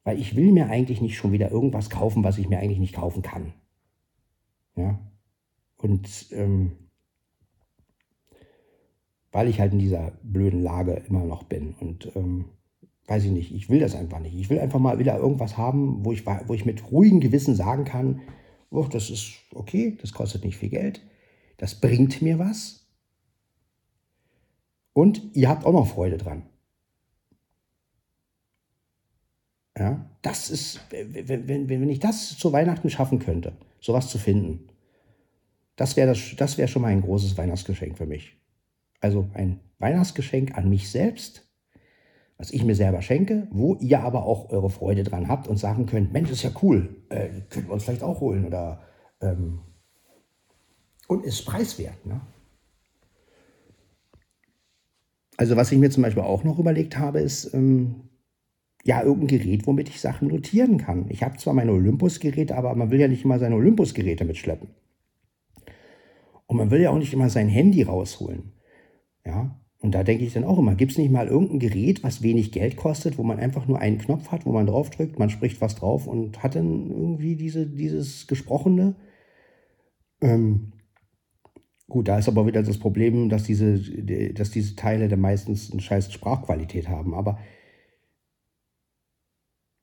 weil 0.04 0.20
ich 0.20 0.36
will 0.36 0.52
mir 0.52 0.70
eigentlich 0.72 1.02
nicht 1.02 1.16
schon 1.16 1.32
wieder 1.32 1.52
irgendwas 1.52 1.92
kaufen, 1.92 2.24
was 2.24 2.40
ich 2.40 2.50
mir 2.50 2.58
eigentlich 2.58 2.80
nicht 2.80 2.96
kaufen 2.96 3.22
kann. 3.22 3.54
Ja. 4.76 5.00
Und 5.78 6.28
ähm, 6.32 6.72
weil 9.32 9.48
ich 9.48 9.60
halt 9.60 9.74
in 9.74 9.80
dieser 9.80 10.14
blöden 10.24 10.64
Lage 10.64 11.04
immer 11.08 11.26
noch 11.26 11.44
bin. 11.44 11.76
Und 11.80 12.12
ähm, 12.16 12.46
weiß 13.06 13.26
ich 13.26 13.32
nicht, 13.32 13.54
ich 13.54 13.70
will 13.70 13.80
das 13.80 13.94
einfach 13.94 14.20
nicht. 14.20 14.34
Ich 14.34 14.50
will 14.50 14.60
einfach 14.60 14.80
mal 14.80 14.98
wieder 14.98 15.16
irgendwas 15.18 15.58
haben, 15.58 16.04
wo 16.04 16.12
ich, 16.12 16.26
wo 16.26 16.56
ich 16.56 16.66
mit 16.66 16.92
ruhigem 16.92 17.20
Gewissen 17.20 17.56
sagen 17.56 17.86
kann, 17.86 18.22
oh, 18.72 18.88
das 18.90 19.12
ist 19.12 19.34
okay, 19.54 19.96
das 20.02 20.12
kostet 20.12 20.44
nicht 20.44 20.58
viel 20.58 20.70
Geld, 20.70 21.02
das 21.58 21.80
bringt 21.80 22.24
mir 22.24 22.40
was 22.40 22.83
Und 24.94 25.22
ihr 25.34 25.50
habt 25.50 25.66
auch 25.66 25.74
noch 25.74 25.88
Freude 25.88 26.18
dran. 26.18 26.44
Ja, 29.78 30.06
das 30.22 30.52
ist, 30.52 30.82
wenn, 30.92 31.48
wenn, 31.48 31.68
wenn 31.68 31.90
ich 31.90 32.00
das 32.00 32.38
zu 32.38 32.54
Weihnachten 32.54 32.92
schaffen 32.92 33.18
könnte, 33.18 33.54
sowas 33.80 34.08
zu 34.08 34.20
finden, 34.20 34.68
das 35.76 35.98
wäre 35.98 36.10
das, 36.10 36.36
das 36.38 36.58
wär 36.60 36.68
schon 36.68 36.84
mal 36.84 36.90
ein 36.90 37.02
großes 37.02 37.38
Weihnachtsgeschenk 37.38 37.98
für 37.98 38.06
mich. 38.06 38.38
Also 39.00 39.30
ein 39.34 39.60
Weihnachtsgeschenk 39.80 40.56
an 40.56 40.70
mich 40.70 40.92
selbst, 40.92 41.50
was 42.38 42.52
ich 42.52 42.64
mir 42.64 42.76
selber 42.76 43.02
schenke, 43.02 43.48
wo 43.52 43.76
ihr 43.76 44.02
aber 44.02 44.26
auch 44.26 44.52
eure 44.52 44.70
Freude 44.70 45.04
dran 45.04 45.28
habt 45.28 45.48
und 45.48 45.58
sagen 45.58 45.88
könnt, 45.88 46.14
Mensch, 46.14 46.30
ist 46.30 46.44
ja 46.44 46.52
cool, 46.62 47.04
äh, 47.10 47.30
können 47.50 47.68
wir 47.68 47.74
uns 47.74 47.84
vielleicht 47.84 48.04
auch 48.04 48.20
holen 48.20 48.46
oder 48.46 48.82
ähm, 49.22 49.62
und 51.08 51.26
ist 51.26 51.46
preiswert. 51.46 52.06
Ne? 52.06 52.22
Also 55.44 55.58
was 55.58 55.74
ich 55.74 55.78
mir 55.78 55.90
zum 55.90 56.04
Beispiel 56.04 56.24
auch 56.24 56.46
noch 56.46 56.58
überlegt 56.58 56.98
habe, 56.98 57.20
ist 57.20 57.54
ähm, 57.54 57.96
ja 58.86 59.04
irgendein 59.04 59.40
Gerät, 59.40 59.68
womit 59.68 59.90
ich 59.90 60.00
Sachen 60.00 60.30
notieren 60.30 60.78
kann. 60.78 61.08
Ich 61.10 61.22
habe 61.22 61.36
zwar 61.36 61.54
meine 61.54 61.74
Olympus-Geräte, 61.74 62.56
aber 62.56 62.74
man 62.76 62.92
will 62.92 63.02
ja 63.02 63.10
nicht 63.10 63.26
immer 63.26 63.40
seine 63.40 63.56
Olympus-Geräte 63.56 64.24
mitschleppen. 64.24 64.70
Und 66.46 66.56
man 66.56 66.72
will 66.72 66.80
ja 66.80 66.92
auch 66.92 66.98
nicht 66.98 67.12
immer 67.12 67.30
sein 67.30 67.50
Handy 67.50 67.84
rausholen. 67.84 68.54
Ja, 69.26 69.60
und 69.82 69.94
da 69.94 70.06
denke 70.06 70.24
ich 70.24 70.32
dann 70.32 70.46
auch 70.46 70.60
immer, 70.60 70.76
gibt 70.76 70.94
es 70.94 70.98
nicht 70.98 71.12
mal 71.12 71.28
irgendein 71.28 71.60
Gerät, 71.60 72.06
was 72.06 72.24
wenig 72.24 72.54
Geld 72.54 72.78
kostet, 72.78 73.18
wo 73.18 73.24
man 73.24 73.38
einfach 73.38 73.68
nur 73.68 73.80
einen 73.80 73.98
Knopf 73.98 74.30
hat, 74.30 74.46
wo 74.46 74.54
man 74.54 74.66
draufdrückt, 74.66 75.20
man 75.20 75.30
spricht 75.30 75.60
was 75.60 75.76
drauf 75.76 76.08
und 76.08 76.42
hat 76.42 76.56
dann 76.56 76.90
irgendwie 76.90 77.36
diese, 77.36 77.68
dieses 77.68 78.28
Gesprochene. 78.28 78.96
Ähm, 80.22 80.72
gut, 81.94 82.08
da 82.08 82.18
ist 82.18 82.28
aber 82.28 82.48
wieder 82.48 82.64
das 82.64 82.80
Problem, 82.80 83.30
dass 83.30 83.44
diese, 83.44 83.78
dass 84.34 84.50
diese 84.50 84.76
Teile 84.76 85.08
dann 85.08 85.22
meistens 85.22 85.72
eine 85.72 85.80
scheiß 85.80 86.12
Sprachqualität 86.12 86.90
haben. 86.90 87.14
Aber 87.14 87.38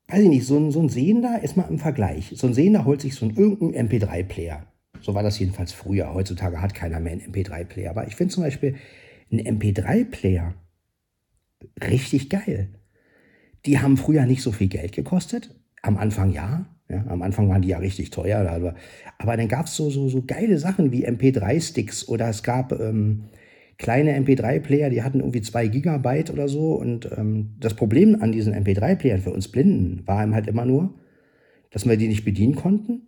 weiß 0.09 0.21
ich 0.21 0.27
nicht, 0.27 0.45
so 0.45 0.57
ein, 0.57 0.71
so 0.71 0.81
ein 0.81 0.89
Sehender 0.89 1.41
ist 1.41 1.55
mal 1.55 1.69
im 1.69 1.79
Vergleich. 1.79 2.33
So 2.35 2.47
ein 2.47 2.53
Sehender 2.53 2.83
holt 2.83 2.99
sich 2.99 3.15
so 3.15 3.25
einen 3.25 3.37
irgendeinen 3.37 3.87
MP3-Player. 3.87 4.67
So 4.99 5.13
war 5.15 5.23
das 5.23 5.39
jedenfalls 5.39 5.71
früher. 5.71 6.13
Heutzutage 6.13 6.61
hat 6.61 6.73
keiner 6.73 6.99
mehr 6.99 7.13
einen 7.13 7.33
MP3-Player. 7.33 7.89
Aber 7.89 8.05
ich 8.05 8.17
finde 8.17 8.33
zum 8.33 8.43
Beispiel 8.43 8.75
einen 9.31 9.61
MP3-Player 9.61 10.53
richtig 11.81 12.29
geil. 12.29 12.67
Die 13.65 13.79
haben 13.79 13.95
früher 13.95 14.25
nicht 14.25 14.41
so 14.41 14.51
viel 14.51 14.67
Geld 14.67 14.91
gekostet. 14.91 15.55
Am 15.81 15.95
Anfang 15.95 16.33
ja. 16.33 16.65
Ja 16.91 17.05
am 17.07 17.21
Anfang 17.21 17.49
waren 17.49 17.61
die 17.61 17.69
ja 17.69 17.77
richtig 17.77 18.09
teuer. 18.09 18.47
Aber, 19.17 19.37
dann 19.37 19.47
gab 19.47 19.67
es 19.67 19.75
so, 19.75 19.89
so, 19.89 20.09
so 20.09 20.23
geile 20.25 20.57
Sachen 20.57 20.91
wie 20.91 21.07
MP3-Sticks 21.07 22.07
oder 22.07 22.29
es 22.29 22.43
gab 22.43 22.71
ähm, 22.79 23.25
kleine 23.77 24.17
MP3-Player, 24.19 24.89
die 24.89 25.01
hatten 25.01 25.19
irgendwie 25.19 25.41
zwei 25.41 25.67
Gigabyte 25.67 26.29
oder 26.29 26.47
so. 26.47 26.73
Und 26.73 27.09
ähm, 27.17 27.55
das 27.59 27.73
Problem 27.73 28.21
an 28.21 28.31
diesen 28.31 28.53
MP3-Playern 28.53 29.21
für 29.21 29.31
uns 29.31 29.47
Blinden 29.47 30.05
war 30.05 30.23
eben 30.23 30.35
halt 30.35 30.47
immer 30.47 30.65
nur, 30.65 30.93
dass 31.71 31.87
wir 31.87 31.97
die 31.97 32.07
nicht 32.07 32.25
bedienen 32.25 32.55
konnten 32.55 33.07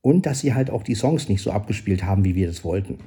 und 0.00 0.26
dass 0.26 0.40
sie 0.40 0.54
halt 0.54 0.70
auch 0.70 0.82
die 0.82 0.94
Songs 0.94 1.28
nicht 1.28 1.42
so 1.42 1.52
abgespielt 1.52 2.04
haben, 2.04 2.24
wie 2.24 2.34
wir 2.34 2.46
das 2.46 2.64
wollten. 2.64 2.98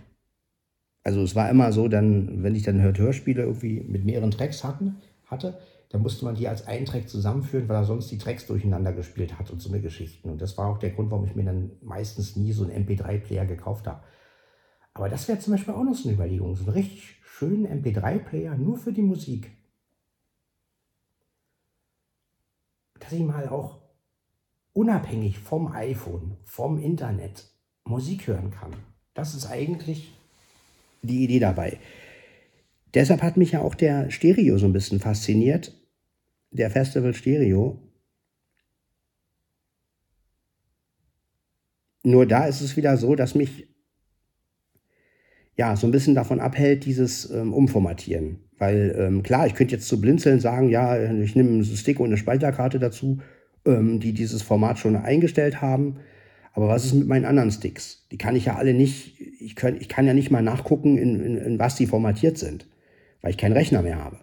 Also 1.03 1.21
es 1.21 1.35
war 1.35 1.49
immer 1.49 1.71
so, 1.73 1.87
dann, 1.87 2.43
wenn 2.43 2.55
ich 2.55 2.63
dann 2.63 2.81
Hörspiele 2.81 3.43
irgendwie 3.43 3.81
mit 3.81 4.05
mehreren 4.05 4.31
Tracks 4.31 4.63
hatten, 4.63 4.95
hatte, 5.25 5.57
dann 5.93 6.01
musste 6.01 6.25
man 6.25 6.33
die 6.33 6.47
als 6.47 6.65
einen 6.65 6.87
Track 6.87 7.07
zusammenführen, 7.07 7.69
weil 7.69 7.75
er 7.75 7.85
sonst 7.85 8.09
die 8.09 8.17
Tracks 8.17 8.47
durcheinander 8.47 8.93
gespielt 8.93 9.37
hat 9.37 9.51
und 9.51 9.61
so 9.61 9.69
eine 9.69 9.79
Geschichten. 9.79 10.31
Und 10.31 10.41
das 10.41 10.57
war 10.57 10.67
auch 10.67 10.79
der 10.79 10.89
Grund, 10.89 11.11
warum 11.11 11.27
ich 11.27 11.35
mir 11.35 11.43
dann 11.43 11.69
meistens 11.83 12.35
nie 12.35 12.51
so 12.51 12.63
einen 12.63 12.83
MP3-Player 12.83 13.45
gekauft 13.45 13.85
habe. 13.85 14.01
Aber 14.95 15.07
das 15.07 15.27
wäre 15.27 15.37
zum 15.37 15.53
Beispiel 15.53 15.75
auch 15.75 15.83
noch 15.83 15.93
so 15.93 16.09
eine 16.09 16.15
Überlegung. 16.15 16.55
So 16.55 16.63
einen 16.63 16.73
richtig 16.73 17.21
schönen 17.23 17.67
MP3-Player 17.67 18.57
nur 18.57 18.75
für 18.75 18.91
die 18.91 19.03
Musik. 19.03 19.51
Dass 22.99 23.11
ich 23.11 23.21
mal 23.21 23.47
auch 23.49 23.77
unabhängig 24.73 25.37
vom 25.37 25.71
iPhone, 25.73 26.37
vom 26.43 26.79
Internet 26.79 27.45
Musik 27.83 28.25
hören 28.25 28.49
kann. 28.49 28.73
Das 29.13 29.35
ist 29.35 29.45
eigentlich 29.45 30.11
die 31.03 31.23
Idee 31.23 31.39
dabei. 31.39 31.77
Deshalb 32.95 33.21
hat 33.21 33.37
mich 33.37 33.51
ja 33.51 33.61
auch 33.61 33.75
der 33.75 34.09
Stereo 34.09 34.57
so 34.57 34.65
ein 34.65 34.73
bisschen 34.73 34.99
fasziniert. 34.99 35.71
Der 36.53 36.71
Festival 36.71 37.13
Stereo. 37.13 37.79
Nur 42.03 42.25
da 42.25 42.45
ist 42.45 42.61
es 42.61 42.77
wieder 42.77 42.97
so, 42.97 43.15
dass 43.15 43.35
mich 43.35 43.67
ja, 45.55 45.75
so 45.75 45.87
ein 45.87 45.91
bisschen 45.91 46.15
davon 46.15 46.39
abhält, 46.39 46.85
dieses 46.85 47.29
ähm, 47.29 47.53
Umformatieren. 47.53 48.39
Weil 48.57 48.95
ähm, 48.97 49.23
klar, 49.23 49.45
ich 49.45 49.55
könnte 49.55 49.75
jetzt 49.75 49.87
zu 49.87 50.01
Blinzeln 50.01 50.39
sagen, 50.39 50.69
ja, 50.69 50.97
ich 51.21 51.35
nehme 51.35 51.49
einen 51.49 51.63
Stick 51.63 51.99
und 51.99 52.07
eine 52.07 52.17
Speicherkarte 52.17 52.79
dazu, 52.79 53.19
ähm, 53.65 53.99
die 53.99 54.13
dieses 54.13 54.41
Format 54.41 54.79
schon 54.79 54.95
eingestellt 54.95 55.61
haben. 55.61 55.97
Aber 56.53 56.67
was 56.67 56.85
ist 56.85 56.93
mit 56.93 57.07
meinen 57.07 57.25
anderen 57.25 57.51
Sticks? 57.51 58.07
Die 58.11 58.17
kann 58.17 58.35
ich 58.35 58.45
ja 58.45 58.55
alle 58.55 58.73
nicht, 58.73 59.19
ich, 59.19 59.55
kann, 59.55 59.77
ich 59.79 59.89
kann 59.89 60.07
ja 60.07 60.13
nicht 60.13 60.31
mal 60.31 60.43
nachgucken, 60.43 60.97
in, 60.97 61.19
in, 61.19 61.37
in 61.37 61.59
was 61.59 61.75
die 61.75 61.87
formatiert 61.87 62.37
sind, 62.37 62.67
weil 63.21 63.31
ich 63.31 63.37
keinen 63.37 63.53
Rechner 63.53 63.81
mehr 63.81 64.03
habe. 64.03 64.19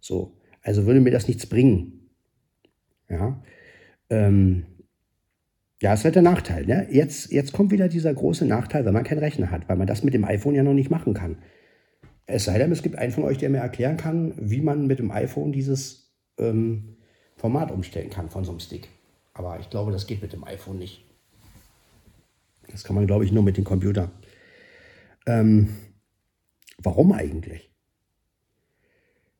So, 0.00 0.37
also 0.62 0.86
würde 0.86 1.00
mir 1.00 1.10
das 1.10 1.28
nichts 1.28 1.46
bringen. 1.46 2.08
Ja, 3.08 3.42
ähm, 4.10 4.66
ja, 5.80 5.94
ist 5.94 6.04
halt 6.04 6.16
der 6.16 6.22
Nachteil. 6.22 6.66
Ne? 6.66 6.88
Jetzt, 6.90 7.30
jetzt 7.30 7.52
kommt 7.52 7.70
wieder 7.70 7.88
dieser 7.88 8.12
große 8.12 8.44
Nachteil, 8.44 8.84
wenn 8.84 8.94
man 8.94 9.04
keinen 9.04 9.20
Rechner 9.20 9.50
hat, 9.50 9.68
weil 9.68 9.76
man 9.76 9.86
das 9.86 10.02
mit 10.02 10.12
dem 10.12 10.24
iPhone 10.24 10.54
ja 10.54 10.62
noch 10.62 10.74
nicht 10.74 10.90
machen 10.90 11.14
kann. 11.14 11.38
Es 12.26 12.44
sei 12.44 12.58
denn, 12.58 12.72
es 12.72 12.82
gibt 12.82 12.98
einen 12.98 13.12
von 13.12 13.24
euch, 13.24 13.38
der 13.38 13.48
mir 13.48 13.58
erklären 13.58 13.96
kann, 13.96 14.34
wie 14.36 14.60
man 14.60 14.86
mit 14.86 14.98
dem 14.98 15.10
iPhone 15.10 15.52
dieses 15.52 16.12
ähm, 16.36 16.96
Format 17.36 17.70
umstellen 17.70 18.10
kann 18.10 18.28
von 18.28 18.44
so 18.44 18.50
einem 18.50 18.60
Stick. 18.60 18.88
Aber 19.34 19.58
ich 19.60 19.70
glaube, 19.70 19.92
das 19.92 20.06
geht 20.06 20.20
mit 20.20 20.32
dem 20.32 20.44
iPhone 20.44 20.78
nicht. 20.78 21.04
Das 22.70 22.84
kann 22.84 22.96
man, 22.96 23.06
glaube 23.06 23.24
ich, 23.24 23.32
nur 23.32 23.42
mit 23.42 23.56
dem 23.56 23.64
Computer. 23.64 24.10
Ähm, 25.26 25.68
warum 26.78 27.12
eigentlich? 27.12 27.70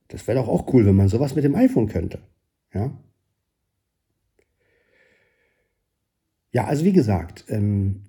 Das 0.08 0.26
wäre 0.26 0.38
doch 0.38 0.48
auch 0.48 0.72
cool, 0.72 0.86
wenn 0.86 0.96
man 0.96 1.08
sowas 1.08 1.34
mit 1.34 1.44
dem 1.44 1.54
iPhone 1.54 1.88
könnte. 1.88 2.20
Ja, 2.74 2.92
Ja, 6.52 6.64
also 6.66 6.84
wie 6.84 6.92
gesagt, 6.92 7.44
ähm, 7.48 8.04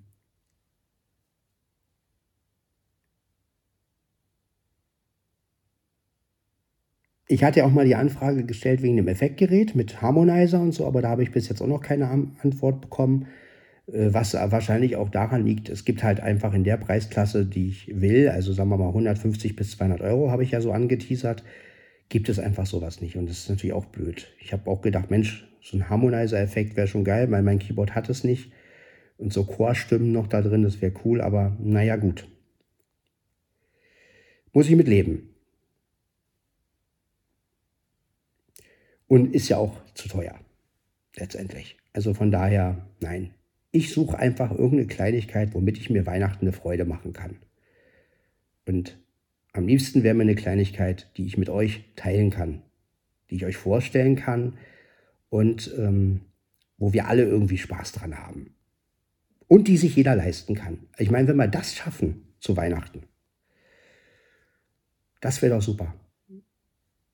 ich 7.28 7.44
hatte 7.44 7.60
ja 7.60 7.66
auch 7.66 7.70
mal 7.70 7.84
die 7.84 7.94
Anfrage 7.94 8.44
gestellt 8.44 8.82
wegen 8.82 8.96
dem 8.96 9.08
Effektgerät 9.08 9.74
mit 9.76 10.02
Harmonizer 10.02 10.60
und 10.60 10.72
so, 10.72 10.86
aber 10.86 11.00
da 11.02 11.10
habe 11.10 11.22
ich 11.22 11.30
bis 11.32 11.48
jetzt 11.48 11.62
auch 11.62 11.66
noch 11.66 11.80
keine 11.82 12.08
Antwort 12.08 12.80
bekommen, 12.80 13.26
äh, 13.88 14.12
was 14.12 14.34
wahrscheinlich 14.34 14.96
auch 14.96 15.10
daran 15.10 15.44
liegt, 15.46 15.68
es 15.68 15.84
gibt 15.84 16.02
halt 16.02 16.20
einfach 16.20 16.54
in 16.54 16.64
der 16.64 16.76
Preisklasse, 16.78 17.46
die 17.46 17.68
ich 17.68 18.00
will, 18.00 18.28
also 18.28 18.52
sagen 18.52 18.70
wir 18.70 18.78
mal 18.78 18.88
150 18.92 19.56
bis 19.56 19.72
200 19.72 20.00
Euro 20.02 20.30
habe 20.30 20.42
ich 20.44 20.52
ja 20.52 20.60
so 20.60 20.72
angeteasert, 20.72 21.44
gibt 22.10 22.28
es 22.28 22.38
einfach 22.38 22.66
sowas 22.66 23.00
nicht 23.00 23.16
und 23.16 23.30
das 23.30 23.38
ist 23.38 23.48
natürlich 23.48 23.72
auch 23.72 23.86
blöd. 23.86 24.28
Ich 24.40 24.52
habe 24.52 24.68
auch 24.68 24.82
gedacht, 24.82 25.10
Mensch, 25.10 25.48
so 25.62 25.76
ein 25.76 25.88
Harmonizer-Effekt 25.88 26.76
wäre 26.76 26.88
schon 26.88 27.04
geil, 27.04 27.30
weil 27.30 27.42
mein 27.42 27.58
Keyboard 27.58 27.94
hat 27.94 28.10
es 28.10 28.24
nicht. 28.24 28.52
Und 29.16 29.32
so 29.32 29.44
Chorstimmen 29.44 30.12
noch 30.12 30.26
da 30.26 30.42
drin, 30.42 30.62
das 30.62 30.80
wäre 30.80 30.92
cool, 31.04 31.20
aber 31.20 31.56
naja, 31.60 31.96
gut. 31.96 32.26
Muss 34.52 34.68
ich 34.68 34.76
mit 34.76 34.88
leben. 34.88 35.28
Und 39.06 39.34
ist 39.34 39.48
ja 39.48 39.58
auch 39.58 39.76
zu 39.94 40.08
teuer, 40.08 40.38
letztendlich. 41.16 41.76
Also 41.92 42.14
von 42.14 42.30
daher, 42.30 42.86
nein. 43.00 43.34
Ich 43.72 43.92
suche 43.92 44.18
einfach 44.18 44.50
irgendeine 44.50 44.86
Kleinigkeit, 44.86 45.54
womit 45.54 45.78
ich 45.78 45.90
mir 45.90 46.06
Weihnachten 46.06 46.46
eine 46.46 46.52
Freude 46.52 46.84
machen 46.84 47.12
kann. 47.12 47.36
Und 48.66 48.98
am 49.52 49.66
liebsten 49.66 50.02
wäre 50.02 50.14
mir 50.14 50.22
eine 50.22 50.34
Kleinigkeit, 50.34 51.10
die 51.16 51.26
ich 51.26 51.36
mit 51.36 51.48
euch 51.48 51.84
teilen 51.96 52.30
kann, 52.30 52.62
die 53.30 53.36
ich 53.36 53.46
euch 53.46 53.56
vorstellen 53.56 54.16
kann, 54.16 54.56
und 55.30 55.72
ähm, 55.78 56.22
wo 56.76 56.92
wir 56.92 57.06
alle 57.06 57.24
irgendwie 57.24 57.58
Spaß 57.58 57.92
dran 57.92 58.18
haben. 58.18 58.54
Und 59.48 59.68
die 59.68 59.76
sich 59.76 59.96
jeder 59.96 60.14
leisten 60.14 60.54
kann. 60.54 60.86
Ich 60.98 61.10
meine, 61.10 61.28
wenn 61.28 61.36
wir 61.36 61.48
das 61.48 61.74
schaffen 61.74 62.34
zu 62.40 62.56
Weihnachten, 62.56 63.04
das 65.20 65.42
wäre 65.42 65.54
doch 65.54 65.62
super. 65.62 65.94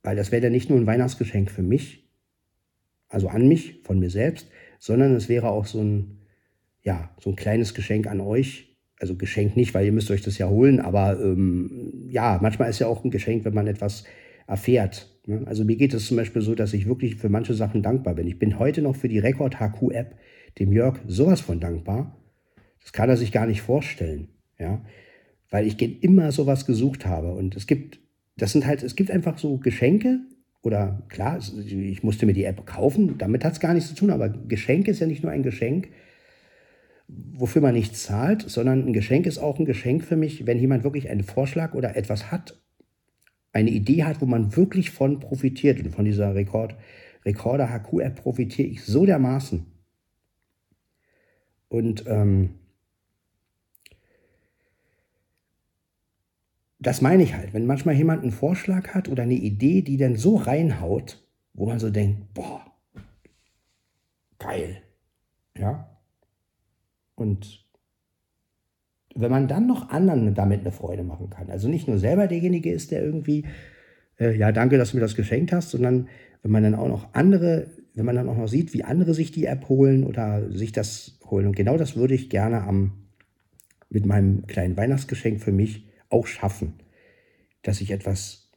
Weil 0.03 0.17
das 0.17 0.33
wäre 0.33 0.45
ja 0.45 0.51
nicht 0.51 0.71
nur 0.71 0.79
ein 0.79 0.87
Weihnachtsgeschenk 0.87 1.51
für 1.51 1.63
mich, 1.63 2.09
also 3.09 3.29
an 3.29 3.49
mich, 3.49 3.81
von 3.83 3.99
mir 3.99 4.11
selbst, 4.11 4.49
sondern 4.79 5.15
es 5.15 5.29
wäre 5.29 5.49
auch 5.49 5.67
so 5.67 5.83
ein, 5.83 6.23
ja, 6.83 7.15
so 7.21 7.31
ein 7.31 7.37
kleines 7.37 7.75
Geschenk 7.75 8.07
an 8.07 8.21
euch. 8.21 8.66
Also 8.99 9.15
Geschenk 9.15 9.57
nicht, 9.57 9.75
weil 9.75 9.87
ihr 9.87 9.93
müsst 9.93 10.11
euch 10.11 10.23
das 10.23 10.39
ja 10.39 10.49
holen, 10.49 10.81
aber 10.81 11.21
ähm, 11.21 12.09
ja, 12.09 12.39
manchmal 12.41 12.71
ist 12.71 12.79
ja 12.79 12.87
auch 12.87 13.05
ein 13.05 13.11
Geschenk, 13.11 13.45
wenn 13.45 13.55
man 13.55 13.67
etwas 13.67 14.05
erfährt, 14.47 15.17
Ne? 15.27 15.43
Also 15.47 15.65
mir 15.65 15.77
geht 15.77 15.93
es 15.93 16.07
zum 16.07 16.17
Beispiel 16.17 16.43
so, 16.43 16.55
dass 16.55 16.73
ich 16.73 16.87
wirklich 16.87 17.17
für 17.17 17.29
manche 17.29 17.55
Sachen 17.55 17.83
dankbar 17.83 18.15
bin. 18.15 18.27
Ich 18.27 18.39
bin 18.39 18.59
heute 18.59 18.83
noch 18.83 18.97
für 18.97 19.09
die 19.09 19.19
Rekord 19.19 19.61
HQ 19.61 19.91
App 19.93 20.17
dem 20.59 20.73
Jörg 20.73 20.99
sowas 21.07 21.41
von 21.41 21.61
dankbar. 21.61 22.17
Das 22.81 22.93
kann 22.93 23.11
er 23.11 23.17
sich 23.17 23.33
gar 23.33 23.47
nicht 23.47 23.63
vorstellen, 23.63 24.29
ja, 24.59 24.81
weil 25.51 25.67
ich 25.67 25.81
immer 26.03 26.31
sowas 26.33 26.67
gesucht 26.67 27.05
habe 27.05 27.33
und 27.33 27.57
es 27.57 27.67
gibt 27.67 27.99
das 28.39 28.53
sind 28.53 28.67
halt, 28.67 28.83
es 28.83 28.97
gibt 28.97 29.11
einfach 29.11 29.39
so 29.39 29.57
Geschenke 29.57 30.21
oder 30.63 31.03
klar, 31.09 31.39
ich 31.39 32.03
musste 32.03 32.27
mir 32.27 32.35
die 32.35 32.45
App 32.45 32.67
kaufen, 32.67 33.17
damit 33.19 33.45
hat 33.45 33.55
es 33.55 33.61
gar 33.61 33.73
nichts 33.73 33.89
zu 33.89 33.95
tun, 33.95 34.11
aber 34.11 34.29
Geschenk 34.29 34.89
ist 34.89 35.01
ja 35.01 35.07
nicht 35.07 35.23
nur 35.23 35.33
ein 35.33 35.43
Geschenk, 35.43 35.89
wofür 37.09 37.63
man 37.63 37.75
nichts 37.75 38.03
zahlt, 38.03 38.43
sondern 38.43 38.87
ein 38.87 38.93
Geschenk 38.93 39.27
ist 39.27 39.39
auch 39.39 39.59
ein 39.59 39.65
Geschenk 39.65 40.05
für 40.05 40.17
mich, 40.17 40.47
wenn 40.47 40.59
jemand 40.59 40.85
wirklich 40.85 41.09
einen 41.09 41.23
Vorschlag 41.23 41.75
oder 41.75 41.97
etwas 41.97 42.31
hat, 42.33 42.61
eine 43.53 43.71
Idee 43.71 44.05
hat, 44.05 44.21
wo 44.21 44.27
man 44.27 44.57
wirklich 44.57 44.91
von 44.91 45.21
profitiert. 45.21 45.81
Und 45.81 45.95
von 45.95 46.05
dieser 46.05 46.35
Rekord, 46.35 46.77
Recorder 47.25 47.69
HQ-App 47.69 48.17
profitiere 48.17 48.69
ich 48.69 48.85
so 48.85 49.07
dermaßen. 49.07 49.67
Und 51.69 52.05
ähm, 52.07 52.51
das 56.79 57.01
meine 57.01 57.23
ich 57.23 57.35
halt, 57.35 57.55
wenn 57.55 57.67
manchmal 57.67 57.95
jemand 57.95 58.23
einen 58.23 58.33
Vorschlag 58.33 58.95
hat 58.95 59.09
oder 59.09 59.25
eine 59.25 59.35
Idee, 59.35 59.83
die 59.83 59.97
dann 59.97 60.17
so 60.17 60.37
reinhaut, 60.37 61.27
wo 61.55 61.67
man 61.67 61.79
so 61.79 61.91
denkt, 61.91 62.35
boah, 62.35 62.65
geil. 64.39 64.83
Ja. 65.57 65.96
Und 67.17 67.67
wenn 69.15 69.31
man 69.31 69.49
dann 69.49 69.67
noch 69.67 69.89
anderen 69.91 70.35
damit 70.35 70.61
eine 70.61 70.73
Freude 70.73 71.03
machen 71.03 71.31
kann, 71.31 71.51
also 71.51 71.69
nicht 71.69 71.89
nur 71.89 71.99
selber 71.99 72.29
derjenige 72.29 72.71
ist, 72.71 72.91
der 72.91 73.03
irgendwie, 73.03 73.45
äh, 74.21 74.37
ja, 74.37 74.53
danke, 74.53 74.79
dass 74.79 74.91
du 74.91 74.99
mir 74.99 75.01
das 75.01 75.17
geschenkt 75.17 75.53
hast, 75.53 75.71
sondern 75.71 76.09
wenn 76.43 76.53
man 76.53 76.63
dann 76.63 76.75
auch 76.75 76.89
noch 76.89 77.13
andere, 77.15 77.71
wenn 77.95 78.05
man 78.05 78.15
dann 78.15 78.29
auch 78.29 78.37
noch 78.37 78.49
sieht, 78.49 78.75
wie 78.75 78.85
andere 78.85 79.15
sich 79.15 79.33
die 79.33 79.47
App 79.47 79.69
holen 79.69 80.05
oder 80.05 80.51
sich 80.53 80.71
das 80.71 81.19
holen. 81.25 81.47
Und 81.47 81.57
genau 81.57 81.77
das 81.77 81.97
würde 81.97 82.15
ich 82.15 82.31
gerne 82.31 82.63
am, 82.63 82.93
mit 83.89 84.07
meinem 84.07 84.47
kleinen 84.47 84.77
Weihnachtsgeschenk 84.77 85.41
für 85.41 85.53
mich 85.53 85.89
auch 86.09 86.27
schaffen, 86.27 86.75
dass 87.63 87.81
ich 87.81 87.91
etwas 87.91 88.51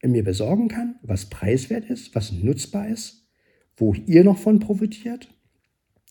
in 0.00 0.12
mir 0.12 0.24
besorgen 0.24 0.68
kann, 0.68 0.96
was 1.02 1.26
preiswert 1.26 1.90
ist, 1.90 2.14
was 2.14 2.32
nutzbar 2.32 2.88
ist, 2.88 3.26
wo 3.76 3.94
ihr 3.94 4.24
noch 4.24 4.38
von 4.38 4.60
profitiert 4.60 5.28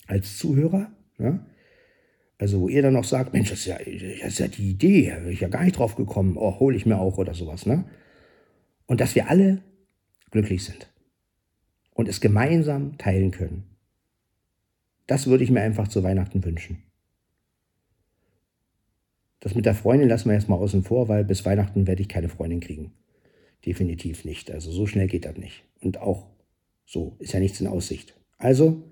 als 0.08 0.38
Zuhörer. 0.38 0.92
Ja? 1.18 1.40
Also 2.38 2.62
wo 2.62 2.68
ihr 2.68 2.82
dann 2.82 2.94
noch 2.94 3.06
sagt, 3.06 3.34
Mensch, 3.34 3.50
das 3.50 3.60
ist 3.60 3.66
ja, 3.66 3.78
das 3.78 4.34
ist 4.34 4.40
ja 4.40 4.48
die 4.48 4.70
Idee, 4.72 5.10
da 5.10 5.20
bin 5.20 5.32
ich 5.32 5.40
ja 5.40 5.48
gar 5.48 5.64
nicht 5.64 5.78
drauf 5.78 5.96
gekommen, 5.96 6.36
oh, 6.38 6.60
hole 6.60 6.76
ich 6.76 6.86
mir 6.86 6.98
auch 6.98 7.18
oder 7.18 7.34
sowas. 7.34 7.66
Ne? 7.66 7.86
Und 8.88 9.00
dass 9.00 9.16
wir 9.16 9.30
alle 9.30 9.62
glücklich 10.32 10.64
sind 10.64 10.92
und 11.94 12.10
es 12.10 12.20
gemeinsam 12.20 12.98
teilen 12.98 13.32
können. 13.32 13.64
Das 15.08 15.28
würde 15.28 15.44
ich 15.44 15.52
mir 15.52 15.62
einfach 15.62 15.88
zu 15.88 16.04
Weihnachten 16.04 16.44
wünschen. 16.44 16.84
Das 19.40 19.56
mit 19.56 19.66
der 19.66 19.76
Freundin 19.76 20.10
lassen 20.10 20.28
wir 20.28 20.34
erstmal 20.34 20.60
außen 20.60 20.84
vor, 20.84 21.08
weil 21.08 21.24
bis 21.24 21.46
Weihnachten 21.46 21.88
werde 21.88 22.02
ich 22.02 22.10
keine 22.10 22.30
Freundin 22.30 22.60
kriegen. 22.60 22.92
Definitiv 23.66 24.26
nicht. 24.26 24.52
Also 24.52 24.72
so 24.72 24.88
schnell 24.88 25.08
geht 25.08 25.26
das 25.26 25.38
nicht. 25.38 25.64
Und 25.80 26.00
auch 26.00 26.28
so 26.86 27.16
ist 27.20 27.34
ja 27.34 27.40
nichts 27.40 27.62
in 27.62 27.68
Aussicht. 27.68 28.16
Also, 28.38 28.84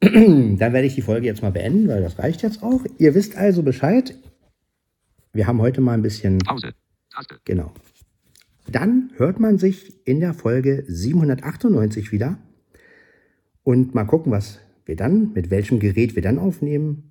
dann 0.00 0.58
werde 0.58 0.86
ich 0.86 0.94
die 0.94 1.02
Folge 1.02 1.26
jetzt 1.26 1.42
mal 1.42 1.52
beenden, 1.52 1.88
weil 1.88 2.02
das 2.02 2.18
reicht 2.18 2.42
jetzt 2.42 2.62
auch. 2.62 2.84
Ihr 2.98 3.14
wisst 3.14 3.36
also 3.36 3.62
Bescheid. 3.62 4.14
Wir 5.32 5.46
haben 5.46 5.60
heute 5.60 5.80
mal 5.80 5.94
ein 5.94 6.02
bisschen. 6.02 6.38
Pause. 6.38 6.72
Taste. 7.10 7.40
Genau. 7.44 7.72
Dann 8.68 9.10
hört 9.16 9.40
man 9.40 9.58
sich 9.58 10.06
in 10.06 10.20
der 10.20 10.34
Folge 10.34 10.84
798 10.88 12.12
wieder. 12.12 12.38
Und 13.62 13.94
mal 13.94 14.04
gucken, 14.04 14.32
was 14.32 14.60
wir 14.84 14.96
dann, 14.96 15.32
mit 15.32 15.50
welchem 15.50 15.80
Gerät 15.80 16.14
wir 16.14 16.22
dann 16.22 16.38
aufnehmen. 16.38 17.10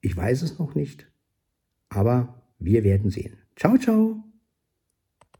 Ich 0.00 0.16
weiß 0.16 0.42
es 0.42 0.58
noch 0.58 0.74
nicht. 0.74 1.06
Aber 1.88 2.42
wir 2.58 2.84
werden 2.84 3.10
sehen. 3.10 3.34
Ciao, 3.56 3.78
ciao. 3.78 4.25